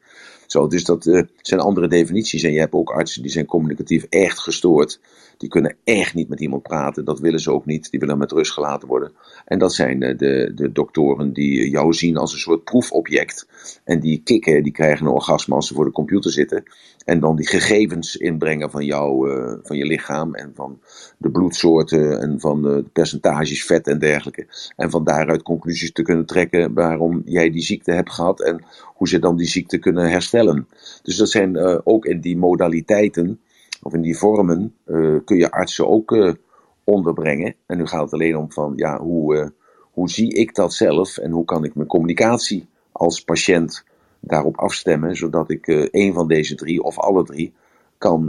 [0.48, 2.44] Zo, dus dat zijn andere definities.
[2.44, 5.00] En je hebt ook artsen die zijn communicatief echt gestoord.
[5.38, 7.06] Die kunnen echt niet met iemand praten.
[7.06, 7.92] Dat willen ze ook niet.
[7.92, 9.12] Die willen met rust gelaten worden.
[9.46, 13.48] En dat zijn uh, de, de doktoren die jou zien als een soort proefobject.
[13.84, 16.64] En die kikken, die krijgen een orgasme als ze voor de computer zitten.
[17.06, 20.36] En dan die gegevens inbrengen van jou, uh, van je lichaam.
[20.36, 20.80] En van
[21.18, 24.48] de bloedsoorten en van de percentages vet en dergelijke.
[24.76, 28.42] En van daaruit conclusies te kunnen trekken waarom jij die ziekte hebt gehad.
[28.42, 30.68] En hoe ze dan die ziekte kunnen herstellen.
[31.04, 33.40] Dus dat zijn ook in die modaliteiten,
[33.84, 36.34] of in die vormen, uh, kun je artsen ook uh,
[36.84, 37.56] onderbrengen.
[37.66, 39.54] En nu gaat het alleen om van, ja, hoe,
[39.92, 43.84] hoe zie ik dat zelf en hoe kan ik mijn communicatie als patiënt
[44.20, 47.54] daarop afstemmen, zodat ik een van deze drie of alle drie
[47.98, 48.26] kan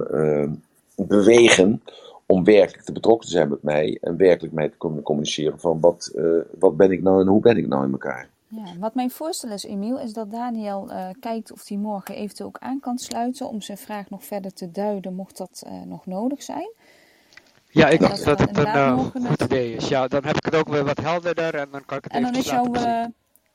[0.96, 1.82] bewegen
[2.26, 5.80] om werkelijk te betrokken te zijn met mij en werkelijk mij te kunnen communiceren van
[5.80, 6.12] wat,
[6.58, 8.28] wat ben ik nou en hoe ben ik nou in elkaar.
[8.56, 12.48] Ja, wat mijn voorstel is, Emiel, is dat Daniel uh, kijkt of hij morgen eventueel
[12.48, 16.06] ook aan kan sluiten om zijn vraag nog verder te duiden, mocht dat uh, nog
[16.06, 16.72] nodig zijn.
[17.70, 19.88] Ja, ik denk dat, het een uh, goed idee is.
[19.88, 22.22] Ja, dan heb ik het ook weer wat helderder en dan kan ik het en
[22.22, 22.72] dan is jouw,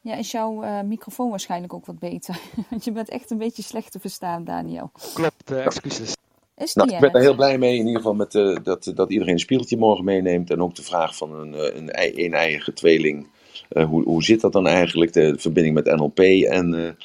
[0.02, 2.40] ja, is jouw microfoon waarschijnlijk ook wat beter.
[2.70, 4.92] Want je bent echt een beetje slecht te verstaan, Daniel.
[5.14, 6.14] Klopt, excuses.
[6.56, 8.32] Is nou, ik ben er heel blij mee, in ieder geval met,
[8.64, 10.50] dat, dat iedereen een spiegeltje morgen meeneemt.
[10.50, 13.30] En ook de vraag van een, een, een eigen tweeling uh,
[13.70, 16.96] hoe, hoe zit dat dan eigenlijk, de verbinding met NLP en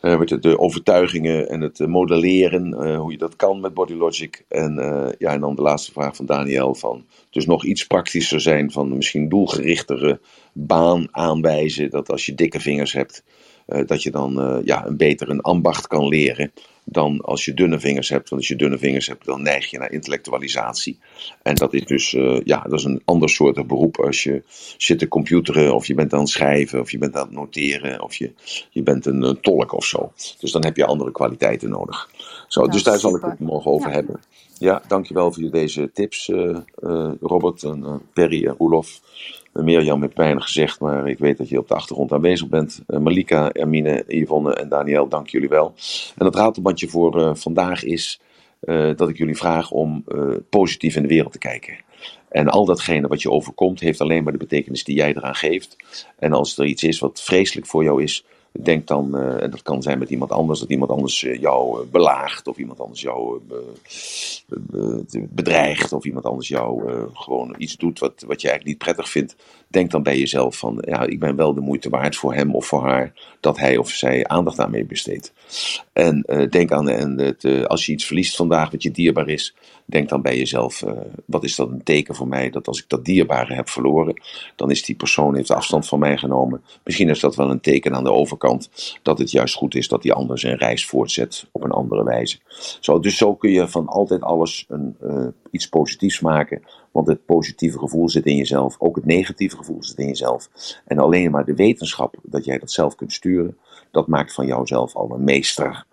[0.00, 4.44] uh, uh, de overtuigingen en het modelleren, hoe je dat kan met Bodylogic.
[4.48, 4.74] En,
[5.18, 8.96] ja, en dan de laatste vraag van Daniel van, dus nog iets praktischer zijn van
[8.96, 10.20] misschien doelgerichtere
[10.52, 13.24] baan aanwijzen, dat als je dikke vingers hebt,
[13.66, 16.52] dat je dan ja, een beter een ambacht kan leren.
[16.84, 18.28] Dan als je dunne vingers hebt.
[18.28, 20.98] Want als je dunne vingers hebt, dan neig je naar intellectualisatie.
[21.42, 24.00] En dat is dus uh, ja, dat is een ander soort beroep.
[24.00, 24.42] Als je
[24.76, 28.02] zit te computeren, of je bent aan het schrijven, of je bent aan het noteren,
[28.02, 28.32] of je,
[28.70, 30.12] je bent een, een tolk of zo.
[30.38, 32.10] Dus dan heb je andere kwaliteiten nodig.
[32.48, 33.94] Zo, Nou, dus daar zal ik het morgen over Ja.
[33.94, 34.20] hebben.
[34.58, 39.00] Ja, dankjewel voor deze tips, eh, eh, Robert en eh, Perry en Roelof.
[39.52, 42.82] Mirjam heeft weinig gezegd, maar ik weet dat je op de achtergrond aanwezig bent.
[42.86, 45.74] Eh, Malika, Ermine, Yvonne en Daniel, dank jullie wel.
[46.16, 48.20] En het ratelbandje voor eh, vandaag is
[48.60, 50.04] eh, dat ik jullie vraag om
[50.48, 51.74] positief in de wereld te kijken.
[52.28, 55.76] En al datgene wat je overkomt, heeft alleen maar de betekenis die jij eraan geeft.
[56.18, 58.24] En als er iets is wat vreselijk voor jou is,
[58.60, 61.80] denk dan, eh, en dat kan zijn met iemand anders, dat iemand anders eh, jou
[61.80, 63.72] eh, belaagt, of iemand anders jou be-
[64.46, 69.08] be- bedreigt, of iemand anders jou gewoon iets doet wat, wat je eigenlijk niet prettig
[69.08, 69.36] vindt.
[69.72, 72.66] Denk dan bij jezelf van, ja, ik ben wel de moeite waard voor hem of
[72.66, 75.32] voor haar, dat hij of zij aandacht aan mee besteedt.
[75.92, 79.28] En eh, denk aan, en het, eh, als je iets verliest vandaag wat je dierbaar
[79.28, 79.54] is,
[79.84, 80.92] denk dan bij jezelf, eh,
[81.24, 84.22] wat is dat een teken voor mij dat als ik dat dierbare heb verloren,
[84.56, 86.62] dan is die persoon heeft afstand van mij genomen.
[86.84, 88.70] Misschien is dat wel een teken aan de overkant
[89.02, 92.38] dat het juist goed is dat die ander zijn reis voortzet op een andere wijze.
[92.80, 94.96] Zo, dus zo kun je van altijd alles een,
[95.50, 96.62] iets positiefs maken.
[96.92, 100.48] Want het positieve gevoel zit in jezelf, ook het negatieve gevoel zit in jezelf.
[100.86, 103.56] En alleen maar de wetenschap dat jij dat zelf kunt sturen,
[103.90, 105.84] dat maakt van jouzelf al een meester.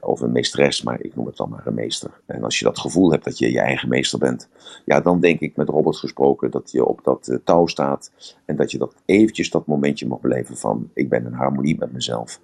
[0.00, 2.20] Of een meesteres, maar ik noem het dan maar een meester.
[2.26, 4.48] En als je dat gevoel hebt dat je je eigen meester bent,
[4.84, 8.10] ja, dan denk ik met Robert gesproken dat je op dat eh, touw staat.
[8.44, 11.92] En dat je dat eventjes dat momentje mag beleven van ik ben in harmonie met
[11.92, 12.40] mezelf.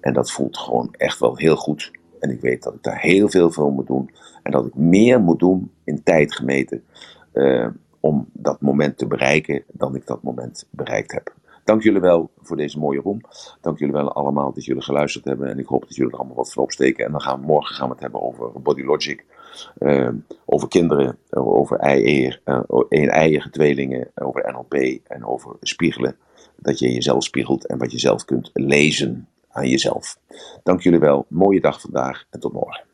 [0.00, 1.90] En dat voelt gewoon echt wel heel goed.
[2.20, 4.10] En ik weet dat ik daar heel veel voor moet doen.
[4.42, 6.84] En dat ik meer moet doen in tijd gemeten.
[7.32, 7.66] Eh,
[8.00, 11.34] om dat moment te bereiken dan ik dat moment bereikt heb.
[11.68, 13.20] Dank jullie wel voor deze mooie room.
[13.60, 15.48] Dank jullie wel allemaal dat jullie geluisterd hebben.
[15.48, 17.04] En ik hoop dat jullie er allemaal wat van opsteken.
[17.04, 19.24] En dan gaan we morgen gaan we het hebben over Body Logic.
[19.78, 20.08] eh,
[20.44, 24.74] over kinderen, over eier, eh, een eigen tweelingen, over NLP
[25.06, 26.16] en over spiegelen.
[26.56, 30.18] Dat je jezelf spiegelt en wat je zelf kunt lezen aan jezelf.
[30.62, 31.26] Dank jullie wel.
[31.28, 32.87] Mooie dag vandaag en tot morgen.